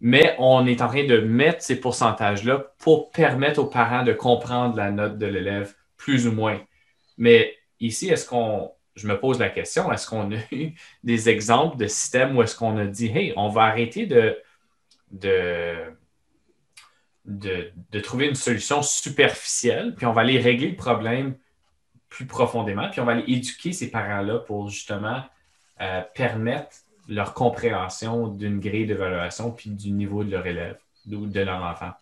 mais 0.00 0.36
on 0.38 0.66
est 0.66 0.80
en 0.82 0.88
train 0.88 1.04
de 1.04 1.18
mettre 1.20 1.62
ces 1.62 1.80
pourcentages-là 1.80 2.72
pour 2.78 3.10
permettre 3.10 3.60
aux 3.60 3.66
parents 3.66 4.04
de 4.04 4.12
comprendre 4.12 4.76
la 4.76 4.90
note 4.92 5.18
de 5.18 5.26
l'élève 5.26 5.74
plus 5.96 6.26
ou 6.28 6.32
moins. 6.32 6.60
Mais 7.18 7.56
ici, 7.80 8.08
est-ce 8.08 8.26
qu'on, 8.28 8.72
je 8.96 9.06
me 9.08 9.18
pose 9.18 9.38
la 9.38 9.50
question, 9.50 9.92
est-ce 9.92 10.08
qu'on 10.08 10.32
a 10.32 10.38
eu 10.52 10.72
des 11.04 11.28
exemples 11.28 11.76
de 11.78 11.86
systèmes 11.88 12.36
où 12.36 12.42
est-ce 12.42 12.56
qu'on 12.56 12.76
a 12.78 12.86
dit, 12.86 13.08
hey, 13.08 13.32
on 13.36 13.48
va 13.48 13.62
arrêter 13.64 14.06
de, 14.06 14.38
de, 15.12 15.74
de, 17.30 18.00
trouver 18.00 18.26
une 18.26 18.34
solution 18.34 18.82
superficielle, 18.82 19.94
puis 19.94 20.06
on 20.06 20.12
va 20.12 20.22
aller 20.22 20.38
régler 20.38 20.70
le 20.70 20.76
problème 20.76 21.34
plus 22.08 22.26
profondément, 22.26 22.90
puis 22.90 23.00
on 23.00 23.04
va 23.04 23.12
aller 23.12 23.24
éduquer 23.28 23.72
ces 23.72 23.90
parents-là 23.90 24.40
pour 24.40 24.68
justement 24.68 25.22
euh, 25.80 26.02
permettre 26.14 26.76
leur 27.08 27.34
compréhension 27.34 28.28
d'une 28.28 28.60
grille 28.60 28.86
d'évaluation 28.86 29.50
puis 29.52 29.70
du 29.70 29.90
niveau 29.90 30.24
de 30.24 30.30
leur 30.30 30.46
élève 30.46 30.78
ou 31.10 31.26
de 31.26 31.40
leur 31.40 31.62
enfant. 31.62 31.92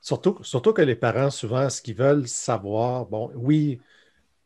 Surtout, 0.00 0.38
surtout 0.42 0.74
que 0.74 0.82
les 0.82 0.96
parents, 0.96 1.30
souvent, 1.30 1.70
ce 1.70 1.80
qu'ils 1.80 1.96
veulent 1.96 2.28
savoir, 2.28 3.06
bon, 3.06 3.30
oui, 3.34 3.80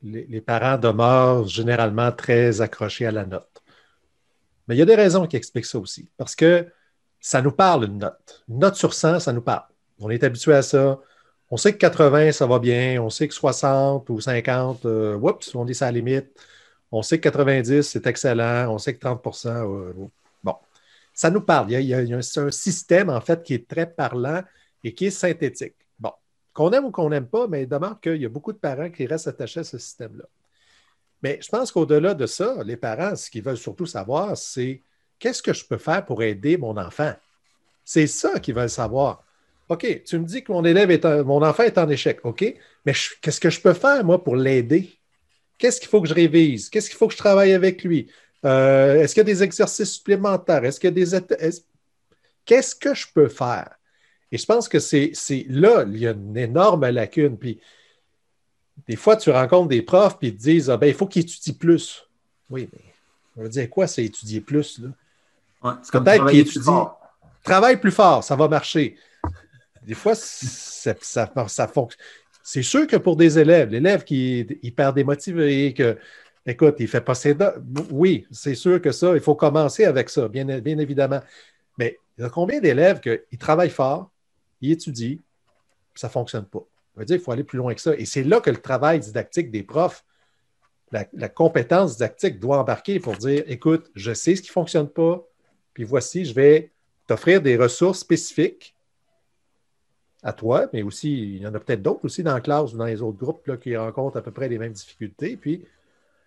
les, 0.03 0.41
parents 0.41 0.79
demeurent 0.79 1.49
généralement 1.49 2.13
très 2.13 2.61
accrochés 2.61 3.07
à 3.07 3.11
la 3.11 3.27
note. 3.27 3.63
Mais 4.67 4.77
il 4.77 4.79
y 4.79 4.83
a 4.83 4.87
des 4.87 4.95
raisons 4.95 5.27
qui 5.27 5.37
expliquent 5.37 5.67
ça 5.67 5.79
aussi. 5.79 6.09
Parce 6.17 6.37
que 6.37 6.71
ça 7.21 7.43
nous 7.43 7.53
parle, 7.53 7.85
une 7.85 7.99
note. 7.99 8.45
Une 8.49 8.59
note 8.59 8.77
sur 8.77 8.95
100, 8.95 9.21
ça 9.21 9.33
nous 9.33 9.43
parle. 9.43 9.65
On 10.01 10.11
est 10.11 10.23
habitué 10.23 10.55
à 10.55 10.63
ça. 10.63 10.99
On 11.51 11.57
sait 11.57 11.73
que 11.73 11.79
80, 11.79 12.33
ça 12.33 12.47
va 12.47 12.59
bien. 12.59 13.03
On 13.03 13.11
sait 13.11 13.29
que 13.29 13.35
60 13.35 14.09
ou 14.11 14.21
50, 14.21 14.85
euh, 14.87 15.17
oups, 15.17 15.55
on 15.55 15.65
dit 15.65 15.77
à 15.81 15.87
la 15.87 15.93
limite. 15.93 16.29
On 16.93 17.03
sait 17.03 17.19
que 17.19 17.29
90, 17.29 17.83
c'est 17.83 18.07
excellent. 18.07 18.73
On 18.73 18.79
sait 18.79 18.95
que 18.95 19.07
30% 19.07 19.49
euh, 19.49 19.93
bon, 20.43 20.57
ça 21.15 21.31
nous 21.31 21.41
parle. 21.41 21.73
Il 21.73 21.81
y 21.81 21.95
a, 21.95 21.99
un, 21.99 22.23
système, 22.51 23.11
en 23.11 23.21
fait, 23.21 23.43
qui 23.43 23.55
est 23.55 23.69
très 23.69 23.87
parlant 23.91 24.43
et 24.85 24.95
qui 24.95 25.07
est 25.07 25.11
synthétique. 25.11 25.75
Bon, 25.99 26.13
qu'on 26.55 26.71
aime 26.73 26.87
ou 26.87 26.91
qu'on 26.91 27.11
n'aime 27.11 27.27
pas, 27.27 27.47
mais 27.49 27.63
il 27.63 27.69
demeure 27.69 28.01
qu'il 28.01 28.17
y 28.17 28.27
a 28.27 28.29
beaucoup 28.29 28.53
de 28.53 28.59
parents 28.59 28.91
qui 28.91 29.07
restent 29.07 29.29
attachés 29.29 29.61
à 29.61 29.65
ce 29.65 29.79
système-là. 29.79 30.25
Mais 31.23 31.41
je 31.43 31.49
pense 31.49 31.73
qu'au-delà 31.73 32.15
de 32.15 32.27
ça, 32.27 32.63
les 32.65 32.77
parents, 32.77 33.17
ce 33.17 33.31
qu'ils 33.31 33.43
veulent 33.43 33.57
surtout 33.57 33.87
savoir, 33.87 34.37
c'est 34.37 34.81
qu'est-ce 35.19 35.43
que 35.43 35.53
je 35.53 35.65
peux 35.65 35.79
faire 35.79 36.05
pour 36.05 36.23
aider 36.23 36.57
mon 36.57 36.77
enfant? 36.77 37.15
C'est 37.85 38.07
ça 38.07 38.39
qu'ils 38.39 38.55
veulent 38.55 38.71
savoir. 38.71 39.25
OK, 39.69 40.03
tu 40.05 40.19
me 40.19 40.25
dis 40.25 40.43
que 40.43 40.53
mon 40.53 40.65
élève 40.65 40.91
est 40.91 41.05
mon 41.05 41.43
enfant 41.43 41.63
est 41.63 41.79
en 41.79 41.89
échec. 41.89 42.21
OK, 42.25 42.43
mais 42.87 42.93
qu'est-ce 43.21 43.41
que 43.41 43.51
je 43.51 43.61
peux 43.61 43.75
faire, 43.75 44.05
moi, 44.05 44.23
pour 44.23 44.37
l'aider? 44.37 44.99
Qu'est-ce 45.59 45.81
qu'il 45.81 45.89
faut 45.89 46.01
que 46.01 46.09
je 46.09 46.15
révise? 46.15 46.71
Qu'est-ce 46.71 46.89
qu'il 46.89 46.97
faut 46.97 47.09
que 47.09 47.15
je 47.15 47.19
travaille 47.19 47.53
avec 47.53 47.83
lui? 47.85 48.11
Euh, 48.45 49.03
est-ce 49.03 49.15
qu'il 49.15 49.21
y 49.21 49.31
a 49.31 49.35
des 49.35 49.43
exercices 49.43 49.93
supplémentaires? 49.95 50.65
Est-ce 50.65 50.79
qu'il 50.81 50.97
y 50.97 51.03
a 51.03 51.21
des. 51.21 51.61
Qu'est-ce 52.45 52.75
que 52.75 52.95
je 52.95 53.07
peux 53.13 53.29
faire? 53.29 53.75
Et 54.31 54.39
je 54.39 54.47
pense 54.47 54.69
que 54.69 54.79
c'est 54.79 55.13
là, 55.49 55.85
il 55.87 55.99
y 55.99 56.07
a 56.07 56.13
une 56.13 56.37
énorme 56.37 56.89
lacune. 56.89 57.37
Puis, 57.37 57.61
des 58.87 58.97
fois, 58.97 59.17
tu 59.17 59.31
rencontres 59.31 59.69
des 59.69 59.83
profs, 59.83 60.19
puis 60.19 60.29
ils 60.29 60.37
te 60.37 60.43
disent 60.43 60.71
ah, 60.71 60.77
ben, 60.77 60.87
il 60.87 60.95
faut 60.95 61.07
qu'ils 61.07 61.23
étudient 61.23 61.55
plus. 61.55 62.07
Oui, 62.49 62.69
mais 62.73 62.81
on 63.37 63.43
va 63.43 63.49
dire 63.49 63.69
quoi, 63.69 63.87
c'est 63.87 64.05
étudier 64.05 64.41
plus? 64.41 64.79
Là? 64.79 64.89
Peut-être 65.61 66.27
qu'ils 66.27 66.41
étudient. 66.41 66.95
Travaille 67.43 67.81
plus 67.81 67.93
fort, 67.93 68.23
ça 68.23 68.37
va 68.37 68.49
marcher. 68.49 68.97
Des 69.83 69.95
fois, 69.95 70.15
ça, 70.15 70.95
ça, 71.01 71.33
ça 71.47 71.69
fonctionne. 71.69 72.05
C'est 72.43 72.63
sûr 72.63 72.87
que 72.87 72.97
pour 72.97 73.17
des 73.17 73.39
élèves, 73.39 73.71
l'élève 73.71 74.05
qui 74.05 74.41
est 74.41 74.59
hyper 74.63 74.93
démotivé, 74.93 75.75
que, 75.75 75.99
écoute, 76.47 76.77
il 76.79 76.85
ne 76.85 76.89
fait 76.89 77.01
pas 77.01 77.15
ses 77.15 77.37
oui, 77.91 78.27
c'est 78.31 78.55
sûr 78.55 78.81
que 78.81 78.91
ça, 78.91 79.15
il 79.15 79.21
faut 79.21 79.35
commencer 79.35 79.85
avec 79.85 80.09
ça, 80.09 80.29
bien, 80.29 80.45
bien 80.61 80.79
évidemment. 80.79 81.21
Mais 81.77 81.99
il 82.17 82.23
y 82.23 82.25
a 82.25 82.31
combien 82.31 82.61
d'élèves 82.61 83.01
qui 83.01 83.39
travaillent 83.39 83.71
fort, 83.71 84.11
ils 84.61 84.73
étudient, 84.73 85.19
ça 85.95 86.09
ne 86.09 86.13
fonctionne 86.13 86.47
pas? 86.47 86.67
Ça 86.95 87.01
veut 87.01 87.05
dire 87.05 87.17
qu'il 87.17 87.25
faut 87.25 87.33
aller 87.33 87.45
plus 87.45 87.59
loin 87.59 87.75
que 87.75 87.81
ça. 87.81 87.95
Et 87.97 88.05
c'est 88.05 88.25
là 88.25 88.41
que 88.41 88.51
le 88.51 88.57
travail 88.57 89.01
didactique 89.01 89.51
des 89.51 89.63
profs, 89.63 90.05
la, 90.91 91.05
la, 91.13 91.29
compétence 91.29 91.93
didactique 91.93 92.41
doit 92.41 92.59
embarquer 92.59 92.99
pour 92.99 93.15
dire 93.17 93.45
écoute, 93.47 93.91
je 93.95 94.15
sais 94.15 94.35
ce 94.35 94.41
qui 94.41 94.49
ne 94.49 94.53
fonctionne 94.53 94.89
pas, 94.89 95.23
puis 95.75 95.85
voici, 95.85 96.25
je 96.25 96.35
vais 96.35 96.71
t'offrir 97.07 97.41
des 97.41 97.57
ressources 97.57 98.01
spécifiques 98.01 98.75
à 100.23 100.33
toi, 100.33 100.69
mais 100.73 100.83
aussi, 100.83 101.37
il 101.37 101.43
y 101.43 101.47
en 101.47 101.55
a 101.55 101.61
peut-être 101.61 101.83
d'autres 101.83 102.05
aussi 102.05 102.23
dans 102.23 102.35
la 102.35 102.41
classe 102.41 102.73
ou 102.73 102.77
dans 102.77 102.85
les 102.85 103.03
autres 103.03 103.19
groupes 103.19 103.59
qui 103.61 103.77
rencontrent 103.77 104.19
à 104.19 104.23
peu 104.23 104.33
près 104.33 104.49
les 104.49 104.59
mêmes 104.59 104.73
difficultés. 104.73 105.39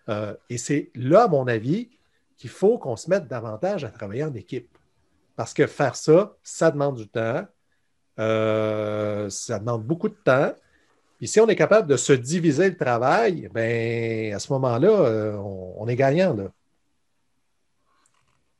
Euh, 0.08 0.34
et 0.48 0.58
c'est 0.58 0.90
là, 0.94 1.24
à 1.24 1.28
mon 1.28 1.46
avis, 1.46 1.88
qu'il 2.36 2.50
faut 2.50 2.78
qu'on 2.78 2.96
se 2.96 3.08
mette 3.08 3.28
davantage 3.28 3.84
à 3.84 3.90
travailler 3.90 4.24
en 4.24 4.34
équipe. 4.34 4.76
Parce 5.36 5.54
que 5.54 5.66
faire 5.66 5.96
ça, 5.96 6.36
ça 6.42 6.70
demande 6.70 6.96
du 6.96 7.08
temps, 7.08 7.46
euh, 8.18 9.30
ça 9.30 9.58
demande 9.58 9.84
beaucoup 9.84 10.08
de 10.08 10.16
temps. 10.24 10.52
Puis 11.18 11.28
si 11.28 11.40
on 11.40 11.46
est 11.48 11.56
capable 11.56 11.86
de 11.86 11.96
se 11.96 12.12
diviser 12.12 12.68
le 12.68 12.76
travail, 12.76 13.48
ben 13.52 14.34
à 14.34 14.38
ce 14.38 14.52
moment-là, 14.52 14.90
euh, 14.90 15.36
on, 15.36 15.86
est 15.86 15.96
gagnant. 15.96 16.36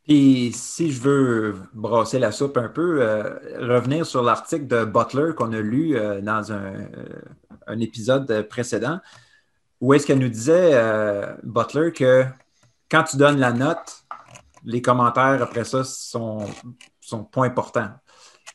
Puis 0.05 0.53
si 0.53 0.91
je 0.91 1.01
veux 1.01 1.57
brasser 1.75 2.19
la 2.19 2.33
soupe 2.33 2.57
un 2.57 2.69
peu, 2.69 3.03
euh, 3.03 3.39
revenir 3.61 4.05
sur 4.05 4.23
l'article 4.23 4.67
de 4.67 4.85
Butler 4.85 5.33
qu'on 5.37 5.53
a 5.53 5.61
lu 5.61 5.97
euh, 5.97 6.21
dans 6.21 6.53
un, 6.53 6.89
un, 7.69 7.81
épisode 7.81 8.49
précédent, 8.49 9.01
où 9.81 9.95
est-ce 9.95 10.07
qu'elle 10.07 10.19
nous 10.19 10.29
disait, 10.29 10.73
euh, 10.75 11.33
Butler, 11.45 11.93
que 11.93 12.25
quand 12.91 13.05
tu 13.05 13.17
donnes 13.17 13.39
la 13.39 13.53
note, 13.53 14.05
les 14.65 14.83
commentaires 14.83 15.41
après 15.43 15.65
ça 15.65 15.85
sont, 15.85 16.47
sont 17.01 17.25
pas 17.25 17.45
importants. 17.45 17.91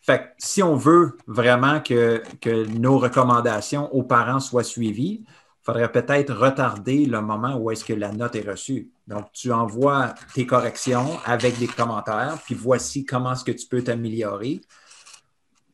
Fait 0.01 0.19
que 0.19 0.23
si 0.37 0.63
on 0.63 0.75
veut 0.75 1.17
vraiment 1.27 1.81
que, 1.81 2.21
que 2.41 2.65
nos 2.65 2.97
recommandations 2.97 3.93
aux 3.93 4.03
parents 4.03 4.39
soient 4.39 4.63
suivies, 4.63 5.25
faudrait 5.67 5.91
peut-être 5.91 6.33
retarder 6.33 7.05
le 7.05 7.19
moment 7.19 7.57
où 7.57 7.71
est-ce 7.71 7.83
que 7.83 7.91
la 7.91 8.13
note 8.13 8.37
est 8.37 8.49
reçue. 8.49 8.89
Donc, 9.05 9.33
tu 9.33 9.51
envoies 9.51 10.15
tes 10.33 10.45
corrections 10.45 11.19
avec 11.25 11.59
des 11.59 11.67
commentaires, 11.67 12.37
puis 12.45 12.55
voici 12.55 13.03
comment 13.03 13.33
est-ce 13.33 13.43
que 13.43 13.51
tu 13.51 13.67
peux 13.67 13.83
t'améliorer, 13.83 14.61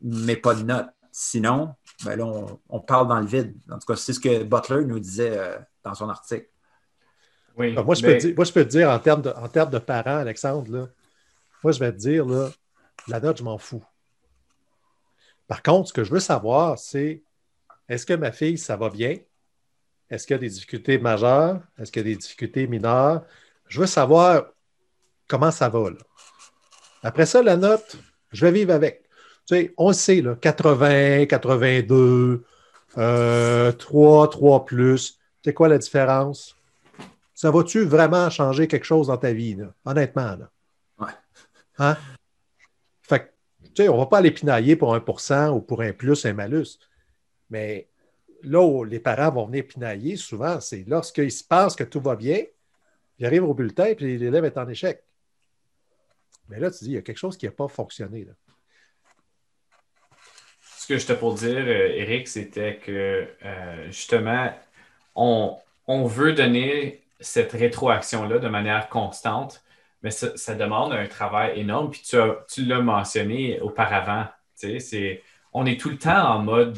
mais 0.01 0.35
pas 0.35 0.55
de 0.55 0.63
note. 0.63 0.87
Sinon, 1.11 1.75
ben 2.03 2.15
là, 2.15 2.25
on, 2.69 2.79
parle 2.79 3.07
dans 3.07 3.19
le 3.19 3.27
vide. 3.27 3.55
En 3.69 3.77
tout 3.77 3.85
cas, 3.85 3.95
c'est 3.95 4.13
ce 4.13 4.19
que 4.19 4.41
Butler 4.41 4.83
nous 4.85 4.99
disait 4.99 5.37
euh, 5.37 5.59
dans 5.83 5.93
son 5.93 6.09
article. 6.09 6.49
Oui, 7.55 7.73
moi, 7.73 7.93
je 7.93 8.01
peux 8.01 8.17
dire, 8.17 8.33
moi, 8.35 8.45
je 8.45 8.51
peux 8.51 8.63
te 8.63 8.69
dire 8.69 8.89
en 8.89 8.97
termes 8.97 9.21
de, 9.21 9.29
en 9.29 9.47
termes 9.47 9.69
de 9.69 9.77
parents, 9.77 10.17
Alexandre, 10.17 10.71
là, 10.71 10.87
moi, 11.63 11.71
je 11.71 11.79
vais 11.79 11.91
te 11.91 11.97
dire, 11.97 12.25
là, 12.25 12.49
la 13.07 13.19
note, 13.19 13.37
je 13.37 13.43
m'en 13.43 13.59
fous. 13.59 13.85
Par 15.47 15.61
contre, 15.61 15.89
ce 15.89 15.93
que 15.93 16.03
je 16.03 16.09
veux 16.09 16.19
savoir, 16.19 16.79
c'est 16.79 17.21
est-ce 17.87 18.07
que 18.07 18.13
ma 18.13 18.31
fille, 18.31 18.57
ça 18.57 18.75
va 18.75 18.89
bien? 18.89 19.17
Est-ce 20.13 20.27
qu'il 20.27 20.35
y 20.35 20.37
a 20.37 20.39
des 20.39 20.49
difficultés 20.49 20.99
majeures? 20.99 21.59
Est-ce 21.79 21.91
qu'il 21.91 22.03
y 22.03 22.05
a 22.05 22.09
des 22.13 22.15
difficultés 22.15 22.67
mineures? 22.67 23.23
Je 23.67 23.79
veux 23.79 23.87
savoir 23.87 24.45
comment 25.27 25.49
ça 25.49 25.69
va. 25.69 25.89
Après 27.01 27.25
ça, 27.25 27.41
la 27.41 27.57
note, 27.57 27.97
je 28.31 28.45
vais 28.45 28.51
vivre 28.51 28.73
avec. 28.73 29.09
Tu 29.47 29.55
sais, 29.55 29.73
on 29.75 29.91
sait, 29.91 30.21
là, 30.21 30.35
80, 30.35 31.25
82, 31.25 32.45
3, 32.95 34.29
3 34.29 34.65
plus. 34.65 35.17
C'est 35.43 35.55
quoi 35.55 35.67
la 35.67 35.79
différence? 35.79 36.55
Ça 37.33 37.49
va-tu 37.49 37.83
vraiment 37.83 38.29
changer 38.29 38.67
quelque 38.67 38.85
chose 38.85 39.07
dans 39.07 39.17
ta 39.17 39.33
vie, 39.33 39.57
honnêtement? 39.83 40.35
Là? 40.35 40.51
Ouais. 40.99 41.13
Hein? 41.79 41.97
Fait 43.01 43.19
que, 43.19 43.25
tu 43.63 43.71
sais, 43.77 43.89
on 43.89 43.95
ne 43.95 43.99
va 44.01 44.05
pas 44.05 44.19
aller 44.19 44.29
pinailler 44.29 44.75
pour 44.75 44.95
1% 44.95 45.49
ou 45.49 45.59
pour 45.59 45.81
un 45.81 45.91
plus, 45.91 46.23
un 46.27 46.33
malus. 46.33 46.77
Mais 47.49 47.89
là 48.43 48.61
où 48.61 48.83
les 48.83 48.99
parents 48.99 49.31
vont 49.31 49.45
venir 49.45 49.65
pinailler, 49.65 50.15
souvent, 50.15 50.59
c'est 50.59 50.83
lorsqu'ils 50.87 51.31
se 51.31 51.43
pensent 51.43 51.75
que 51.75 51.83
tout 51.83 52.01
va 52.01 52.15
bien, 52.15 52.43
ils 53.19 53.25
arrivent 53.25 53.45
au 53.45 53.53
bulletin 53.53 53.85
et 53.85 53.95
l'élève 53.95 54.45
est 54.45 54.57
en 54.57 54.67
échec. 54.67 55.03
Mais 56.49 56.59
là, 56.59 56.69
tu 56.71 56.83
dis, 56.83 56.91
il 56.91 56.95
y 56.95 56.97
a 56.97 57.01
quelque 57.01 57.17
chose 57.17 57.37
qui 57.37 57.45
n'a 57.45 57.51
pas 57.51 57.67
fonctionné. 57.67 58.27
Ce 60.77 60.87
que 60.87 60.97
j'étais 60.97 61.15
pour 61.15 61.33
dire, 61.35 61.67
Eric, 61.67 62.27
euh, 62.27 62.29
c'était 62.29 62.77
que 62.77 63.27
euh, 63.45 63.85
justement, 63.87 64.53
on, 65.15 65.57
veut 65.87 66.33
donner 66.33 67.01
cette 67.19 67.53
rétroaction-là 67.53 68.39
de 68.39 68.49
manière 68.49 68.89
constante, 68.89 69.63
mais 70.01 70.11
ça, 70.11 70.55
demande 70.55 70.91
un 70.91 71.07
travail 71.07 71.57
énorme. 71.59 71.91
Puis 71.91 72.01
tu, 72.01 72.17
tu 72.49 72.65
l'as 72.65 72.81
mentionné 72.81 73.61
auparavant. 73.61 74.27
C'est 74.55 75.23
on 75.53 75.65
est 75.65 75.79
tout 75.79 75.89
le 75.89 75.97
temps 75.97 76.35
en 76.35 76.39
mode 76.39 76.77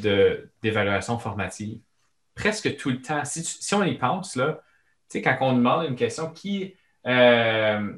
d'évaluation 0.61 1.17
formative. 1.17 1.79
Presque 2.35 2.75
tout 2.77 2.89
le 2.89 3.01
temps. 3.01 3.23
Si, 3.23 3.73
on 3.73 3.83
y 3.83 3.95
pense, 3.97 4.35
là, 4.35 4.61
quand 5.13 5.37
on 5.41 5.53
demande 5.53 5.87
une 5.87 5.95
question, 5.95 6.29
qui, 6.31 6.75
euh, 7.07 7.93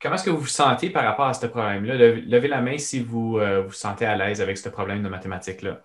comment 0.00 0.14
est-ce 0.14 0.24
que 0.24 0.30
vous 0.30 0.38
vous 0.38 0.46
sentez 0.46 0.90
par 0.90 1.04
rapport 1.04 1.26
à 1.26 1.34
ce 1.34 1.46
problème-là? 1.46 1.94
Levez 1.96 2.48
la 2.48 2.62
main 2.62 2.78
si 2.78 3.00
vous 3.00 3.38
euh, 3.38 3.62
vous 3.62 3.72
sentez 3.72 4.06
à 4.06 4.16
l'aise 4.16 4.40
avec 4.40 4.56
ce 4.56 4.68
problème 4.70 5.02
de 5.02 5.08
mathématiques-là. 5.08 5.82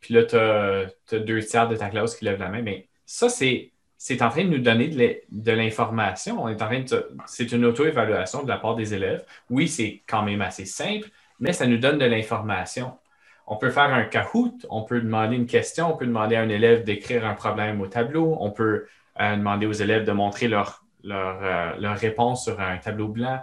Puis 0.00 0.12
là, 0.14 0.24
tu 0.24 0.36
as, 0.36 1.18
deux 1.18 1.40
tiers 1.40 1.68
de 1.68 1.76
ta 1.76 1.88
classe 1.88 2.16
qui 2.16 2.26
lèvent 2.26 2.40
la 2.40 2.50
main. 2.50 2.62
Mais 2.62 2.88
ça, 3.06 3.28
c'est 3.30 3.70
c'est 3.96 4.20
en 4.20 4.28
train 4.28 4.44
de 4.44 4.50
nous 4.50 4.58
donner 4.58 4.88
de 5.30 5.52
l'information. 5.52 6.42
On 6.42 6.48
est 6.48 6.60
en 6.60 6.66
train 6.66 6.80
de, 6.80 7.08
c'est 7.26 7.52
une 7.52 7.64
auto-évaluation 7.64 8.42
de 8.42 8.48
la 8.48 8.58
part 8.58 8.74
des 8.74 8.92
élèves. 8.92 9.24
Oui, 9.48 9.66
c'est 9.66 10.02
quand 10.06 10.22
même 10.22 10.42
assez 10.42 10.66
simple, 10.66 11.08
mais 11.40 11.54
ça 11.54 11.66
nous 11.66 11.78
donne 11.78 11.96
de 11.96 12.04
l'information. 12.04 12.98
On 13.46 13.56
peut 13.56 13.70
faire 13.70 13.92
un 13.92 14.04
Kahoot, 14.04 14.66
on 14.70 14.82
peut 14.82 15.00
demander 15.00 15.36
une 15.36 15.46
question, 15.46 15.92
on 15.92 15.96
peut 15.96 16.06
demander 16.06 16.36
à 16.36 16.42
un 16.42 16.48
élève 16.48 16.82
d'écrire 16.82 17.26
un 17.26 17.34
problème 17.34 17.80
au 17.80 17.86
tableau, 17.86 18.36
on 18.40 18.50
peut 18.50 18.86
euh, 19.20 19.36
demander 19.36 19.66
aux 19.66 19.72
élèves 19.72 20.04
de 20.04 20.12
montrer 20.12 20.48
leur, 20.48 20.84
leur, 21.02 21.42
euh, 21.42 21.92
réponse 21.94 22.44
sur 22.44 22.58
un 22.58 22.78
tableau 22.78 23.08
blanc. 23.08 23.38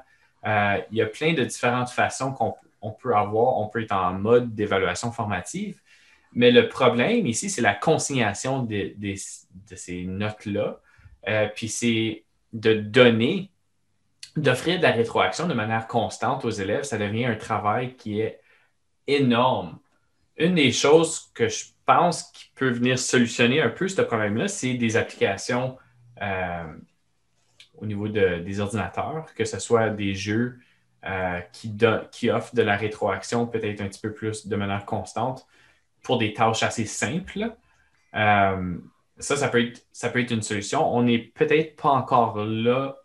Euh, 0.46 0.82
il 0.92 0.98
y 0.98 1.02
a 1.02 1.06
plein 1.06 1.34
de 1.34 1.44
différentes 1.44 1.92
façons 1.92 2.34
qu'on 2.34 2.92
peut 2.92 3.16
avoir. 3.16 3.60
On 3.60 3.68
peut 3.68 3.84
être 3.84 3.92
en 3.92 4.14
mode 4.14 4.56
d'évaluation 4.56 5.12
formative, 5.12 5.80
mais 6.34 6.50
le 6.50 6.68
problème 6.68 7.28
ici, 7.28 7.50
c'est 7.50 7.62
la 7.62 7.76
consignation 7.76 8.64
de, 8.64 8.96
ces 9.76 10.04
notes-là. 10.06 10.80
puis 11.56 11.70
c'est 11.70 12.24
de 12.54 12.74
donner, 12.74 13.52
d'offrir 14.36 14.78
de 14.80 14.84
la 14.84 14.92
rétroaction 14.92 15.48
de 15.48 15.54
manière 15.54 15.88
constante 15.88 16.44
aux 16.44 16.50
élèves. 16.50 16.84
Ça 16.84 16.98
devient 16.98 17.26
un 17.26 17.36
travail 17.36 17.96
qui 17.96 18.20
est 18.20 18.42
énorme 19.08 19.78
une 20.42 20.56
des 20.56 20.72
choses 20.72 21.32
que 21.34 21.48
je 21.48 21.66
pense 21.86 22.24
qui 22.32 22.52
peut 22.56 22.70
venir 22.70 22.98
solutionner 22.98 23.62
un 23.62 23.70
peu 23.70 23.88
ce 23.88 24.02
problème-là, 24.02 24.48
c'est 24.48 24.74
des 24.74 24.98
applications 24.98 25.78
euh, 26.22 26.74
au 27.78 27.86
niveau 27.86 28.08
des 28.08 28.60
ordinateurs, 28.60 29.26
que 29.36 29.46
ce 29.46 29.60
soit 29.60 29.90
des 29.90 30.14
jeux 30.14 30.60
euh, 31.06 31.40
qui, 31.52 31.76
qui, 32.12 32.30
offrent 32.30 32.56
de 32.56 32.62
la 32.62 32.76
rétroaction 32.76 33.48
peut-être 33.48 33.82
un 33.82 33.88
petit 33.88 34.02
peu 34.02 34.14
plus 34.14 34.48
de 34.48 34.56
manière 34.56 34.86
constante 34.86 35.48
pour 36.04 36.18
des 36.18 36.34
tâches 36.34 36.64
assez 36.64 36.86
simples. 36.86 37.56
Euh, 38.16 38.78
ça, 39.18 39.36
ça 39.36 39.48
peut, 39.48 39.62
être, 39.64 39.86
ça 39.92 40.10
peut 40.10 40.20
être 40.20 40.32
une 40.32 40.42
solution. 40.42 40.94
On 40.96 41.04
n'est 41.04 41.20
peut-être 41.20 41.76
pas 41.76 41.90
encore 41.90 42.38
là 42.38 42.98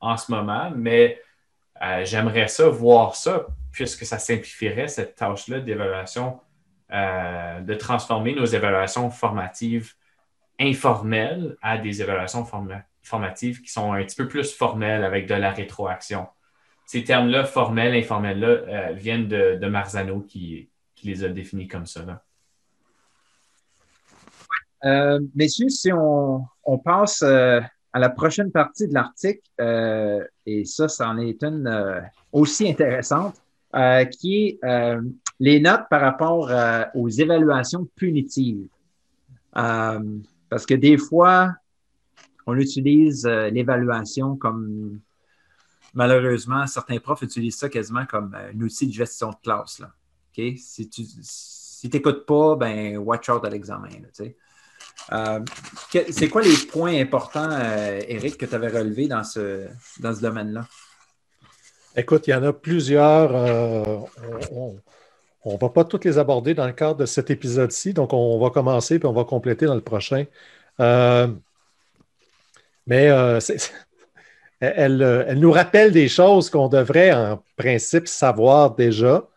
en 0.00 0.16
ce 0.18 0.30
moment, 0.30 0.70
mais 0.76 1.18
j'aimerais 2.04 2.48
ça, 2.48 2.68
voir 2.68 3.16
ça 3.16 3.46
puisque 3.72 4.04
ça 4.04 4.18
simplifierait 4.18 4.88
cette 4.88 5.16
tâche-là 5.16 5.60
d'évaluation, 5.60 6.40
euh, 6.92 7.60
de 7.60 7.74
transformer 7.74 8.34
nos 8.34 8.44
évaluations 8.44 9.10
formatives 9.10 9.94
informelles 10.60 11.56
à 11.62 11.78
des 11.78 12.02
évaluations 12.02 12.46
formatives 13.02 13.62
qui 13.62 13.72
sont 13.72 13.94
un 13.94 14.04
petit 14.04 14.14
peu 14.14 14.28
plus 14.28 14.52
formelles 14.52 15.02
avec 15.02 15.26
de 15.26 15.34
la 15.34 15.50
rétroaction. 15.50 16.26
Ces 16.86 17.02
termes-là, 17.02 17.44
formels, 17.44 17.94
informels-là, 17.94 18.46
euh, 18.46 18.92
viennent 18.92 19.26
de, 19.26 19.66
Marzano 19.66 20.20
qui, 20.20 20.68
les 21.02 21.24
a 21.24 21.28
définis 21.28 21.66
comme 21.66 21.86
ça. 21.86 22.22
Euh, 24.84 25.18
messieurs, 25.34 25.70
si 25.70 25.90
on, 25.92 26.46
passe 26.84 27.22
à 27.22 27.98
la 27.98 28.10
prochaine 28.10 28.52
partie 28.52 28.86
de 28.86 28.94
l'article, 28.94 29.48
et 30.46 30.64
ça, 30.66 30.88
c'en 30.88 31.18
est 31.18 31.42
une 31.42 32.04
aussi 32.32 32.68
intéressante, 32.68 33.41
euh, 33.74 34.04
qui 34.04 34.44
est 34.44 34.58
euh, 34.64 35.00
les 35.40 35.58
notes 35.58 35.84
par 35.88 36.02
rapport 36.02 36.50
euh, 36.50 36.84
aux 36.94 37.08
évaluations 37.08 37.88
punitives. 37.96 38.68
parce 39.52 40.66
que 40.66 40.74
des 40.74 40.98
fois, 40.98 41.54
on 42.46 42.56
utilise 42.56 43.24
l'évaluation 43.26 44.36
comme, 44.36 45.00
malheureusement, 45.94 46.66
certains 46.66 46.98
profs 46.98 47.22
utilisent 47.22 47.56
ça 47.56 47.70
quasiment 47.70 48.04
comme 48.04 48.34
un 48.34 48.60
outil 48.60 48.86
de 48.86 48.92
gestion 48.92 49.30
de 49.30 49.36
classe. 49.42 49.80
Si 50.34 50.88
tu 50.90 51.04
si 51.22 51.88
n'écoutes 51.88 52.26
pas, 52.26 52.56
ben 52.56 52.98
watch 52.98 53.30
out 53.30 53.44
à 53.44 53.48
l'examen. 53.48 53.88
c'est 56.10 56.28
quoi 56.28 56.42
les 56.42 56.56
points 56.70 57.00
importants, 57.00 57.50
Eric, 58.06 58.36
que 58.36 58.44
tu 58.44 58.54
avais 58.54 58.68
relevés 58.68 59.08
dans 59.08 59.24
ce, 59.24 59.66
dans 60.00 60.14
ce 60.14 60.20
domaine-là? 60.20 60.66
Écoute, 61.94 62.26
il 62.26 62.30
y 62.30 62.34
en 62.34 62.42
a 62.42 62.52
plusieurs. 62.54 63.36
Euh, 63.36 63.98
on 65.44 65.54
ne 65.54 65.58
va 65.58 65.68
pas 65.68 65.84
toutes 65.84 66.04
les 66.06 66.16
aborder 66.16 66.54
dans 66.54 66.66
le 66.66 66.72
cadre 66.72 66.96
de 66.96 67.06
cet 67.06 67.30
épisode-ci, 67.30 67.92
donc 67.92 68.12
on 68.14 68.38
va 68.38 68.48
commencer 68.50 68.98
puis 68.98 69.06
on 69.06 69.12
va 69.12 69.24
compléter 69.24 69.66
dans 69.66 69.74
le 69.74 69.82
prochain. 69.82 70.24
Euh, 70.80 71.28
mais 72.86 73.10
euh, 73.10 73.38
elle, 74.60 75.38
nous 75.38 75.52
rappelle 75.52 75.92
des 75.92 76.08
choses 76.08 76.48
qu'on 76.48 76.68
devrait 76.68 77.12
en 77.12 77.42
principe 77.56 78.08
savoir 78.08 78.74
déjà, 78.74 79.28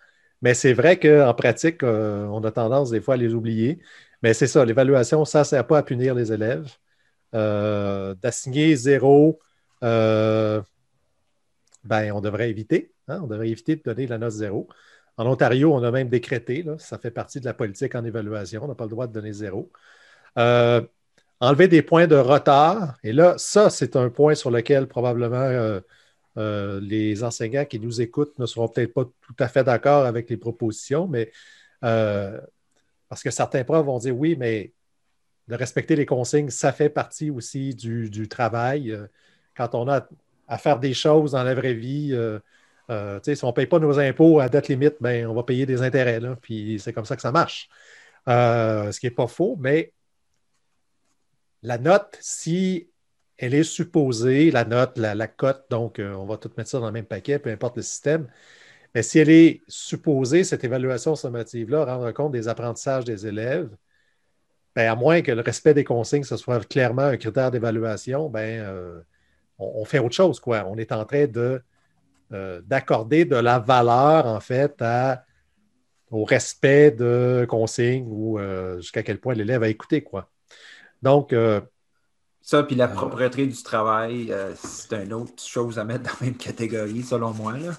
mais 0.42 0.54
c'est 0.54 0.74
vrai 0.74 0.98
qu'en 0.98 1.34
pratique, 1.34 1.84
on 1.84 2.44
a 2.44 2.52
tendance 2.52 2.92
des 2.92 3.02
fois 3.02 3.16
à 3.16 3.18
les 3.18 3.34
oublier. 3.34 3.80
Mais 4.24 4.34
c'est 4.34 4.48
ça, 4.48 4.64
l'évaluation, 4.64 5.26
ça 5.26 5.40
ne 5.40 5.44
sert 5.44 5.68
pas 5.68 5.80
à 5.80 5.84
punir 5.84 6.16
les 6.16 6.32
élèves. 6.32 6.72
D'assigner 7.34 8.76
zéro 8.76 9.40
ben, 11.86 12.12
on 12.12 12.22
devrait 12.22 12.50
éviter. 12.50 12.92
Hein, 13.08 13.20
on 13.24 13.28
devrait 13.28 13.50
éviter 13.50 13.76
de 13.76 13.82
donner 13.84 14.08
la 14.08 14.18
note 14.18 14.32
zéro. 14.32 14.68
En 15.18 15.26
Ontario, 15.28 15.74
on 15.74 15.84
a 15.84 15.92
même 15.92 16.10
décrété, 16.10 16.66
ça 16.78 16.98
fait 16.98 17.12
partie 17.12 17.40
de 17.40 17.46
la 17.46 17.54
politique 17.54 17.96
en 17.96 18.04
évaluation, 18.04 18.64
on 18.66 18.68
n'a 18.68 18.76
pas 18.76 18.84
le 18.84 18.90
droit 18.90 19.08
de 19.08 19.14
donner 19.14 19.32
zéro. 19.32 19.72
Euh, 20.38 20.82
enlever 21.40 21.68
des 21.68 21.82
points 21.82 22.08
de 22.08 22.16
retard. 22.16 22.98
Et 23.04 23.14
là, 23.14 23.36
ça, 23.38 23.70
c'est 23.70 23.96
un 23.96 24.10
point 24.10 24.36
sur 24.36 24.52
lequel 24.52 24.88
probablement 24.88 25.38
euh, 25.38 25.80
euh, 26.38 26.80
les 26.82 27.24
enseignants 27.24 27.66
qui 27.66 27.80
nous 27.80 28.02
écoutent 28.02 28.38
ne 28.40 28.46
seront 28.46 28.68
peut-être 28.68 28.94
pas 28.94 29.06
tout 29.06 29.36
à 29.40 29.48
fait 29.48 29.64
d'accord 29.64 30.06
avec 30.06 30.30
les 30.30 30.38
propositions, 30.38 31.08
mais 31.08 31.32
parce 31.82 33.22
que 33.24 33.32
certains 33.32 33.64
profs 33.64 33.86
vont 33.86 34.00
dire 34.00 34.18
oui, 34.18 34.36
mais 34.38 34.74
de 35.48 35.56
respecter 35.56 35.96
les 35.96 36.06
consignes, 36.08 36.50
ça 36.50 36.74
fait 36.74 36.90
partie 36.90 37.30
aussi 37.30 37.76
du, 37.76 38.10
du 38.10 38.28
travail. 38.28 38.98
Quand 39.56 39.76
on 39.76 39.88
a 39.88 40.08
à 40.48 40.58
faire 40.58 40.80
des 40.80 40.94
choses 40.94 41.32
dans 41.32 41.44
la 41.44 41.56
vraie 41.56 41.74
vie. 41.74 42.10
Euh, 42.14 42.40
euh, 42.90 43.20
si 43.24 43.44
on 43.44 43.48
ne 43.48 43.54
paye 43.54 43.66
pas 43.68 43.80
nos 43.80 44.00
impôts 44.00 44.40
à 44.40 44.50
date 44.50 44.68
limite, 44.68 44.96
ben, 45.02 45.28
on 45.28 45.34
va 45.34 45.44
payer 45.44 45.66
des 45.66 45.82
intérêts. 45.82 46.20
Puis 46.42 46.80
c'est 46.80 46.94
comme 46.94 47.06
ça 47.06 47.16
que 47.16 47.22
ça 47.22 47.32
marche. 47.32 47.70
Euh, 48.30 48.92
ce 48.92 49.00
qui 49.00 49.08
n'est 49.08 49.12
pas 49.12 49.28
faux, 49.28 49.58
mais 49.60 49.94
la 51.64 51.78
note, 51.78 52.18
si 52.22 52.90
elle 53.38 53.54
est 53.54 53.64
supposée, 53.64 54.52
la 54.52 54.66
note, 54.66 54.98
la, 54.98 55.28
cote, 55.28 55.66
donc 55.70 56.00
on 56.00 56.26
va 56.26 56.38
tout 56.38 56.52
mettre 56.58 56.70
ça 56.70 56.80
dans 56.80 56.88
le 56.88 56.92
même 56.92 57.06
paquet, 57.06 57.40
peu 57.40 57.50
importe 57.52 57.78
le 57.78 57.84
système, 57.84 58.28
mais 58.96 59.04
si 59.04 59.20
elle 59.20 59.30
est 59.30 59.62
supposée, 59.68 60.44
cette 60.44 60.64
évaluation 60.64 61.16
sommative-là, 61.16 61.86
rendre 61.86 62.12
compte 62.12 62.32
des 62.32 62.48
apprentissages 62.48 63.06
des 63.06 63.28
élèves, 63.28 63.70
ben, 64.76 64.90
à 64.92 64.96
moins 64.96 65.22
que 65.22 65.32
le 65.32 65.42
respect 65.42 65.74
des 65.74 65.84
consignes, 65.84 66.24
ce 66.24 66.38
soit 66.38 66.66
clairement 66.68 67.04
un 67.04 67.18
critère 67.18 67.52
d'évaluation, 67.52 68.30
ben, 68.30 69.04
on, 69.58 69.86
fait 69.86 70.00
autre 70.00 70.16
chose, 70.16 70.40
quoi. 70.40 70.66
On 70.68 70.78
est 70.78 70.92
en 70.92 71.06
train 71.06 71.28
de, 71.28 71.62
euh, 72.34 72.62
d'accorder 72.66 73.26
de 73.26 73.36
la 73.36 73.60
valeur, 73.60 74.26
en 74.26 74.40
fait, 74.40 74.84
au 76.12 76.24
respect 76.24 76.92
de 76.92 77.46
consignes 77.48 78.08
ou 78.08 78.40
euh, 78.40 78.78
jusqu'à 78.78 79.04
quel 79.04 79.20
point 79.20 79.34
l'élève 79.34 79.64
a 79.64 79.70
écouté, 79.70 80.02
quoi. 80.02 80.30
Donc, 81.02 81.34
euh, 81.34 81.62
ça, 82.42 82.64
puis 82.64 82.76
la 82.76 82.88
propriété 82.88 83.48
du 83.48 83.64
travail, 83.64 84.32
c'est 84.56 84.94
une 85.04 85.14
autre 85.14 85.42
chose 85.44 85.80
à 85.80 85.84
mettre 85.84 86.04
dans 86.04 86.12
la 86.22 86.28
même 86.28 86.38
catégorie, 86.38 87.02
selon 87.02 87.34
moi. 87.34 87.58
Là. 87.58 87.72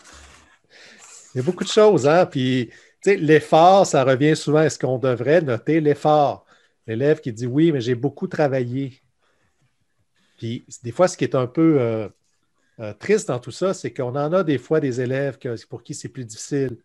Il 1.34 1.38
y 1.38 1.40
a 1.40 1.44
beaucoup 1.44 1.64
de 1.64 1.68
choses, 1.68 2.08
hein? 2.08 2.26
Puis, 2.26 2.70
tu 3.02 3.10
sais, 3.10 3.16
l'effort, 3.16 3.86
ça 3.86 4.02
revient 4.02 4.34
souvent. 4.34 4.62
Est-ce 4.62 4.78
qu'on 4.78 4.98
devrait 4.98 5.42
noter 5.42 5.80
l'effort? 5.80 6.46
L'élève 6.86 7.20
qui 7.20 7.32
dit 7.32 7.46
oui, 7.46 7.72
mais 7.72 7.80
j'ai 7.80 7.94
beaucoup 7.94 8.26
travaillé. 8.26 9.00
Puis 10.36 10.66
des 10.82 10.92
fois, 10.92 11.08
ce 11.08 11.16
qui 11.16 11.24
est 11.24 11.34
un 11.34 11.46
peu 11.46 11.80
euh, 11.80 12.08
euh, 12.80 12.92
triste 12.94 13.28
dans 13.28 13.38
tout 13.40 13.50
ça, 13.50 13.74
c'est 13.74 13.92
qu'on 13.92 14.16
en 14.16 14.32
a 14.32 14.44
des 14.44 14.58
fois 14.58 14.80
des 14.80 15.00
élèves 15.00 15.38
pour 15.68 15.82
qui 15.82 15.94
c'est 15.94 16.08
plus 16.08 16.24
difficile, 16.24 16.78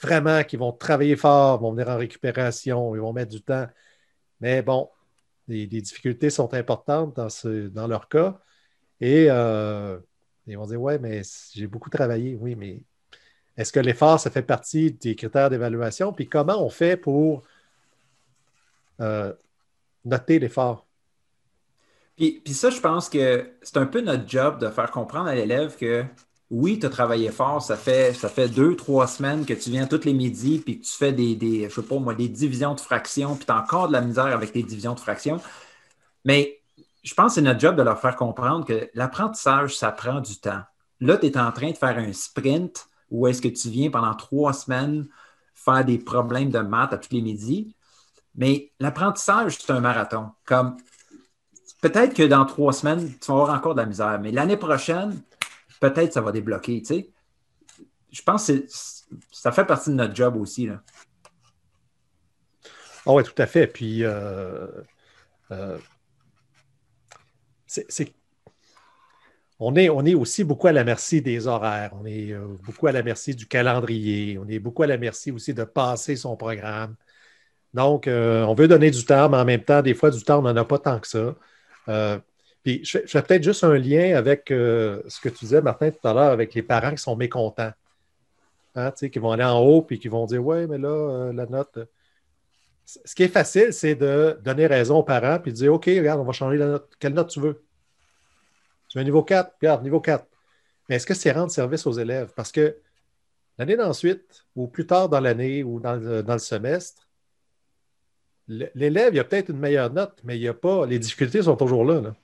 vraiment, 0.00 0.42
qui 0.44 0.56
vont 0.56 0.72
travailler 0.72 1.16
fort, 1.16 1.60
vont 1.60 1.72
venir 1.72 1.88
en 1.88 1.98
récupération, 1.98 2.94
ils 2.94 3.00
vont 3.00 3.12
mettre 3.12 3.32
du 3.32 3.42
temps. 3.42 3.66
Mais 4.40 4.62
bon, 4.62 4.90
les, 5.48 5.66
difficultés 5.66 6.30
sont 6.30 6.52
importantes 6.54 7.16
dans, 7.16 7.86
leur 7.86 8.08
cas. 8.08 8.40
Et 9.00 9.26
euh, 9.30 9.98
ils 10.46 10.56
vont 10.58 10.66
dire 10.66 10.80
Ouais, 10.80 10.98
mais 10.98 11.22
j'ai 11.54 11.66
beaucoup 11.66 11.90
travaillé. 11.90 12.36
Oui, 12.36 12.56
mais 12.56 12.82
est-ce 13.56 13.72
que 13.72 13.80
l'effort, 13.80 14.20
ça 14.20 14.30
fait 14.30 14.42
partie 14.42 14.92
des 14.92 15.16
critères 15.16 15.50
d'évaluation? 15.50 16.12
Puis 16.12 16.28
comment 16.28 16.64
on 16.64 16.70
fait 16.70 16.96
pour 16.96 17.44
noter 20.04 20.38
l'effort? 20.38 20.85
Puis, 22.16 22.42
ça, 22.54 22.70
je 22.70 22.80
pense 22.80 23.08
que 23.08 23.50
c'est 23.62 23.76
un 23.76 23.86
peu 23.86 24.00
notre 24.00 24.28
job 24.28 24.58
de 24.58 24.68
faire 24.68 24.90
comprendre 24.90 25.28
à 25.28 25.34
l'élève 25.34 25.76
que 25.76 26.04
oui, 26.50 26.78
tu 26.78 26.86
as 26.86 26.90
travaillé 26.90 27.30
fort, 27.30 27.60
ça 27.60 27.76
fait, 27.76 28.14
ça 28.14 28.28
fait 28.28 28.48
deux, 28.48 28.76
trois 28.76 29.06
semaines 29.06 29.44
que 29.44 29.52
tu 29.52 29.70
viens 29.70 29.86
tous 29.86 30.04
les 30.04 30.14
midis, 30.14 30.60
puis 30.60 30.80
que 30.80 30.86
tu 30.86 30.92
fais 30.92 31.12
des, 31.12 31.34
des 31.34 31.68
je 31.68 31.74
sais 31.74 31.82
pas 31.82 31.98
moi, 31.98 32.14
des 32.14 32.28
divisions 32.28 32.74
de 32.74 32.80
fractions, 32.80 33.34
puis 33.34 33.44
tu 33.46 33.52
as 33.52 33.60
encore 33.60 33.88
de 33.88 33.92
la 33.92 34.00
misère 34.00 34.26
avec 34.26 34.52
tes 34.52 34.62
divisions 34.62 34.94
de 34.94 35.00
fractions. 35.00 35.40
Mais 36.24 36.62
je 37.02 37.14
pense 37.14 37.32
que 37.32 37.34
c'est 37.36 37.42
notre 37.42 37.60
job 37.60 37.76
de 37.76 37.82
leur 37.82 38.00
faire 38.00 38.16
comprendre 38.16 38.64
que 38.64 38.90
l'apprentissage, 38.94 39.76
ça 39.76 39.92
prend 39.92 40.20
du 40.20 40.38
temps. 40.38 40.62
Là, 41.00 41.16
tu 41.18 41.26
es 41.26 41.38
en 41.38 41.52
train 41.52 41.70
de 41.70 41.76
faire 41.76 41.98
un 41.98 42.12
sprint 42.12 42.88
où 43.10 43.26
est-ce 43.26 43.42
que 43.42 43.48
tu 43.48 43.68
viens 43.68 43.90
pendant 43.90 44.14
trois 44.14 44.52
semaines 44.52 45.06
faire 45.54 45.84
des 45.84 45.98
problèmes 45.98 46.50
de 46.50 46.60
maths 46.60 46.92
à 46.92 46.98
tous 46.98 47.12
les 47.12 47.22
midis. 47.22 47.74
Mais 48.36 48.72
l'apprentissage, 48.78 49.58
c'est 49.58 49.72
un 49.72 49.80
marathon. 49.80 50.30
Comme 50.44 50.76
peut-être 51.80 52.14
que 52.14 52.22
dans 52.22 52.44
trois 52.44 52.72
semaines, 52.72 53.12
tu 53.20 53.26
vas 53.28 53.34
avoir 53.34 53.50
encore 53.56 53.74
de 53.74 53.80
la 53.80 53.86
misère, 53.86 54.18
mais 54.20 54.30
l'année 54.30 54.56
prochaine, 54.56 55.20
peut-être 55.80 56.12
ça 56.12 56.20
va 56.20 56.32
débloquer. 56.32 56.80
Tu 56.80 56.86
sais. 56.86 57.10
Je 58.10 58.22
pense 58.22 58.46
que 58.46 58.66
ça 59.30 59.52
fait 59.52 59.64
partie 59.64 59.90
de 59.90 59.94
notre 59.94 60.14
job 60.14 60.36
aussi. 60.36 60.66
Là. 60.66 60.82
Ah 63.06 63.12
oui, 63.12 63.22
tout 63.22 63.40
à 63.40 63.46
fait. 63.46 63.66
Puis, 63.68 64.04
euh, 64.04 64.66
euh, 65.52 65.78
c'est, 67.66 68.14
on, 69.58 69.76
est, 69.76 69.88
on 69.88 70.04
est 70.04 70.14
aussi 70.14 70.44
beaucoup 70.44 70.66
à 70.66 70.72
la 70.72 70.82
merci 70.82 71.22
des 71.22 71.46
horaires. 71.46 71.92
On 72.00 72.04
est 72.04 72.32
euh, 72.32 72.46
beaucoup 72.64 72.88
à 72.88 72.92
la 72.92 73.02
merci 73.02 73.34
du 73.34 73.46
calendrier. 73.46 74.38
On 74.38 74.48
est 74.48 74.58
beaucoup 74.58 74.82
à 74.82 74.86
la 74.86 74.98
merci 74.98 75.30
aussi 75.30 75.54
de 75.54 75.64
passer 75.64 76.16
son 76.16 76.36
programme. 76.36 76.96
Donc, 77.74 78.06
on 78.08 78.54
veut 78.54 78.68
donner 78.68 78.90
du 78.90 79.04
temps, 79.04 79.28
mais 79.28 79.36
en 79.36 79.44
même 79.44 79.62
temps, 79.62 79.82
des 79.82 79.92
fois, 79.92 80.10
du 80.10 80.22
temps, 80.22 80.38
on 80.38 80.42
n'en 80.42 80.56
a 80.56 80.64
pas 80.64 80.78
tant 80.78 80.98
que 80.98 81.06
ça. 81.06 81.34
Puis, 82.62 82.84
je 82.84 82.98
fais, 83.06 83.22
peut-être 83.22 83.42
juste 83.44 83.64
un 83.64 83.76
lien 83.78 84.16
avec 84.16 84.44
ce 84.48 85.20
que 85.20 85.28
tu 85.28 85.38
disais, 85.40 85.62
Martin, 85.62 85.90
tout 85.90 86.06
à 86.06 86.12
l'heure, 86.12 86.32
avec 86.32 86.54
les 86.54 86.62
parents 86.62 86.90
qui 86.90 86.98
sont 86.98 87.16
mécontents. 87.16 87.72
Hein, 88.78 88.90
qui 88.90 89.18
vont 89.18 89.32
aller 89.32 89.44
en 89.44 89.58
haut 89.58 89.80
puis 89.80 89.98
qui 89.98 90.08
vont 90.08 90.26
dire 90.26 90.44
Ouais, 90.44 90.66
mais 90.66 90.76
là, 90.76 91.32
la 91.32 91.46
note 91.46 91.78
ce 92.86 93.14
qui 93.14 93.24
est 93.24 93.28
facile, 93.28 93.72
c'est 93.72 93.96
de 93.96 94.38
donner 94.44 94.66
raison 94.66 94.98
aux 94.98 95.02
parents 95.02 95.38
puis 95.40 95.52
de 95.52 95.56
dire 95.56 95.74
OK, 95.74 95.86
regarde, 95.86 96.20
on 96.20 96.24
va 96.24 96.32
changer 96.32 96.56
la 96.56 96.66
note. 96.66 96.88
Quelle 96.98 97.14
note 97.14 97.28
tu 97.28 97.40
veux? 97.40 97.64
Tu 98.88 98.96
veux 98.96 99.02
un 99.02 99.04
niveau 99.04 99.24
4? 99.24 99.54
Regarde, 99.60 99.82
niveau 99.82 100.00
4. 100.00 100.24
Mais 100.88 100.96
est-ce 100.96 101.06
que 101.06 101.14
c'est 101.14 101.32
rendre 101.32 101.50
service 101.50 101.86
aux 101.86 101.92
élèves? 101.92 102.32
Parce 102.36 102.52
que 102.52 102.78
l'année 103.58 103.76
d'ensuite, 103.76 104.46
ou 104.54 104.68
plus 104.68 104.86
tard 104.86 105.08
dans 105.08 105.18
l'année 105.18 105.64
ou 105.64 105.80
dans 105.80 105.96
le, 105.96 106.38
semestre, 106.38 107.05
l'élève, 108.48 109.14
il 109.14 109.18
a 109.18 109.24
peut-être 109.24 109.50
une 109.50 109.58
meilleure 109.58 109.92
note, 109.92 110.18
mais 110.24 110.36
il 110.36 110.42
y 110.42 110.48
a 110.48 110.54
pas. 110.54 110.86
Les 110.86 110.98
difficultés 110.98 111.42
sont 111.42 111.56
toujours 111.56 111.84
là. 111.84 112.14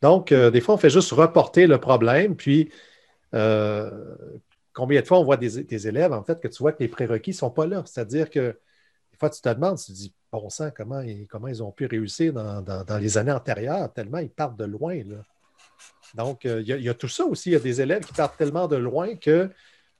Donc, 0.00 0.32
euh, 0.32 0.50
des 0.50 0.60
fois, 0.60 0.74
on 0.74 0.78
fait 0.78 0.90
juste 0.90 1.12
reporter 1.12 1.66
le 1.66 1.78
problème, 1.78 2.36
puis 2.36 2.70
euh, 3.34 3.90
combien 4.72 5.00
de 5.00 5.06
fois 5.06 5.18
on 5.18 5.24
voit 5.24 5.36
des, 5.36 5.88
élèves, 5.88 6.12
en 6.12 6.24
fait, 6.24 6.40
que 6.40 6.48
tu 6.48 6.58
vois 6.58 6.72
que 6.72 6.82
les 6.82 6.88
prérequis 6.88 7.30
ne 7.30 7.36
sont 7.36 7.50
pas 7.50 7.66
là. 7.66 7.82
C'est-à-dire 7.86 8.28
que 8.30 8.58
des 9.12 9.18
fois, 9.18 9.30
tu 9.30 9.40
te 9.40 9.48
demandes, 9.48 9.78
tu 9.78 9.86
te 9.86 9.92
dis, 9.92 10.14
bon 10.32 10.48
sang, 10.50 10.70
comment, 10.74 11.00
ils, 11.00 11.26
comment 11.26 11.48
ils 11.48 11.62
ont 11.62 11.70
pu 11.70 11.86
réussir 11.86 12.32
dans, 12.32 12.98
les 12.98 13.18
années 13.18 13.32
antérieures, 13.32 13.92
tellement 13.92 14.18
ils 14.18 14.30
partent 14.30 14.56
de 14.56 14.64
loin. 14.64 14.96
Là. 15.04 15.16
Donc, 16.14 16.44
euh, 16.44 16.62
il 16.62 16.68
y, 16.68 16.88
a 16.88 16.94
tout 16.94 17.08
ça 17.08 17.24
aussi. 17.24 17.50
Il 17.50 17.52
y 17.52 17.56
a 17.56 17.60
des 17.60 17.80
élèves 17.80 18.04
qui 18.04 18.12
partent 18.12 18.36
tellement 18.36 18.66
de 18.66 18.76
loin 18.76 19.14
qu'ils 19.16 19.50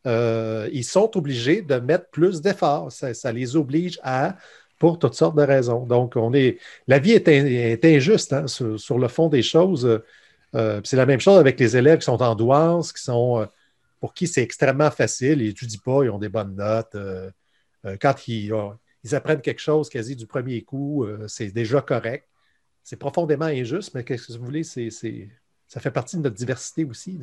euh, 0.07 0.82
sont 0.82 1.16
obligés 1.16 1.62
de 1.62 1.76
mettre 1.76 2.09
plus 2.11 2.40
d'efforts. 2.40 2.90
Ça, 2.92 3.32
les 3.32 3.57
oblige 3.57 3.98
à, 4.03 4.36
pour 4.78 4.98
toutes 4.98 5.14
sortes 5.14 5.36
de 5.36 5.42
raisons. 5.42 5.86
Donc, 5.86 6.16
on 6.16 6.32
est, 6.34 6.59
la 6.86 6.98
vie 6.98 7.12
est, 7.12 7.84
injuste 7.84 8.32
hein, 8.32 8.46
sur, 8.46 8.98
le 8.98 9.09
fond 9.09 9.28
des 9.28 9.42
choses. 9.42 10.03
Euh, 10.55 10.80
c'est 10.84 10.96
la 10.96 11.07
même 11.07 11.20
chose 11.20 11.38
avec 11.38 11.59
les 11.59 11.76
élèves 11.76 11.98
qui 11.98 12.05
sont 12.05 12.22
en 12.22 12.34
douance, 12.34 12.92
qui 12.92 13.03
sont 13.03 13.46
pour 14.03 14.14
qui 14.14 14.26
c'est 14.26 14.42
extrêmement 14.42 14.90
facile, 14.90 15.40
ils 15.40 15.46
n'étudient 15.46 15.78
pas, 15.84 16.03
ils 16.03 16.11
ont 16.11 16.18
des 16.18 16.28
bonnes 16.28 16.57
notes. 16.57 16.96
Euh, 16.96 17.30
euh, 17.84 17.96
quand 18.00 18.26
ils, 18.26 18.53
apprennent 19.12 19.40
quelque 19.40 19.61
chose 19.61 19.88
quasi 19.88 20.16
du 20.16 20.26
premier 20.26 20.62
coup, 20.62 21.05
euh, 21.05 21.28
c'est 21.28 21.53
déjà 21.53 21.80
correct. 21.80 22.28
C'est 22.82 22.96
profondément 22.96 23.44
injuste, 23.44 23.94
mais 23.94 24.03
qu'est-ce 24.03 24.26
que 24.26 24.32
vous 24.32 24.44
voulez, 24.44 24.64
ça 24.64 25.80
fait 25.80 25.90
partie 25.92 26.16
de 26.16 26.22
notre 26.22 26.34
diversité 26.34 26.84
aussi. 26.84 27.20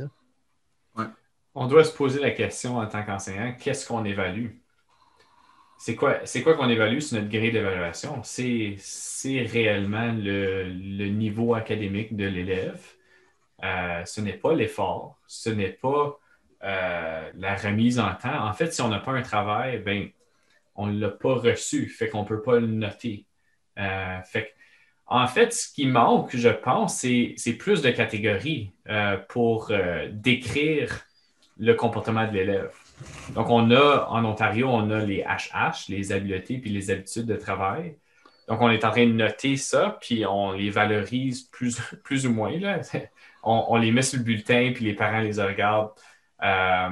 On 1.61 1.67
doit 1.67 1.83
se 1.83 1.91
poser 1.91 2.21
la 2.21 2.31
question 2.31 2.77
en 2.77 2.87
tant 2.87 3.03
qu'enseignant, 3.03 3.53
qu'est-ce 3.59 3.85
qu'on 3.85 4.05
évalue? 4.05 4.51
C'est 5.77 5.93
quoi, 5.97 6.13
qu'on 6.55 6.69
évalue 6.69 6.99
sur 6.99 7.17
notre 7.17 7.27
grille 7.29 7.51
d'évaluation? 7.51 8.21
C'est, 8.23 8.77
réellement 9.25 10.13
le, 10.15 11.09
niveau 11.09 11.55
académique 11.55 12.15
de 12.15 12.25
l'élève. 12.25 12.81
ce 13.61 14.21
n'est 14.21 14.37
pas 14.37 14.53
l'effort, 14.53 15.19
ce 15.27 15.49
n'est 15.49 15.73
pas 15.73 16.17
euh, 16.63 17.29
la 17.35 17.55
remise 17.57 17.99
en 17.99 18.15
temps. 18.15 18.47
En 18.47 18.53
fait, 18.53 18.73
si 18.73 18.81
on 18.81 18.87
n'a 18.87 18.99
pas 18.99 19.11
un 19.11 19.21
travail, 19.21 19.79
ben, 19.79 20.07
on 20.75 20.87
ne 20.87 20.97
l'a 20.97 21.09
pas 21.09 21.35
reçu, 21.35 21.89
fait 21.89 22.07
qu'on 22.07 22.23
ne 22.23 22.27
peut 22.27 22.41
pas 22.41 22.61
le 22.61 22.67
noter. 22.67 23.25
Euh, 23.77 24.21
fait 24.21 24.53
en 25.07 25.27
fait, 25.27 25.51
ce 25.51 25.73
qui 25.73 25.87
manque, 25.87 26.37
je 26.37 26.47
pense, 26.47 26.99
c'est 26.99 27.57
plus 27.59 27.81
de 27.81 27.89
catégories 27.89 28.71
euh, 28.87 29.17
pour 29.27 29.73
décrire 30.11 31.03
le 31.59 31.73
comportement 31.73 32.25
de 32.27 32.33
l'élève. 32.33 32.71
Donc, 33.35 33.49
on 33.49 33.71
a 33.71 34.07
en 34.09 34.25
Ontario, 34.25 34.67
on 34.69 34.89
a 34.89 34.99
les 34.99 35.23
HH, 35.23 35.89
les 35.89 36.11
habiletés 36.11 36.57
puis 36.57 36.69
les 36.69 36.89
habitudes 36.89 37.25
de 37.25 37.35
travail. 37.35 37.97
Donc, 38.47 38.61
on 38.61 38.69
est 38.69 38.83
en 38.83 38.91
train 38.91 39.05
de 39.05 39.11
noter 39.11 39.57
ça, 39.57 39.97
puis 40.01 40.25
on 40.25 40.53
les 40.53 40.71
valorise 40.71 41.43
plus, 41.43 41.79
plus 42.03 42.25
ou 42.25 42.33
moins. 42.33 42.57
Là. 42.57 42.79
On, 43.43 43.77
les 43.77 43.91
met 43.91 44.01
sur 44.01 44.17
le 44.17 44.23
bulletin, 44.23 44.71
puis 44.73 44.85
les 44.85 44.93
parents 44.93 45.19
les 45.19 45.41
regardent 45.41 45.91
euh, 46.43 46.89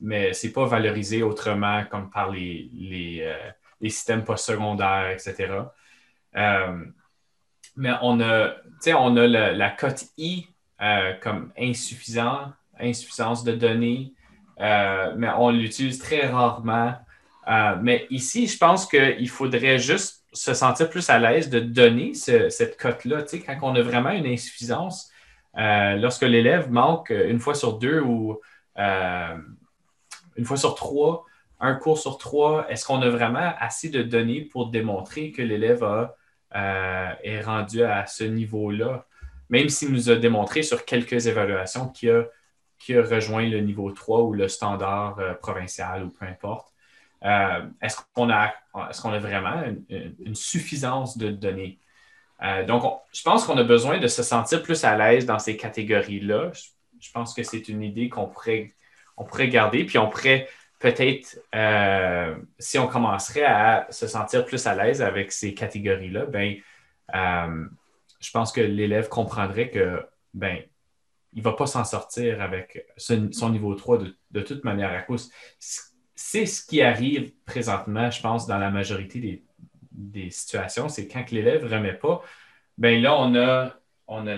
mais 0.00 0.32
ce 0.32 0.46
n'est 0.46 0.52
pas 0.52 0.66
valorisé 0.66 1.22
autrement 1.22 1.84
comme 1.90 2.10
par 2.10 2.30
les, 2.30 2.68
les, 2.72 3.20
euh, 3.22 3.50
systèmes 3.88 4.24
postsecondaires, 4.24 5.10
etc. 5.10 5.52
Euh, 6.36 6.84
mais 7.76 7.92
on 8.02 8.20
a, 8.20 8.54
on 8.96 9.16
a 9.16 9.26
la, 9.26 9.70
cote 9.70 10.04
I 10.18 10.48
comme 11.22 11.52
insuffisant, 11.58 12.52
insuffisance 12.80 13.44
de 13.44 13.52
données, 13.52 14.12
mais 14.58 15.28
on 15.36 15.50
l'utilise 15.50 15.98
très 15.98 16.26
rarement. 16.26 16.94
mais 17.82 18.06
ici, 18.10 18.46
je 18.46 18.58
pense 18.58 18.86
qu'il 18.86 19.28
faudrait 19.28 19.78
juste 19.78 20.24
se 20.32 20.54
sentir 20.54 20.90
plus 20.90 21.08
à 21.10 21.18
l'aise 21.18 21.50
de 21.50 21.60
donner 21.60 22.14
cette 22.14 22.76
cote-là. 22.76 23.24
Quand 23.46 23.58
on 23.62 23.74
a 23.74 23.82
vraiment 23.82 24.10
une 24.10 24.26
insuffisance, 24.26 25.10
lorsque 25.54 26.22
l'élève 26.22 26.70
manque 26.70 27.10
une 27.10 27.38
fois 27.40 27.54
sur 27.54 27.78
deux 27.78 28.00
ou 28.00 28.40
euh, 28.78 29.36
une 30.36 30.44
fois 30.44 30.56
sur 30.56 30.74
trois, 30.74 31.24
un 31.60 31.74
cours 31.74 31.98
sur 31.98 32.18
trois, 32.18 32.66
est-ce 32.68 32.84
qu'on 32.84 33.02
a 33.02 33.08
vraiment 33.08 33.54
assez 33.58 33.88
de 33.88 34.02
données 34.02 34.42
pour 34.42 34.70
démontrer 34.70 35.30
que 35.30 35.42
l'élève 35.42 35.84
euh, 36.54 37.10
est 37.22 37.40
rendu 37.40 37.82
à 37.84 38.06
ce 38.06 38.24
niveau-là, 38.24 39.06
même 39.48 39.68
s'il 39.68 39.92
nous 39.92 40.10
a 40.10 40.16
démontré 40.16 40.62
sur 40.62 40.84
quelques 40.84 41.26
évaluations 41.26 41.88
qu'il 41.88 42.10
a, 42.10 42.24
a, 42.92 43.02
rejoint 43.02 43.48
le 43.48 43.60
niveau 43.60 43.90
3 43.90 44.22
ou 44.22 44.32
le 44.32 44.48
standard 44.48 45.18
euh, 45.18 45.34
provincial 45.34 46.04
ou 46.04 46.10
peu 46.10 46.26
importe. 46.26 46.72
est-ce 47.22 47.96
qu'on 48.14 48.30
a, 48.30 48.52
vraiment 49.18 49.62
une, 49.88 50.34
suffisance 50.34 51.16
de 51.16 51.30
données? 51.30 51.78
donc, 52.66 52.82
je 53.12 53.22
pense 53.22 53.46
qu'on 53.46 53.56
a 53.56 53.62
besoin 53.62 53.98
de 53.98 54.06
se 54.06 54.22
sentir 54.22 54.62
plus 54.62 54.84
à 54.84 54.98
l'aise 54.98 55.24
dans 55.24 55.38
ces 55.38 55.56
catégories-là 55.56 56.50
je 57.04 57.10
pense 57.12 57.34
que 57.34 57.42
c'est 57.42 57.68
une 57.68 57.82
idée 57.82 58.08
qu'on 58.08 58.26
pourrait, 58.26 58.72
garder, 59.48 59.84
puis 59.84 59.98
on 59.98 60.08
pourrait 60.08 60.48
peut-être, 60.78 61.38
euh, 61.54 62.34
si 62.58 62.78
on 62.78 62.88
commencerait 62.88 63.44
à 63.44 63.86
se 63.90 64.06
sentir 64.06 64.44
plus 64.46 64.66
à 64.66 64.74
l'aise 64.74 65.02
avec 65.02 65.30
ces 65.30 65.52
catégories-là, 65.52 66.24
ben, 66.26 66.56
euh, 67.14 67.64
je 68.20 68.30
pense 68.30 68.52
que 68.52 68.62
l'élève 68.62 69.08
comprendrait 69.08 69.68
que 69.68 70.06
ben, 70.32 70.62
il 71.34 71.38
ne 71.38 71.44
va 71.44 71.52
pas 71.52 71.66
s'en 71.66 71.84
sortir 71.84 72.40
avec 72.40 72.86
son 72.96 73.50
niveau 73.50 73.74
3 73.74 73.98
de, 74.30 74.40
toute 74.40 74.64
manière 74.64 74.92
à 74.92 75.02
cause. 75.02 75.30
C'est 76.14 76.46
ce 76.46 76.64
qui 76.64 76.80
arrive 76.80 77.32
présentement, 77.44 78.10
je 78.10 78.20
pense, 78.20 78.46
dans 78.46 78.58
la 78.58 78.70
majorité 78.70 79.42
des, 79.90 80.30
situations, 80.30 80.88
c'est 80.88 81.06
quand 81.06 81.30
l'élève 81.30 81.64
ne 81.64 81.70
remet 81.70 81.94
pas, 81.94 82.22
ben 82.78 83.00
là, 83.00 83.16
on 83.16 83.34
a 83.36 83.74
on 84.06 84.26
a 84.26 84.34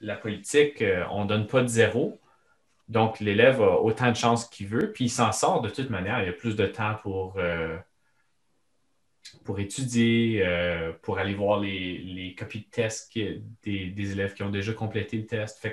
la, 0.00 0.16
politique, 0.16 0.82
euh, 0.82 1.04
on 1.10 1.24
ne 1.24 1.28
donne 1.28 1.46
pas 1.46 1.62
de 1.62 1.68
zéro. 1.68 2.20
Donc, 2.88 3.20
l'élève 3.20 3.60
a 3.62 3.80
autant 3.80 4.10
de 4.10 4.16
chances 4.16 4.46
qu'il 4.48 4.66
veut, 4.68 4.92
puis 4.92 5.06
il 5.06 5.10
s'en 5.10 5.32
sort 5.32 5.60
de 5.60 5.68
toute 5.68 5.90
manière. 5.90 6.22
Il 6.22 6.28
a 6.28 6.32
plus 6.32 6.56
de 6.56 6.66
temps 6.66 6.96
pour, 7.02 7.38
euh, 7.38 7.76
pour 9.44 9.60
étudier, 9.60 10.42
euh, 10.46 10.92
pour 11.02 11.18
aller 11.18 11.34
voir 11.34 11.60
les, 11.60 12.34
copies 12.38 12.60
de 12.60 12.70
tests 12.70 13.12
des, 13.14 14.12
élèves 14.12 14.34
qui 14.34 14.42
ont 14.42 14.50
déjà 14.50 14.72
complété 14.72 15.18
le 15.18 15.26
test. 15.26 15.66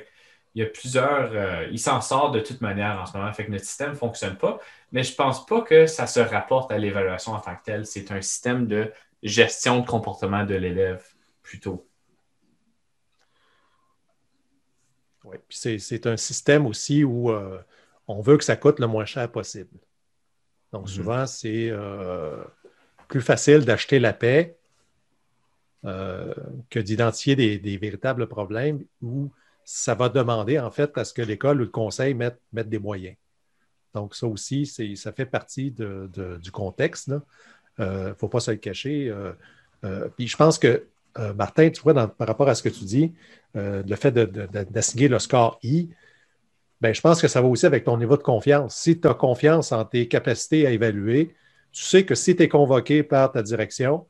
Il 0.56 0.64
y 0.64 0.66
a 0.66 0.70
plusieurs. 0.70 1.70
il 1.70 1.80
s'en 1.80 2.02
sort 2.02 2.32
de 2.32 2.40
toute 2.40 2.62
manière 2.62 3.00
en 3.00 3.06
ce 3.06 3.18
moment. 3.18 3.32
Fait 3.34 3.46
que 3.46 3.52
notre 3.52 3.66
système 3.66 3.92
ne 3.92 3.96
fonctionne 3.96 4.38
pas. 4.38 4.60
Mais 4.92 5.04
je 5.04 5.12
ne 5.12 5.16
pense 5.18 5.46
pas 5.46 5.62
que 5.62 5.86
ça 5.86 6.08
se 6.08 6.22
rapporte 6.22 6.72
à 6.72 6.78
l'évaluation 6.78 7.34
en 7.34 7.40
tant 7.40 7.56
que 7.56 7.64
telle. 7.64 7.86
C'est 7.86 8.12
un 8.12 8.22
système 8.22 8.66
de 8.66 8.92
gestion 9.22 9.82
de 9.82 9.86
comportement 9.86 10.46
de 10.46 10.56
l'élève 10.56 11.04
plutôt. 11.44 11.88
Oui, 15.26 15.38
puis 15.48 15.80
c'est 15.80 16.06
un 16.06 16.18
système 16.18 16.68
aussi 16.68 17.04
où 17.04 17.32
euh, 17.32 17.60
on 18.08 18.22
veut 18.22 18.38
que 18.38 18.44
ça 18.44 18.56
coûte 18.56 18.80
le 18.80 18.88
moins 18.88 19.06
cher 19.06 19.30
possible. 19.32 19.80
Donc, 20.72 20.84
mhm. 20.84 20.88
souvent, 20.88 21.26
c'est 21.26 21.70
euh, 21.72 22.44
plus 23.08 23.22
facile 23.22 23.66
d'acheter 23.66 24.00
la 24.00 24.14
paix 24.14 24.58
euh, 25.84 26.34
que 26.70 26.80
d'identifier 26.80 27.36
des, 27.36 27.78
véritables 27.78 28.28
problèmes 28.28 28.86
où 29.02 29.32
ça 29.66 29.96
va 29.96 30.08
demander, 30.08 30.60
en 30.60 30.72
fait, 30.72 30.98
à 30.98 31.04
ce 31.04 31.14
que 31.14 31.22
l'école 31.24 31.58
ou 31.58 31.66
le 31.66 31.70
conseil 31.70 32.14
mette, 32.14 32.40
des 32.54 32.80
moyens. 32.80 33.18
Donc, 33.94 34.16
ça 34.16 34.28
aussi, 34.28 34.66
ça 34.66 35.12
fait 35.12 35.26
partie 35.26 35.72
du 35.72 36.52
contexte. 36.52 37.12
Il 37.80 37.86
ne 37.86 38.14
faut 38.14 38.30
pas 38.30 38.40
se 38.40 38.52
le 38.52 38.58
cacher. 38.58 39.14
puis 40.16 40.28
je 40.28 40.38
pense 40.38 40.60
que 40.60 40.86
Martin, 41.36 41.70
tu 41.70 41.82
vois, 41.82 41.94
par 42.08 42.28
rapport 42.28 42.48
à 42.48 42.56
ce 42.56 42.62
que 42.62 42.70
tu 42.70 42.84
dis, 42.84 43.14
le 43.54 43.96
fait 43.96 44.12
d'assigner 44.12 45.08
le 45.08 45.20
score 45.20 45.60
I, 45.64 45.90
ben, 46.82 46.94
je 46.94 47.02
pense 47.02 47.22
que 47.22 47.28
ça 47.28 47.42
va 47.42 47.48
aussi 47.48 47.66
avec 47.66 47.86
ton 47.86 47.98
niveau 47.98 48.18
de 48.18 48.22
confiance. 48.22 48.76
Si 48.76 49.00
tu 49.00 49.08
as 49.08 49.14
confiance 49.14 49.72
en 49.72 49.86
tes 49.86 50.08
capacités 50.08 50.68
à 50.68 50.72
évaluer, 50.72 51.34
tu 51.72 51.84
sais 51.84 52.06
que 52.06 52.16
si 52.16 52.36
tu 52.36 52.44
es 52.44 52.50
convoqué 52.50 53.02
par 53.02 53.32
ta 53.32 53.42
direction, 53.42 54.06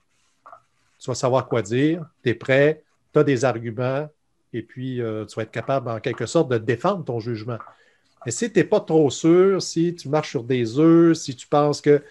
tu 0.99 1.08
vas 1.08 1.16
savoir 1.16 1.47
quoi 1.47 1.62
dire, 1.62 2.03
tu 2.24 2.32
es 2.32 2.34
prêt, 2.34 2.84
tu 3.14 3.20
as 3.20 3.24
des 3.24 3.45
arguments, 3.45 4.10
et 4.56 4.64
puis 4.64 5.01
euh, 5.01 5.26
tu 5.26 5.36
vas 5.36 5.43
être 5.43 5.51
capable, 5.51 5.89
en 5.89 5.99
quelque 5.99 6.26
sorte, 6.26 6.49
de 6.49 6.58
défendre 6.58 7.03
ton 7.03 7.20
jugement. 7.20 7.58
Mais 8.26 8.32
si 8.32 8.51
tu 8.51 8.60
n'es 8.60 8.66
pas 8.66 8.80
trop 8.80 9.10
sûr, 9.10 9.62
si 9.62 9.93
tu 9.93 10.10
marches 10.10 10.32
sur 10.32 10.43
des 10.43 10.80
œufs, 10.80 11.18
si 11.18 11.36
tu 11.36 11.47
penses 11.47 11.82
que 11.82 12.01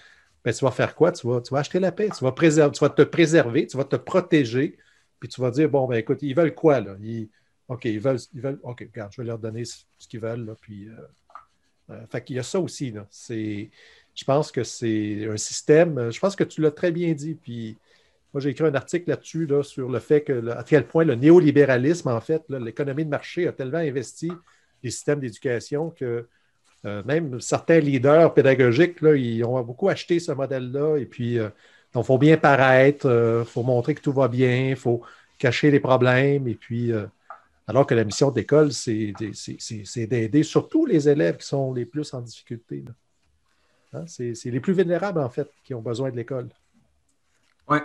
ben, 0.44 0.52
tu 0.52 0.64
vas 0.64 0.70
faire 0.70 0.94
quoi? 0.94 1.10
Tu 1.10 1.26
vas, 1.26 1.40
tu 1.40 1.52
vas 1.54 1.60
acheter 1.60 1.80
la 1.80 1.90
paix, 1.90 2.10
tu 2.16 2.22
vas, 2.22 2.32
préserver, 2.32 2.72
tu 2.72 2.80
vas 2.80 2.90
te 2.90 3.02
préserver, 3.02 3.66
tu 3.66 3.76
vas 3.78 3.84
te 3.84 3.96
protéger, 3.96 4.76
puis 5.18 5.28
tu 5.28 5.40
vas 5.40 5.50
dire, 5.50 5.70
bon, 5.70 5.86
ben 5.86 5.96
écoute, 5.96 6.18
ils 6.20 6.34
veulent 6.34 6.54
quoi? 6.54 6.80
Là? 6.80 6.96
OK, 7.68 7.86
ils 7.86 7.98
veulent, 7.98 8.18
ils 8.34 8.42
veulent, 8.42 8.60
OK, 8.62 8.80
regarde, 8.80 9.10
je 9.12 9.22
vais 9.22 9.26
leur 9.26 9.38
donner 9.38 9.64
ce 9.64 9.84
qu'ils 10.06 10.20
veulent. 10.20 10.44
Là, 10.44 10.54
puis, 10.60 10.86
euh, 10.86 11.94
euh, 11.94 12.06
fait 12.08 12.22
qu'il 12.22 12.36
y 12.36 12.38
a 12.38 12.42
ça 12.42 12.60
aussi. 12.60 12.90
Là. 12.90 13.06
je 13.30 14.24
pense 14.26 14.52
que 14.52 14.62
c'est 14.64 15.26
un 15.26 15.38
système, 15.38 16.12
je 16.12 16.20
pense 16.20 16.36
que 16.36 16.44
tu 16.44 16.60
l'as 16.60 16.70
très 16.70 16.92
bien 16.92 17.12
dit. 17.14 17.34
Puis, 17.34 17.78
moi, 18.34 18.40
j'ai 18.40 18.50
écrit 18.50 18.66
un 18.66 18.74
article 18.74 19.10
là-dessus 19.10 19.46
là, 19.46 19.62
sur 19.62 19.88
le 19.88 20.00
fait 20.00 20.22
que, 20.22 20.50
à 20.50 20.64
quel 20.64 20.88
point 20.88 21.04
le 21.04 21.14
néolibéralisme, 21.14 22.08
en 22.08 22.20
fait, 22.20 22.42
l'économie 22.48 23.04
de 23.04 23.10
marché 23.10 23.46
a 23.46 23.52
tellement 23.52 23.78
investi 23.78 24.32
les 24.82 24.90
systèmes 24.90 25.20
d'éducation 25.20 25.90
que 25.90 26.26
euh, 26.84 27.02
même 27.04 27.40
certains 27.40 27.78
leaders 27.78 28.34
pédagogiques, 28.34 28.96
ils 29.02 29.44
ont 29.44 29.62
beaucoup 29.62 29.88
acheté 29.88 30.18
ce 30.18 30.32
modèle-là. 30.32 30.96
Et 30.96 31.06
puis, 31.06 31.36
il 31.36 32.02
faut 32.02 32.18
bien 32.18 32.36
paraître, 32.36 33.06
il 33.06 33.48
faut 33.48 33.62
montrer 33.62 33.94
que 33.94 34.02
tout 34.02 34.12
va 34.12 34.26
bien, 34.26 34.70
il 34.70 34.76
faut 34.76 35.00
cacher 35.38 35.70
les 35.70 35.80
problèmes. 35.80 36.48
Et 36.48 36.56
puis, 36.56 36.92
alors 37.68 37.86
que 37.86 37.94
la 37.94 38.02
mission 38.02 38.32
d'école, 38.32 38.72
c'est 38.72 39.12
d'aider 39.96 40.42
surtout 40.42 40.86
les 40.86 41.08
élèves 41.08 41.36
qui 41.36 41.46
sont 41.46 41.72
les 41.72 41.86
plus 41.86 42.12
en 42.12 42.20
difficulté. 42.20 42.84
Hein, 43.92 44.04
c'est 44.08 44.34
les 44.46 44.60
plus 44.60 44.72
vulnérables, 44.72 45.20
en 45.20 45.30
fait, 45.30 45.48
qui 45.62 45.72
ont 45.72 45.80
besoin 45.80 46.10
de 46.10 46.16
l'école. 46.16 46.48
Oui. 47.68 47.78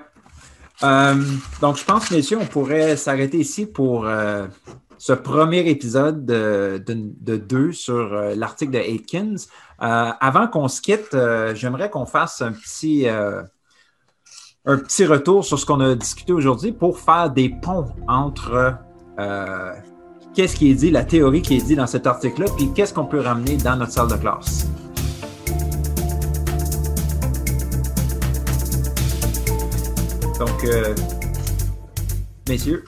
Euh, 0.83 1.15
donc, 1.61 1.77
je 1.77 1.85
pense, 1.85 2.11
messieurs, 2.11 2.37
on 2.41 2.45
pourrait 2.45 2.95
s'arrêter 2.95 3.37
ici 3.37 3.65
pour 3.65 4.05
euh, 4.05 4.47
ce 4.97 5.13
premier 5.13 5.69
épisode 5.69 6.25
de, 6.25 6.81
deux 7.37 7.71
sur 7.71 8.13
euh, 8.13 8.35
l'article 8.35 8.71
de 8.71 8.79
Atkins. 8.79 9.35
avant 9.79 10.47
qu'on 10.47 10.67
se 10.67 10.81
quitte, 10.81 11.15
j'aimerais 11.55 11.89
qu'on 11.89 12.05
fasse 12.05 12.41
un 12.41 12.51
petit, 12.51 13.07
un 13.07 14.77
petit 14.77 15.05
retour 15.05 15.45
sur 15.45 15.59
ce 15.59 15.65
qu'on 15.65 15.79
a 15.79 15.95
discuté 15.95 16.33
aujourd'hui 16.33 16.71
pour 16.71 16.99
faire 16.99 17.29
des 17.29 17.49
ponts 17.49 17.87
entre 18.07 18.75
qu'est-ce 20.33 20.55
qui 20.55 20.71
est 20.71 20.75
dit, 20.75 20.91
la 20.91 21.03
théorie 21.03 21.41
qui 21.41 21.55
est 21.57 21.65
dit 21.65 21.75
dans 21.75 21.87
cet 21.87 22.07
article-là, 22.07 22.47
puis 22.55 22.71
qu'est-ce 22.73 22.93
qu'on 22.93 23.05
peut 23.05 23.21
ramener 23.21 23.57
dans 23.57 23.75
notre 23.75 23.91
salle 23.91 24.09
de 24.09 24.15
classe. 24.15 24.67
Donc, 30.61 30.69
euh, 30.71 30.95
messieurs. 32.47 32.83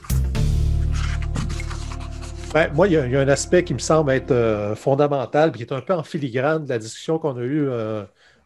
Ben, 2.52 2.70
moi, 2.74 2.86
il 2.86 2.92
y, 2.92 2.96
a, 2.96 3.20
un 3.20 3.28
aspect 3.28 3.64
qui 3.64 3.72
me 3.72 3.78
semble 3.78 4.12
être 4.12 4.30
euh, 4.30 4.74
fondamental, 4.74 5.52
qui 5.52 5.62
est 5.62 5.72
un 5.72 5.80
peu 5.80 5.94
en 5.94 6.02
filigrane 6.02 6.64
de 6.64 6.68
la 6.68 6.78
discussion 6.78 7.18
qu'on 7.18 7.36
a 7.36 7.42
eue 7.42 7.68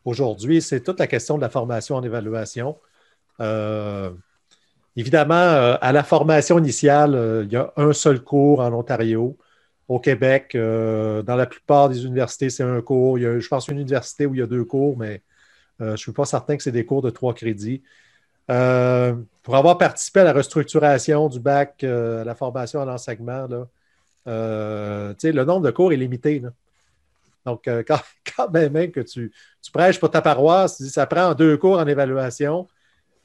aujourd'hui, 0.04 0.62
c'est 0.62 0.80
toute 0.80 1.00
la 1.00 1.06
question 1.06 1.36
de 1.36 1.42
la 1.42 1.48
formation 1.48 1.96
en 1.96 2.02
évaluation. 2.02 2.76
Évidemment, 4.96 5.34
euh, 5.34 5.76
à 5.82 5.92
la 5.92 6.02
formation 6.02 6.58
initiale, 6.58 7.14
euh, 7.14 7.44
il 7.44 7.52
y 7.52 7.56
a 7.56 7.72
un 7.76 7.92
seul 7.92 8.22
cours 8.22 8.60
en 8.60 8.72
Ontario. 8.72 9.36
Au 9.88 10.00
Québec, 10.00 10.54
euh, 10.54 11.22
dans 11.22 11.36
la 11.36 11.46
plupart 11.46 11.88
des 11.90 12.04
universités, 12.06 12.50
c'est 12.50 12.62
un 12.64 12.80
cours. 12.80 13.18
Il 13.18 13.22
y 13.22 13.26
a, 13.26 13.38
je 13.38 13.48
pense, 13.48 13.68
une 13.68 13.78
université 13.78 14.26
où 14.26 14.34
il 14.34 14.40
y 14.40 14.42
a 14.42 14.46
deux 14.46 14.64
cours, 14.64 14.96
mais 14.98 15.22
je 15.80 15.84
ne 15.84 15.96
suis 15.96 16.12
pas 16.12 16.24
certain 16.24 16.56
que 16.56 16.62
c'est 16.62 16.72
des 16.72 16.86
cours 16.86 17.02
de 17.02 17.10
trois 17.10 17.34
crédits. 17.34 17.82
Pour 18.46 19.56
avoir 19.56 19.78
participé 19.78 20.20
à 20.20 20.24
la 20.24 20.32
restructuration 20.32 21.28
du 21.28 21.40
bac, 21.40 21.82
à 21.84 22.24
la 22.24 22.34
formation 22.34 22.80
à 22.80 22.84
l'enseignement, 22.84 23.46
le 24.26 25.44
nombre 25.44 25.62
de 25.62 25.70
cours 25.70 25.92
est 25.92 25.96
limité. 25.96 26.42
Donc, 27.44 27.68
quand, 28.36 28.50
même, 28.52 28.90
que 28.90 29.00
tu, 29.00 29.32
prêches 29.72 30.00
pour 30.00 30.10
ta 30.10 30.22
paroisse, 30.22 30.82
ça 30.88 31.06
prend 31.06 31.34
deux 31.34 31.56
cours 31.56 31.78
en 31.78 31.86
évaluation, 31.86 32.66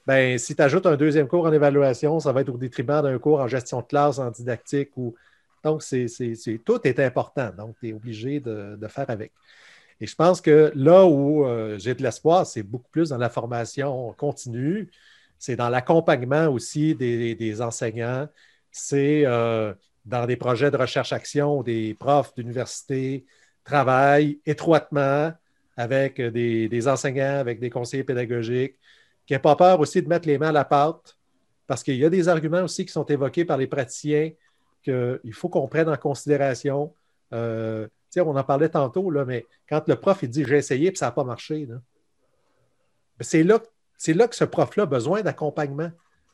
ben, 0.06 0.36
si 0.36 0.56
tu 0.56 0.62
ajoutes 0.62 0.86
un 0.86 0.96
deuxième 0.96 1.28
cours 1.28 1.46
en 1.46 1.52
évaluation, 1.52 2.18
ça 2.18 2.32
va 2.32 2.40
être 2.40 2.48
au 2.48 2.58
détriment 2.58 3.02
d'un 3.02 3.18
cours 3.18 3.40
en 3.40 3.46
gestion 3.46 3.80
de 3.80 3.86
classe, 3.86 4.18
en 4.18 4.30
didactique. 4.30 4.90
Ou... 4.96 5.14
Donc, 5.62 5.82
tout 6.64 6.80
est 6.84 7.00
important. 7.00 7.50
Donc, 7.56 7.76
tu 7.78 7.90
es 7.90 7.92
obligé 7.92 8.40
de, 8.40 8.76
faire 8.88 9.08
avec. 9.08 9.32
Et 10.00 10.06
je 10.06 10.16
pense 10.16 10.40
que 10.40 10.72
là 10.74 11.06
où 11.06 11.46
euh, 11.46 11.78
j'ai 11.78 11.94
de 11.94 12.02
l'espoir, 12.02 12.44
c'est 12.44 12.64
beaucoup 12.64 12.88
plus 12.90 13.10
dans 13.10 13.18
la 13.18 13.28
formation 13.28 14.12
continue, 14.14 14.90
c'est 15.42 15.56
dans 15.56 15.70
l'accompagnement 15.70 16.46
aussi 16.46 16.94
des, 16.94 17.62
enseignants, 17.62 18.28
c'est 18.70 19.26
euh, 19.26 19.74
dans 20.04 20.24
des 20.24 20.36
projets 20.36 20.70
de 20.70 20.76
recherche-action 20.76 21.58
où 21.58 21.62
des 21.64 21.94
profs 21.94 22.32
d'université 22.36 23.26
travaillent 23.64 24.40
étroitement 24.46 25.32
avec 25.76 26.20
des, 26.20 26.86
enseignants, 26.86 27.40
avec 27.40 27.58
des 27.58 27.70
conseillers 27.70 28.04
pédagogiques 28.04 28.76
qui 29.26 29.32
n'a 29.32 29.40
pas 29.40 29.56
peur 29.56 29.80
aussi 29.80 30.00
de 30.00 30.08
mettre 30.08 30.28
les 30.28 30.38
mains 30.38 30.50
à 30.50 30.52
la 30.52 30.64
pâte, 30.64 31.18
parce 31.66 31.82
qu'il 31.82 31.96
y 31.96 32.04
a 32.04 32.10
des 32.10 32.28
arguments 32.28 32.62
aussi 32.62 32.86
qui 32.86 32.92
sont 32.92 33.06
évoqués 33.06 33.44
par 33.44 33.56
les 33.56 33.66
praticiens 33.66 34.30
qu'il 34.84 35.32
faut 35.32 35.48
qu'on 35.48 35.66
prenne 35.66 35.88
en 35.88 35.96
considération. 35.96 36.94
Euh, 37.32 37.88
on 38.16 38.36
en 38.36 38.44
parlait 38.44 38.68
tantôt, 38.68 39.10
là, 39.10 39.24
mais 39.24 39.44
quand 39.68 39.88
le 39.88 39.96
prof 39.96 40.20
il 40.22 40.30
dit 40.30 40.44
j'ai 40.44 40.58
essayé 40.58 40.92
et 40.92 40.94
ça 40.94 41.06
n'a 41.06 41.12
pas 41.12 41.24
marché, 41.24 41.66
ben, 41.66 41.80
c'est 43.18 43.42
là, 43.42 43.58
là, 44.08 44.28
que 44.28 44.34
ce 44.34 44.44
prof-là 44.44 44.82
a 44.82 44.86
besoin 44.86 45.22
d'accompagnement. 45.22 45.90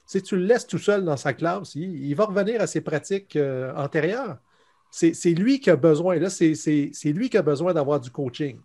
Si 0.07 0.23
tu 0.23 0.37
le 0.37 0.47
laisses 0.47 0.67
tout 0.67 0.79
seul 0.79 1.05
dans 1.05 1.19
sa 1.19 1.35
classe, 1.35 1.75
il, 1.75 2.15
va 2.15 2.25
revenir 2.25 2.63
à 2.63 2.67
ses 2.67 2.81
pratiques 2.81 3.37
euh, 3.37 3.75
antérieures. 3.77 4.39
C'est 4.91 5.35
lui 5.35 5.61
qui 5.61 5.69
a 5.69 5.77
besoin, 5.77 6.17
là, 6.19 6.31
c'est 6.31 6.55
lui 7.05 7.29
qui 7.29 7.37
a 7.37 7.43
besoin 7.43 7.75
d'avoir 7.75 8.01
du 8.01 8.11
coaching. 8.11 8.59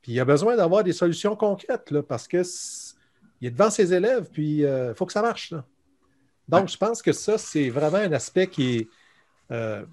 Puis 0.00 0.12
il 0.12 0.20
a 0.20 0.24
besoin 0.24 0.56
d'avoir 0.56 0.82
des 0.82 0.94
solutions 0.94 1.36
concrètes, 1.36 1.90
là, 1.90 2.02
parce 2.02 2.26
que 2.26 2.42
il 3.42 3.48
est 3.48 3.50
devant 3.50 3.68
ses 3.68 3.92
élèves, 3.92 4.30
puis 4.32 4.60
il 4.60 4.64
euh, 4.64 4.94
faut 4.94 5.04
que 5.04 5.12
ça 5.12 5.20
marche. 5.20 5.52
Donc, 6.48 6.68
je 6.70 6.78
pense 6.78 7.02
que 7.02 7.12
ça, 7.12 7.36
c'est 7.36 7.68
vraiment 7.68 7.98
un 7.98 8.12
aspect 8.12 8.46
qui 8.46 8.76
est, 8.76 8.88
euh, 9.50 9.84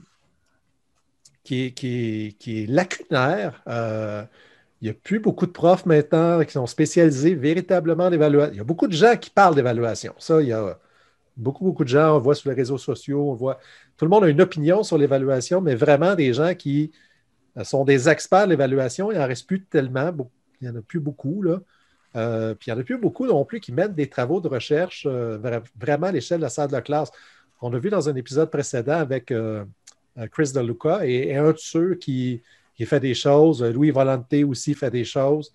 qui 1.43 1.65
est, 1.65 2.69
lacunaire. 2.69 3.61
Il 4.82 4.86
n'y 4.86 4.89
a 4.89 4.93
plus 4.93 5.19
beaucoup 5.19 5.45
de 5.45 5.51
profs 5.51 5.86
maintenant 5.86 6.43
qui 6.43 6.51
sont 6.51 6.67
spécialisés 6.67 7.36
véritablement 7.36 8.05
en 8.05 8.11
évaluation. 8.11 8.53
Il 8.53 8.57
y 8.57 8.61
a 8.61 8.63
beaucoup 8.63 8.88
de 8.88 8.93
gens 8.93 9.15
qui 9.15 9.29
parlent 9.29 9.55
d'évaluation. 9.55 10.13
Ça, 10.17 10.41
il 10.41 10.47
y 10.47 10.53
a 10.53 10.79
beaucoup, 11.38 11.63
beaucoup 11.63 11.84
de 11.84 11.89
gens, 11.89 12.15
on 12.15 12.19
voit 12.19 12.36
sur 12.36 12.49
les 12.49 12.55
réseaux 12.55 12.77
sociaux, 12.77 13.29
on 13.29 13.36
voit. 13.36 13.59
Tout 13.97 14.05
le 14.05 14.09
monde 14.09 14.23
a 14.23 14.29
une 14.29 14.41
opinion 14.41 14.84
sur 14.84 14.97
l'évaluation, 14.97 15.61
mais 15.61 15.75
vraiment 15.75 16.15
des 16.15 16.34
gens 16.34 16.55
qui 16.55 16.91
sont 17.63 17.84
des 17.84 18.09
experts 18.09 18.45
de 18.45 18.51
l'évaluation, 18.51 19.11
il 19.11 19.17
n'en 19.17 19.27
reste 19.27 19.47
plus 19.47 19.63
tellement. 19.65 20.11
Il 20.61 20.69
n'y 20.69 20.75
en 20.75 20.79
a 20.79 20.82
plus 20.82 20.99
beaucoup. 20.99 21.41
Là. 21.41 21.59
Euh, 22.15 22.55
puis 22.55 22.69
il 22.69 22.73
n'y 22.73 22.77
en 22.77 22.82
a 22.82 22.84
plus 22.84 22.97
beaucoup 22.97 23.25
non 23.25 23.45
plus 23.45 23.59
qui 23.59 23.71
mènent 23.71 23.93
des 23.93 24.09
travaux 24.09 24.41
de 24.41 24.47
recherche 24.47 25.05
euh, 25.09 25.38
vraiment 25.79 26.07
à 26.07 26.11
l'échelle 26.11 26.39
de 26.39 26.43
la 26.43 26.49
salle 26.49 26.69
de 26.69 26.79
classe. 26.79 27.11
On 27.61 27.73
a 27.73 27.79
vu 27.79 27.89
dans 27.89 28.09
un 28.09 28.15
épisode 28.15 28.49
précédent 28.49 28.97
avec 28.97 29.32
euh, 29.32 29.63
Chris 30.32 30.51
DeLuca 30.53 31.05
et, 31.05 31.36
un 31.36 31.51
de 31.51 31.57
ceux 31.57 31.95
qui, 31.95 32.41
fait 32.86 32.99
des 32.99 33.13
choses, 33.13 33.63
Louis 33.63 33.91
Volante 33.91 34.34
aussi 34.47 34.73
fait 34.73 34.91
des 34.91 35.03
choses, 35.03 35.51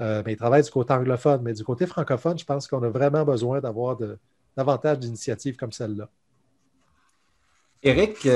mais 0.00 0.32
il 0.32 0.36
travaille 0.36 0.62
du 0.62 0.70
côté 0.70 0.92
anglophone. 0.92 1.42
Mais 1.42 1.52
du 1.52 1.64
côté 1.64 1.86
francophone, 1.86 2.38
je 2.38 2.44
pense 2.44 2.66
qu'on 2.68 2.82
a 2.82 2.88
vraiment 2.88 3.24
besoin 3.24 3.60
d'avoir 3.60 3.98
davantage 4.56 4.98
d'initiatives 4.98 5.56
comme 5.56 5.72
celle-là. 5.72 6.08
Eric, 7.82 8.28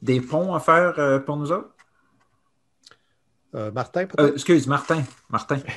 des 0.00 0.20
ponts 0.20 0.54
à 0.54 0.60
faire 0.60 1.22
pour 1.24 1.36
nous 1.36 1.52
autres? 1.52 1.74
Euh, 3.54 3.70
Martin, 3.72 4.06
peut-être? 4.06 4.30
Euh, 4.30 4.34
excuse, 4.34 4.66
Martin. 4.66 5.02
Martin. 5.30 5.58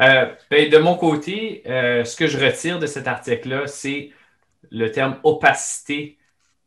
Euh, 0.00 0.34
ben, 0.50 0.70
de 0.70 0.78
mon 0.78 0.96
côté, 0.96 1.60
ce 1.66 2.16
que 2.16 2.26
je 2.26 2.42
retire 2.42 2.78
de 2.78 2.86
cet 2.86 3.06
article-là, 3.06 3.66
c'est 3.66 4.12
le 4.70 4.90
terme 4.90 5.18
opacité. 5.24 6.16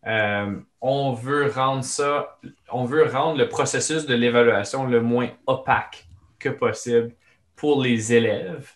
On 0.05 1.13
veut 1.13 1.49
rendre 1.49 1.83
ça, 1.83 2.39
on 2.71 2.85
veut 2.85 3.05
rendre 3.07 3.37
le 3.37 3.47
processus 3.47 4.05
de 4.05 4.15
l'évaluation 4.15 4.85
le 4.85 5.01
moins 5.01 5.29
opaque 5.47 6.07
que 6.39 6.49
possible 6.49 7.13
pour 7.55 7.81
les 7.81 8.13
élèves, 8.13 8.73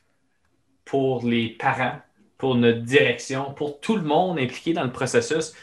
pour 0.86 1.26
les 1.26 1.50
parents, 1.50 2.00
pour 2.38 2.56
notre 2.56 2.82
direction, 2.82 3.54
pour 3.54 3.80
tout 3.80 3.96
le 3.96 4.04
monde 4.04 4.40
impliqué 4.40 4.74
dans 4.74 4.84
le 4.84 4.92
processus. 4.92 5.54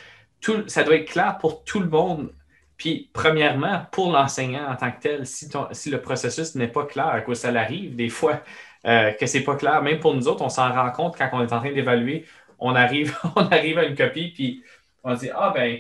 Tout, 0.40 0.68
ça 0.68 0.84
doit 0.84 0.96
être 0.96 1.10
clair 1.10 1.38
pour 1.38 1.64
tout 1.64 1.80
le 1.80 1.88
monde. 1.88 2.32
Puis, 2.76 3.08
premièrement, 3.12 3.86
pour 3.92 4.12
l'enseignant 4.12 4.68
en 4.68 4.76
tant 4.76 4.90
que 4.90 5.00
tel, 5.00 5.26
si, 5.26 5.48
le 5.90 6.00
processus 6.00 6.54
n'est 6.56 6.68
pas 6.68 6.84
clair, 6.84 7.06
à 7.06 7.20
quoi 7.20 7.34
ça 7.34 7.48
arrive 7.48 7.94
des 7.94 8.08
fois 8.08 8.42
euh, 8.86 9.12
que 9.12 9.26
ce 9.26 9.38
n'est 9.38 9.44
pas 9.44 9.56
clair, 9.56 9.80
même 9.82 10.00
pour 10.00 10.14
nous 10.14 10.28
autres, 10.28 10.42
on 10.42 10.48
s'en 10.48 10.72
rend 10.72 10.90
compte 10.90 11.16
quand 11.16 11.30
on 11.32 11.40
est 11.40 11.52
en 11.52 11.60
train 11.60 11.72
d'évaluer. 11.72 12.26
On 12.58 12.74
arrive, 12.74 13.16
on 13.36 13.46
arrive 13.46 13.78
à 13.78 13.84
une 13.84 13.96
copie, 13.96 14.32
puis 14.34 14.62
on 15.04 15.14
dit 15.14 15.30
Ah 15.34 15.52
ben, 15.54 15.78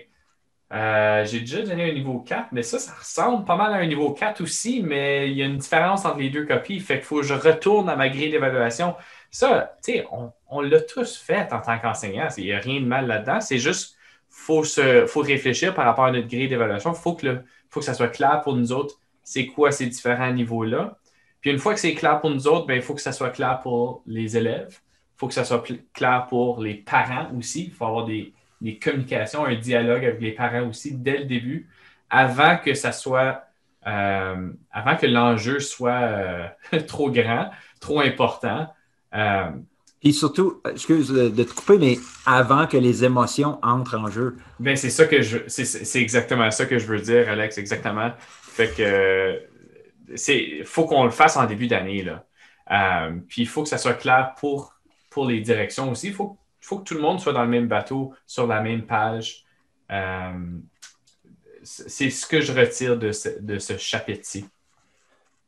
euh, 0.72 1.24
j'ai 1.24 1.40
déjà 1.40 1.62
donné 1.62 1.90
un 1.90 1.94
niveau 1.94 2.20
4, 2.20 2.48
mais 2.52 2.62
ça, 2.62 2.78
ça 2.78 2.94
ressemble 2.94 3.44
pas 3.44 3.56
mal 3.56 3.72
à 3.72 3.76
un 3.76 3.86
niveau 3.86 4.12
4 4.12 4.40
aussi, 4.40 4.82
mais 4.82 5.30
il 5.30 5.36
y 5.36 5.42
a 5.42 5.46
une 5.46 5.58
différence 5.58 6.04
entre 6.04 6.18
les 6.18 6.30
deux 6.30 6.46
copies. 6.46 6.80
Fait 6.80 6.96
qu'il 6.96 7.04
faut 7.04 7.16
que 7.16 7.22
je 7.22 7.34
retourne 7.34 7.88
à 7.88 7.96
ma 7.96 8.08
grille 8.08 8.30
d'évaluation. 8.30 8.96
Ça, 9.30 9.76
tu 9.84 9.92
sais, 9.92 10.06
on, 10.48 10.60
l'a 10.60 10.80
tous 10.80 11.16
fait 11.16 11.52
en 11.52 11.60
tant 11.60 11.78
qu'enseignant. 11.78 12.28
Il 12.38 12.44
n'y 12.44 12.52
a 12.52 12.58
rien 12.58 12.80
de 12.80 12.86
mal 12.86 13.06
là-dedans. 13.06 13.40
C'est 13.40 13.58
juste, 13.58 13.96
faut 14.30 14.64
se, 14.64 15.06
faut 15.06 15.20
réfléchir 15.20 15.74
par 15.74 15.84
rapport 15.84 16.06
à 16.06 16.12
notre 16.12 16.28
grille 16.28 16.48
d'évaluation. 16.48 16.92
Il 16.92 17.00
faut 17.00 17.14
que, 17.14 17.42
faut 17.70 17.80
que 17.80 17.86
ça 17.86 17.94
soit 17.94 18.08
clair 18.08 18.40
pour 18.42 18.56
nous 18.56 18.72
autres, 18.72 18.96
c'est 19.22 19.46
quoi 19.46 19.70
ces 19.70 19.86
différents 19.86 20.32
niveaux-là. 20.32 20.98
Puis 21.40 21.50
une 21.50 21.58
fois 21.58 21.74
que 21.74 21.80
c'est 21.80 21.94
clair 21.94 22.20
pour 22.20 22.30
nous 22.30 22.48
autres, 22.48 22.66
ben, 22.66 22.74
il 22.74 22.82
faut 22.82 22.94
que 22.94 23.00
ça 23.00 23.12
soit 23.12 23.30
clair 23.30 23.60
pour 23.62 24.02
les 24.06 24.36
élèves. 24.36 24.80
Il 25.16 25.18
faut 25.18 25.28
que 25.28 25.34
ça 25.34 25.44
soit 25.44 25.62
clair 25.92 26.26
pour 26.28 26.60
les 26.60 26.74
parents 26.74 27.28
aussi. 27.38 27.66
Il 27.66 27.72
faut 27.72 27.84
avoir 27.84 28.06
des, 28.06 28.32
des 28.60 28.78
communications, 28.78 29.44
un 29.44 29.54
dialogue 29.54 30.04
avec 30.04 30.20
les 30.20 30.32
parents 30.32 30.68
aussi 30.68 30.92
dès 30.92 31.18
le 31.18 31.24
début, 31.24 31.68
avant 32.10 32.56
que 32.56 32.74
ça 32.74 32.92
soit, 32.92 33.44
euh, 33.86 34.50
avant 34.72 34.96
que 34.96 35.06
l'enjeu 35.06 35.60
soit 35.60 35.92
euh, 35.92 36.48
trop 36.86 37.10
grand, 37.10 37.50
trop 37.80 38.00
important. 38.00 38.68
Euh, 39.14 39.50
et 40.02 40.12
surtout, 40.12 40.60
excuse 40.70 41.08
de 41.08 41.44
te 41.44 41.54
couper, 41.54 41.78
mais 41.78 41.98
avant 42.26 42.66
que 42.66 42.76
les 42.76 43.04
émotions 43.04 43.58
entrent 43.62 43.98
en 43.98 44.10
jeu. 44.10 44.36
Ben, 44.60 44.76
c'est 44.76 44.90
ça 44.90 45.06
que 45.06 45.22
je 45.22 45.38
c'est 45.48 46.00
exactement 46.00 46.50
ça 46.50 46.66
que 46.66 46.78
je 46.78 46.86
veux 46.86 47.00
dire, 47.00 47.28
Alex, 47.30 47.56
exactement. 47.56 48.12
Fait 48.20 48.68
que 48.76 49.40
c'est 50.14 50.62
faut 50.64 50.84
qu'on 50.84 51.04
le 51.04 51.10
fasse 51.10 51.38
en 51.38 51.46
début 51.46 51.68
d'année. 51.68 52.02
là. 52.02 53.10
puis 53.28 53.42
il 53.42 53.48
faut 53.48 53.62
que 53.62 53.68
ça 53.70 53.78
soit 53.78 53.94
clair 53.94 54.34
pour, 54.38 54.74
pour 55.08 55.26
les 55.26 55.40
directions 55.40 55.90
aussi. 55.90 56.08
Il 56.08 56.14
faut 56.14 56.36
il 56.64 56.66
faut 56.66 56.78
que 56.78 56.84
tout 56.84 56.94
le 56.94 57.00
monde 57.00 57.20
soit 57.20 57.34
dans 57.34 57.42
le 57.42 57.50
même 57.50 57.68
bateau, 57.68 58.14
sur 58.26 58.46
la 58.46 58.62
même 58.62 58.86
page. 58.86 59.44
Euh, 59.92 60.32
c'est 61.62 62.08
ce 62.08 62.26
que 62.26 62.40
je 62.40 62.52
retire 62.58 62.98
de 62.98 63.12
ce, 63.12 63.76
chapitre-ci. 63.76 64.46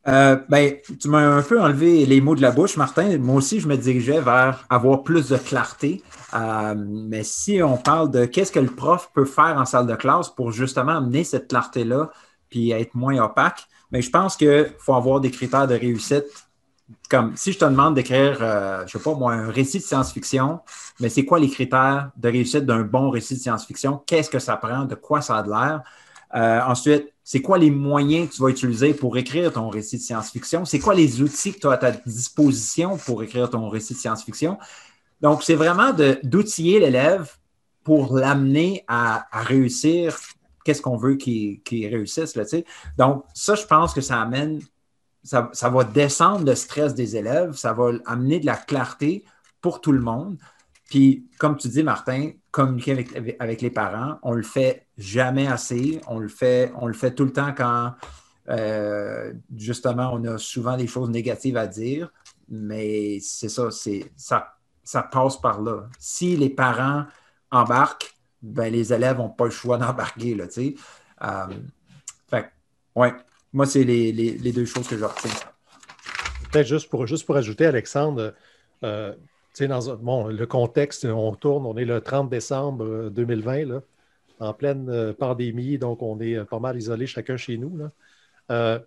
Euh, 0.07 0.37
ben, 0.47 0.75
tu 0.99 1.07
m'as 1.09 1.27
un 1.27 1.41
peu 1.41 1.59
enlevé 1.59 2.05
les 2.05 2.21
mots 2.21 2.35
de 2.35 2.41
la 2.43 2.51
bouche, 2.51 2.77
Martin. 2.77 3.17
Moi 3.17 3.33
aussi, 3.33 3.59
je 3.59 3.67
me 3.67 3.75
dirigeais 3.75 4.21
vers 4.21 4.67
avoir 4.69 5.01
plus 5.01 5.29
de 5.29 5.37
clarté. 5.37 6.03
Euh, 6.35 6.75
mais 6.77 7.23
si 7.23 7.63
on 7.63 7.77
parle 7.77 8.11
de 8.11 8.25
qu'est-ce 8.25 8.51
que 8.51 8.59
le 8.59 8.69
prof 8.69 9.09
peut 9.15 9.25
faire 9.25 9.57
en 9.57 9.65
salle 9.65 9.87
de 9.87 9.95
classe 9.95 10.29
pour 10.29 10.51
justement 10.51 10.97
amener 10.97 11.23
cette 11.23 11.47
clarté-là 11.47 12.11
puis 12.49 12.69
être 12.71 12.93
moins 12.93 13.17
opaque, 13.17 13.67
ben, 13.91 14.03
je 14.03 14.09
pense 14.11 14.37
qu'il 14.37 14.71
faut 14.77 14.93
avoir 14.93 15.19
des 15.19 15.31
critères 15.31 15.67
de 15.67 15.73
réussite 15.73 16.25
comme 17.09 17.35
si 17.35 17.51
je 17.51 17.59
te 17.59 17.65
demande 17.65 17.95
d'écrire, 17.95 18.37
euh, 18.41 18.85
je 18.85 18.97
sais 18.97 19.03
pas 19.03 19.13
moi, 19.13 19.33
un 19.33 19.49
récit 19.49 19.79
de 19.79 19.83
science-fiction, 19.83 20.59
mais 20.99 21.09
c'est 21.09 21.25
quoi 21.25 21.39
les 21.39 21.49
critères 21.49 22.11
de 22.15 22.29
réussite 22.29 22.65
d'un 22.65 22.81
bon 22.81 23.09
récit 23.09 23.35
de 23.35 23.39
science-fiction? 23.39 24.01
Qu'est-ce 24.05 24.29
que 24.29 24.39
ça 24.39 24.55
prend? 24.57 24.85
De 24.85 24.95
quoi 24.95 25.21
ça 25.21 25.37
a 25.37 25.43
de 25.43 25.49
l'air? 25.49 25.83
Euh, 26.35 26.61
ensuite, 26.61 27.13
c'est 27.23 27.41
quoi 27.41 27.57
les 27.57 27.71
moyens 27.71 28.29
que 28.29 28.35
tu 28.35 28.41
vas 28.41 28.49
utiliser 28.49 28.93
pour 28.93 29.17
écrire 29.17 29.51
ton 29.51 29.69
récit 29.69 29.97
de 29.97 30.01
science-fiction? 30.01 30.65
C'est 30.65 30.79
quoi 30.79 30.93
les 30.93 31.21
outils 31.21 31.53
que 31.53 31.59
tu 31.59 31.67
as 31.67 31.71
à 31.71 31.77
ta 31.77 31.91
disposition 31.91 32.97
pour 32.97 33.23
écrire 33.23 33.49
ton 33.49 33.69
récit 33.69 33.93
de 33.93 33.99
science-fiction? 33.99 34.57
Donc, 35.21 35.43
c'est 35.43 35.55
vraiment 35.55 35.93
d'outiller 36.23 36.79
l'élève 36.79 37.33
pour 37.83 38.17
l'amener 38.17 38.83
à, 38.87 39.27
réussir 39.31 40.17
qu'est-ce 40.63 40.81
qu'on 40.81 40.97
veut 40.97 41.15
qu'il 41.15 41.61
réussisse. 41.71 42.35
Là, 42.35 42.43
Donc, 42.97 43.23
ça, 43.33 43.55
je 43.55 43.65
pense 43.65 43.93
que 43.93 44.01
ça 44.01 44.21
amène 44.21 44.61
ça, 45.27 45.69
va 45.69 45.83
descendre 45.83 46.45
le 46.45 46.55
stress 46.55 46.93
des 46.93 47.17
élèves, 47.17 47.53
ça 47.53 47.73
va 47.73 47.91
amener 48.05 48.39
de 48.39 48.45
la 48.45 48.55
clarté 48.55 49.25
pour 49.61 49.81
tout 49.81 49.91
le 49.91 49.99
monde. 49.99 50.37
Puis, 50.89 51.27
comme 51.37 51.57
tu 51.57 51.67
dis, 51.67 51.83
Martin, 51.83 52.31
communiquer 52.51 53.05
avec, 53.39 53.61
les 53.61 53.69
parents, 53.69 54.19
on 54.23 54.31
le 54.31 54.43
fait 54.43 54.87
jamais 54.97 55.47
assez. 55.47 55.99
On 56.07 56.19
le 56.19 56.29
fait, 56.29 56.71
on 56.75 56.87
le 56.87 56.93
fait 56.93 57.13
tout 57.13 57.25
le 57.25 57.33
temps 57.33 57.53
quand, 57.53 57.93
euh, 58.49 59.33
justement, 59.55 60.11
on 60.13 60.23
a 60.23 60.37
souvent 60.37 60.77
des 60.77 60.87
choses 60.87 61.09
négatives 61.09 61.57
à 61.57 61.67
dire. 61.67 62.09
Mais 62.47 63.19
c'est 63.19 63.49
ça, 63.49 63.69
ça, 64.15 64.53
ça 64.83 65.03
passe 65.03 65.35
par 65.41 65.61
là. 65.61 65.89
Si 65.99 66.37
les 66.37 66.49
parents 66.49 67.05
embarquent, 67.51 68.15
ben, 68.41 68.71
les 68.71 68.93
élèves 68.93 69.17
n'ont 69.17 69.29
pas 69.29 69.45
le 69.45 69.51
choix 69.51 69.77
d'embarquer. 69.77 70.35
Là, 70.35 70.45
euh, 70.55 71.47
fait 72.29 72.49
ouais, 72.95 73.13
moi, 73.53 73.65
c'est 73.65 73.83
les, 73.83 74.51
deux 74.51 74.65
choses 74.65 74.87
que 74.87 74.97
je 74.97 75.05
retiens. 75.05 75.31
Peut-être 76.51 76.67
juste 76.67 76.89
pour, 76.89 77.05
juste 77.07 77.25
pour 77.25 77.35
ajouter, 77.37 77.65
Alexandre, 77.65 78.33
euh, 78.83 79.13
dans 79.59 80.27
le 80.27 80.45
contexte, 80.45 81.05
on 81.05 81.33
tourne, 81.33 81.65
on 81.65 81.77
est 81.77 81.85
le 81.85 81.99
30 82.01 82.29
décembre 82.29 83.09
2020, 83.09 83.65
là, 83.65 83.81
en 84.39 84.53
pleine 84.53 84.87
euh, 84.89 85.13
pandémie, 85.13 85.79
donc 85.79 86.03
on 86.03 86.19
est 86.19 86.43
pas 86.45 86.59
mal 86.59 86.77
isolés 86.77 87.07
chacun 87.07 87.37
chez 87.37 87.57
nous. 87.57 87.79
Euh, 88.51 88.79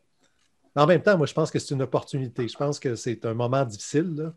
en 0.76 0.86
même 0.86 1.02
temps, 1.02 1.16
moi, 1.16 1.26
je 1.26 1.34
pense 1.34 1.50
que 1.50 1.58
c'est 1.58 1.74
une 1.74 1.82
opportunité. 1.82 2.46
Je 2.46 2.56
pense 2.56 2.78
que 2.78 2.94
c'est 2.94 3.24
un 3.24 3.34
moment 3.34 3.64
difficile, 3.64 4.32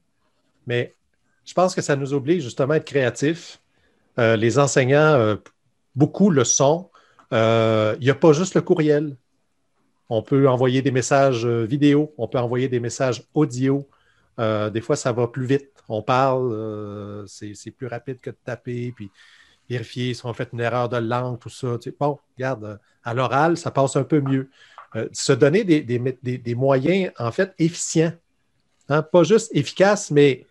mais 0.65 0.95
je 1.45 1.53
pense 1.53 1.76
que 1.76 1.82
ça 1.82 1.95
nous 1.95 2.13
oblige 2.13 2.43
justement 2.43 2.74
à 2.74 2.78
être 2.78 2.86
créatifs. 2.86 3.59
les 4.17 4.57
enseignants, 4.57 5.38
beaucoup 5.95 6.32
le 6.32 6.43
sont. 6.43 6.89
Il 7.32 7.97
n'y 8.01 8.09
a 8.09 8.15
pas 8.15 8.34
juste 8.34 8.55
le 8.55 8.61
courriel. 8.61 9.15
On 10.09 10.21
peut 10.21 10.47
envoyer 10.47 10.81
des 10.81 10.91
messages 10.91 11.45
euh, 11.45 11.63
vidéo, 11.63 12.13
on 12.17 12.27
peut 12.27 12.37
envoyer 12.37 12.67
des 12.67 12.79
messages 12.79 13.23
audio. 13.33 13.87
Euh, 14.39 14.69
des 14.69 14.81
fois, 14.81 14.95
ça 14.95 15.11
va 15.11 15.27
plus 15.27 15.45
vite. 15.45 15.69
On 15.89 16.01
parle, 16.01 16.51
euh, 16.53 17.25
c'est 17.27 17.71
plus 17.71 17.87
rapide 17.87 18.19
que 18.19 18.29
de 18.29 18.37
taper, 18.43 18.93
puis 18.95 19.09
vérifier 19.69 20.13
si 20.13 20.25
on 20.25 20.33
fait 20.33 20.49
une 20.53 20.59
erreur 20.59 20.89
de 20.89 20.97
langue, 20.97 21.39
tout 21.39 21.49
ça. 21.49 21.77
bon, 21.99 22.19
regarde, 22.37 22.79
à 23.03 23.13
l'oral, 23.13 23.57
ça 23.57 23.71
passe 23.71 23.95
un 23.95 24.03
peu 24.03 24.21
mieux. 24.21 24.49
se 25.11 25.33
donner 25.33 25.63
des, 25.63 26.55
moyens, 26.55 27.11
en 27.17 27.31
fait, 27.31 27.53
efficients. 27.57 28.13
Hein, 28.89 29.01
pas 29.01 29.23
juste 29.23 29.49
efficaces, 29.55 30.11
mais 30.11 30.45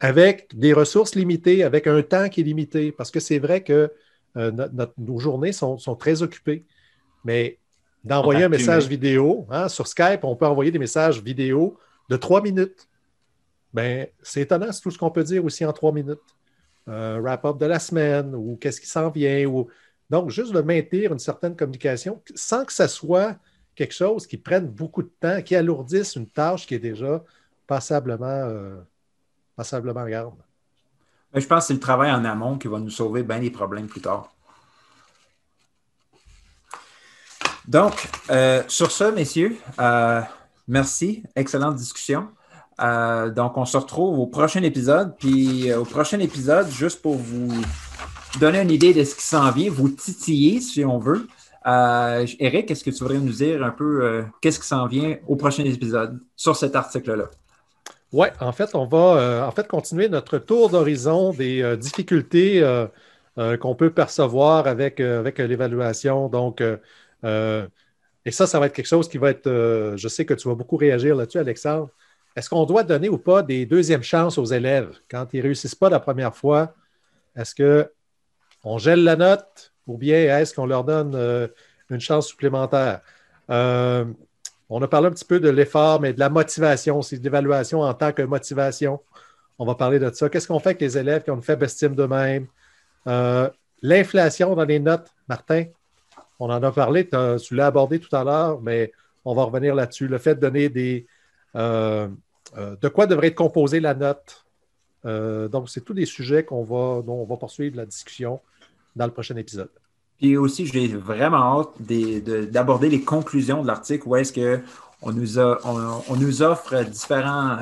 avec 0.00 0.48
des 0.56 0.72
ressources 0.72 1.14
limitées, 1.14 1.62
avec 1.62 1.86
un 1.86 2.02
temps 2.02 2.28
qui 2.28 2.40
est 2.40 2.44
limité. 2.44 2.92
Parce 2.92 3.10
que 3.10 3.20
c'est 3.20 3.38
vrai 3.38 3.62
que 3.62 3.92
nos 4.34 5.18
journées 5.18 5.52
sont, 5.52 5.78
sont, 5.78 5.94
très 5.94 6.22
occupées. 6.22 6.64
Mais 7.24 7.59
d'envoyer 8.04 8.44
un 8.44 8.48
message 8.48 8.86
vidéo. 8.86 9.46
Hein, 9.50 9.68
sur 9.68 9.86
Skype, 9.86 10.24
on 10.24 10.36
peut 10.36 10.46
envoyer 10.46 10.70
des 10.70 10.78
messages 10.78 11.22
vidéo 11.22 11.78
de 12.08 12.16
trois 12.16 12.42
minutes. 12.42 12.88
Ben, 13.72 14.06
c'est 14.22 14.42
étonnant, 14.42 14.72
c'est 14.72 14.80
tout 14.80 14.90
ce 14.90 14.98
qu'on 14.98 15.10
peut 15.10 15.24
dire 15.24 15.44
aussi 15.44 15.64
en 15.64 15.72
trois 15.72 15.92
minutes. 15.92 16.18
Euh, 16.88 17.20
wrap-up 17.20 17.58
de 17.58 17.66
la 17.66 17.78
semaine 17.78 18.34
ou 18.34 18.56
qu'est-ce 18.60 18.80
qui 18.80 18.86
s'en 18.86 19.10
vient. 19.10 19.46
Ou... 19.46 19.68
Donc, 20.08 20.30
juste 20.30 20.52
de 20.52 20.60
maintenir 20.60 21.12
une 21.12 21.18
certaine 21.18 21.54
communication 21.54 22.20
sans 22.34 22.64
que 22.64 22.72
ça 22.72 22.88
soit 22.88 23.36
quelque 23.74 23.94
chose 23.94 24.26
qui 24.26 24.36
prenne 24.36 24.66
beaucoup 24.66 25.02
de 25.02 25.12
temps, 25.20 25.40
qui 25.42 25.54
alourdisse 25.54 26.16
une 26.16 26.26
tâche 26.26 26.66
qui 26.66 26.74
est 26.74 26.80
déjà 26.80 27.22
passablement, 27.66 28.26
euh, 28.26 28.76
passablement. 29.54 30.04
Ben, 30.04 30.32
je 31.34 31.46
pense 31.46 31.64
que 31.64 31.66
c'est 31.68 31.74
le 31.74 31.80
travail 31.80 32.10
en 32.10 32.24
amont 32.24 32.58
qui 32.58 32.66
va 32.66 32.80
nous 32.80 32.90
sauver 32.90 33.22
bien 33.22 33.38
des 33.38 33.50
problèmes 33.50 33.86
plus 33.86 34.00
tard. 34.00 34.34
Donc, 37.70 38.08
euh, 38.32 38.64
sur 38.66 38.90
ce, 38.90 39.04
messieurs, 39.04 39.56
euh, 39.80 40.20
merci. 40.66 41.22
Excellente 41.36 41.76
discussion. 41.76 42.26
Euh, 42.82 43.30
donc, 43.30 43.56
on 43.56 43.64
se 43.64 43.76
retrouve 43.76 44.18
au 44.18 44.26
prochain 44.26 44.64
épisode. 44.64 45.14
Puis, 45.16 45.72
au 45.72 45.84
prochain 45.84 46.18
épisode, 46.18 46.68
juste 46.68 47.00
pour 47.00 47.14
vous 47.14 47.62
donner 48.40 48.60
une 48.60 48.72
idée 48.72 48.92
de 48.92 49.04
ce 49.04 49.14
qui 49.14 49.22
s'en 49.22 49.52
vient, 49.52 49.70
vous 49.70 49.88
titiller 49.88 50.60
si 50.60 50.84
on 50.84 50.98
veut. 50.98 51.28
Eric, 51.64 52.72
est-ce 52.72 52.82
que 52.82 52.90
tu 52.90 53.04
voudrais 53.04 53.18
nous 53.18 53.34
dire 53.34 53.62
un 53.62 53.70
peu 53.70 54.24
qu'est-ce 54.40 54.58
qui 54.58 54.66
s'en 54.66 54.88
vient 54.88 55.18
au 55.28 55.36
prochain 55.36 55.64
épisode 55.64 56.18
sur 56.34 56.56
cet 56.56 56.74
article-là? 56.74 57.26
Oui, 58.12 58.26
en 58.40 58.50
fait, 58.50 58.70
on 58.74 58.86
va 58.86 59.46
en 59.46 59.50
fait 59.52 59.68
continuer 59.68 60.08
notre 60.08 60.38
tour 60.38 60.70
d'horizon 60.70 61.32
des 61.32 61.76
difficultés 61.76 62.64
qu'on 63.60 63.74
peut 63.76 63.90
percevoir 63.90 64.66
avec, 64.66 64.98
avec 64.98 65.38
l'évaluation. 65.38 66.28
Donc, 66.28 66.60
euh, 67.24 67.66
et 68.24 68.30
ça, 68.30 68.46
ça 68.46 68.58
va 68.60 68.66
être 68.66 68.72
quelque 68.72 68.86
chose 68.86 69.08
qui 69.08 69.18
va 69.18 69.30
être. 69.30 69.46
Euh, 69.46 69.96
je 69.96 70.08
sais 70.08 70.24
que 70.24 70.34
tu 70.34 70.48
vas 70.48 70.54
beaucoup 70.54 70.76
réagir 70.76 71.16
là-dessus, 71.16 71.38
Alexandre. 71.38 71.90
Est-ce 72.36 72.48
qu'on 72.48 72.64
doit 72.64 72.84
donner 72.84 73.08
ou 73.08 73.18
pas 73.18 73.42
des 73.42 73.66
deuxièmes 73.66 74.02
chances 74.02 74.38
aux 74.38 74.44
élèves? 74.44 74.90
Quand 75.10 75.26
ils 75.32 75.38
ne 75.38 75.42
réussissent 75.44 75.74
pas 75.74 75.90
la 75.90 76.00
première 76.00 76.34
fois? 76.34 76.74
Est-ce 77.36 77.54
qu'on 77.54 78.78
gèle 78.78 79.04
la 79.04 79.16
note 79.16 79.72
ou 79.86 79.96
bien 79.98 80.38
est-ce 80.38 80.54
qu'on 80.54 80.66
leur 80.66 80.84
donne 80.84 81.14
euh, 81.14 81.48
une 81.90 82.00
chance 82.00 82.28
supplémentaire? 82.28 83.00
on 84.72 84.80
a 84.80 84.86
parlé 84.86 85.08
un 85.08 85.10
petit 85.10 85.24
peu 85.24 85.40
de 85.40 85.48
l'effort, 85.48 86.00
mais 86.00 86.12
de 86.12 86.20
la 86.20 86.28
motivation, 86.28 87.02
c'est 87.02 87.16
l'évaluation 87.16 87.80
en 87.80 87.92
tant 87.92 88.12
que 88.12 88.22
motivation. 88.22 89.00
On 89.58 89.66
va 89.66 89.74
parler 89.74 89.98
de 89.98 90.08
ça. 90.10 90.28
Qu'est-ce 90.28 90.46
qu'on 90.46 90.60
fait 90.60 90.68
avec 90.68 90.80
les 90.80 90.96
élèves 90.96 91.24
qui 91.24 91.32
ont 91.32 91.34
une 91.34 91.42
faible 91.42 91.64
estime 91.64 91.96
d'eux-mêmes? 91.96 92.46
L'inflation 93.82 94.54
dans 94.54 94.64
les 94.64 94.78
notes, 94.78 95.08
Martin, 95.28 95.64
on 96.40 96.50
en 96.50 96.62
a 96.62 96.72
parlé, 96.72 97.06
tu 97.06 97.54
l'as 97.54 97.66
abordé 97.66 98.00
tout 98.00 98.14
à 98.16 98.24
l'heure, 98.24 98.60
mais 98.62 98.92
on 99.24 99.34
va 99.34 99.44
revenir 99.44 99.74
là-dessus. 99.74 100.08
Le 100.08 100.18
fait 100.18 100.34
de 100.34 100.40
donner 100.40 100.70
des. 100.70 101.06
Euh, 101.54 102.08
euh, 102.56 102.74
de 102.80 102.88
quoi 102.88 103.06
devrait 103.06 103.28
être 103.28 103.36
composée 103.36 103.78
la 103.78 103.94
note? 103.94 104.44
donc, 105.02 105.70
c'est 105.70 105.80
tous 105.82 105.94
des 105.94 106.04
sujets 106.04 106.44
qu'on 106.44 106.62
va, 106.62 107.00
dont 107.00 107.22
on 107.22 107.24
va 107.24 107.36
poursuivre 107.38 107.74
la 107.74 107.86
discussion 107.86 108.38
dans 108.94 109.06
le 109.06 109.12
prochain 109.12 109.34
épisode. 109.36 109.70
Puis 110.18 110.36
aussi, 110.36 110.66
j'ai 110.66 110.88
vraiment 110.88 111.60
hâte 111.60 112.50
d'aborder 112.50 112.90
les 112.90 113.00
conclusions 113.00 113.62
de 113.62 113.66
l'article 113.66 114.06
où 114.06 114.16
est-ce 114.16 114.30
qu'on 114.30 115.12
nous, 115.12 115.38
on, 115.38 116.16
nous 116.16 116.42
offre 116.42 116.84
différents 116.84 117.56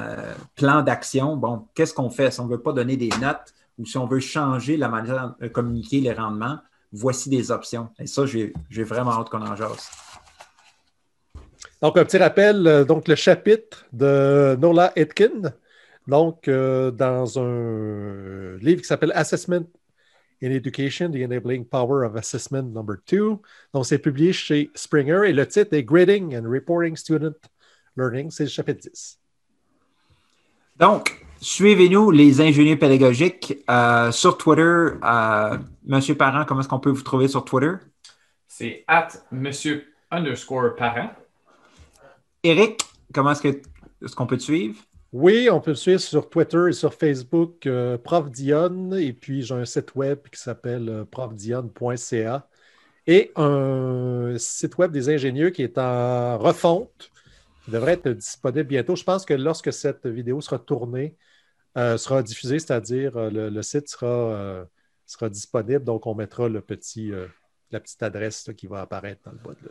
plans 0.56 0.82
d'action. 0.82 1.36
Bon, 1.36 1.66
qu'est-ce 1.76 1.94
qu'on 1.94 2.10
fait 2.10 2.32
si 2.32 2.40
on 2.40 2.46
ne 2.46 2.50
veut 2.50 2.60
pas 2.60 2.72
donner 2.72 2.96
des 2.96 3.10
notes 3.20 3.54
ou 3.78 3.86
si 3.86 3.96
on 3.98 4.06
veut 4.06 4.18
changer 4.18 4.76
la 4.76 4.88
manière 4.88 5.36
de 5.40 5.46
communiquer 5.46 6.00
les 6.00 6.12
rendements? 6.12 6.58
Voici 6.92 7.28
des 7.28 7.50
options. 7.50 7.90
Et 7.98 8.06
ça, 8.06 8.24
j'ai 8.26 8.52
vraiment 8.84 9.12
hâte 9.12 9.28
qu'on 9.28 9.42
en 9.42 9.54
jase. 9.54 9.90
Donc, 11.82 11.96
un 11.96 12.04
petit 12.04 12.18
rappel, 12.18 12.66
euh, 12.66 12.84
donc 12.84 13.06
le 13.06 13.14
chapitre 13.14 13.86
de 13.92 14.56
Nola 14.60 14.92
Etkin, 14.96 15.52
donc 16.08 16.48
euh, 16.48 16.90
dans 16.90 17.38
un 17.38 18.56
livre 18.56 18.80
qui 18.80 18.86
s'appelle 18.86 19.12
Assessment 19.14 19.64
in 20.42 20.50
Education, 20.50 21.10
The 21.10 21.16
Enabling 21.16 21.66
Power 21.66 22.04
of 22.04 22.16
Assessment 22.16 22.64
Number 22.64 22.96
2. 23.06 23.36
Donc, 23.74 23.86
c'est 23.86 23.98
publié 23.98 24.32
chez 24.32 24.70
Springer 24.74 25.28
et 25.28 25.32
le 25.32 25.46
titre 25.46 25.74
est 25.74 25.84
Grading 25.84 26.36
and 26.36 26.48
Reporting 26.48 26.96
Student 26.96 27.34
Learning. 27.96 28.30
C'est 28.30 28.44
le 28.44 28.50
chapitre 28.50 28.88
10. 28.90 29.20
Donc, 30.76 31.27
suivez-nous, 31.40 32.10
les 32.10 32.40
ingénieurs 32.40 32.78
pédagogiques, 32.78 33.58
euh, 33.70 34.10
sur 34.12 34.38
Twitter. 34.38 34.90
Monsieur 35.86 36.14
Parent, 36.14 36.44
comment 36.44 36.60
est-ce 36.60 36.68
qu'on 36.68 36.80
peut 36.80 36.90
vous 36.90 37.02
trouver 37.02 37.28
sur 37.28 37.44
Twitter? 37.44 37.74
C'est 38.46 38.84
at 38.88 39.08
monsieur 39.30 39.86
underscore 40.10 40.74
parent. 40.76 41.10
Eric, 42.42 42.80
comment 43.12 43.32
est-ce 43.32 43.42
qu'on 43.42 44.24
ce 44.24 44.28
peut 44.28 44.36
te 44.36 44.42
suivre? 44.42 44.76
Oui, 45.12 45.48
on 45.50 45.60
peut 45.60 45.70
me 45.70 45.76
suivre 45.76 46.00
sur 46.00 46.28
Twitter 46.28 46.64
et 46.68 46.72
sur 46.72 46.92
Facebook, 46.92 47.66
euh, 47.66 47.96
Prof 47.96 48.30
Dion, 48.30 48.92
et 48.92 49.14
puis 49.14 49.42
j'ai 49.42 49.54
un 49.54 49.64
site 49.64 49.94
web 49.94 50.18
qui 50.30 50.38
s'appelle 50.38 50.88
euh, 50.88 51.04
profdion.ca 51.06 52.46
et 53.06 53.32
un 53.36 54.34
site 54.36 54.76
web 54.76 54.92
des 54.92 55.08
ingénieurs 55.08 55.52
qui 55.52 55.62
est 55.62 55.78
en 55.78 56.36
refonte, 56.36 57.10
qui 57.64 57.70
devrait 57.70 57.94
être 57.94 58.10
disponible 58.10 58.64
bientôt. 58.64 58.96
Je 58.96 59.04
pense 59.04 59.24
que 59.24 59.32
lorsque 59.32 59.72
cette 59.72 60.06
vidéo 60.06 60.42
sera 60.42 60.58
tournée, 60.58 61.16
euh, 61.16 61.27
sera 61.76 62.22
diffusée, 62.22 62.58
c'est-à-dire 62.58 63.12
le, 63.30 63.62
site 63.62 63.88
sera, 63.88 64.66
sera 65.06 65.28
disponible, 65.28 65.84
donc 65.84 66.06
on 66.06 66.14
mettra 66.14 66.48
la 66.48 66.60
petite 66.60 68.02
adresse 68.02 68.50
qui 68.56 68.66
va 68.66 68.80
apparaître 68.80 69.22
dans 69.24 69.32
le 69.32 69.38
bas 69.38 69.54
de, 69.62 69.70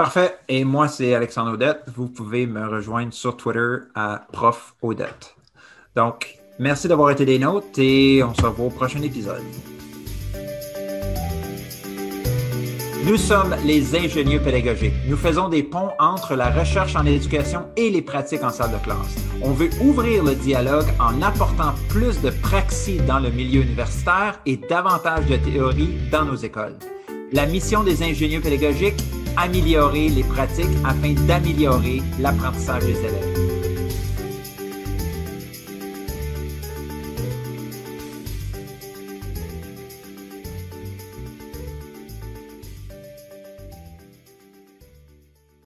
Parfait. 0.00 0.38
Et 0.48 0.64
moi, 0.64 0.88
c'est 0.88 1.14
Alexandre 1.14 1.52
Odette. 1.52 1.82
Vous 1.94 2.08
pouvez 2.08 2.46
me 2.46 2.66
rejoindre 2.66 3.12
sur 3.12 3.36
Twitter 3.36 3.76
à 3.94 4.26
Prof 4.32 4.74
Odette. 4.80 5.36
Donc, 5.94 6.38
merci 6.58 6.88
d'avoir 6.88 7.10
été 7.10 7.26
des 7.26 7.38
nôtres 7.38 7.78
et 7.78 8.22
on 8.22 8.32
se 8.32 8.40
revoit 8.40 8.66
au 8.66 8.70
prochain 8.70 9.02
épisode. 9.02 9.42
Nous 13.04 13.16
sommes 13.16 13.56
les 13.64 13.96
ingénieurs 13.96 14.42
pédagogiques. 14.42 14.92
Nous 15.08 15.16
faisons 15.16 15.48
des 15.48 15.62
ponts 15.62 15.88
entre 15.98 16.34
la 16.34 16.50
recherche 16.50 16.94
en 16.96 17.06
éducation 17.06 17.62
et 17.76 17.88
les 17.88 18.02
pratiques 18.02 18.42
en 18.42 18.50
salle 18.50 18.72
de 18.72 18.84
classe. 18.84 19.16
On 19.40 19.52
veut 19.52 19.70
ouvrir 19.80 20.22
le 20.22 20.34
dialogue 20.34 20.86
en 21.00 21.22
apportant 21.22 21.74
plus 21.88 22.20
de 22.20 22.28
praxis 22.28 23.02
dans 23.06 23.18
le 23.18 23.30
milieu 23.30 23.62
universitaire 23.62 24.38
et 24.44 24.58
davantage 24.58 25.24
de 25.26 25.36
théorie 25.36 25.94
dans 26.12 26.26
nos 26.26 26.36
écoles. 26.36 26.76
La 27.32 27.46
mission 27.46 27.82
des 27.82 28.02
ingénieurs 28.02 28.42
pédagogiques 28.42 29.02
améliorer 29.36 30.08
les 30.10 30.24
pratiques 30.24 30.66
afin 30.84 31.14
d'améliorer 31.26 32.02
l'apprentissage 32.20 32.84
des 32.84 32.98
élèves. 32.98 33.39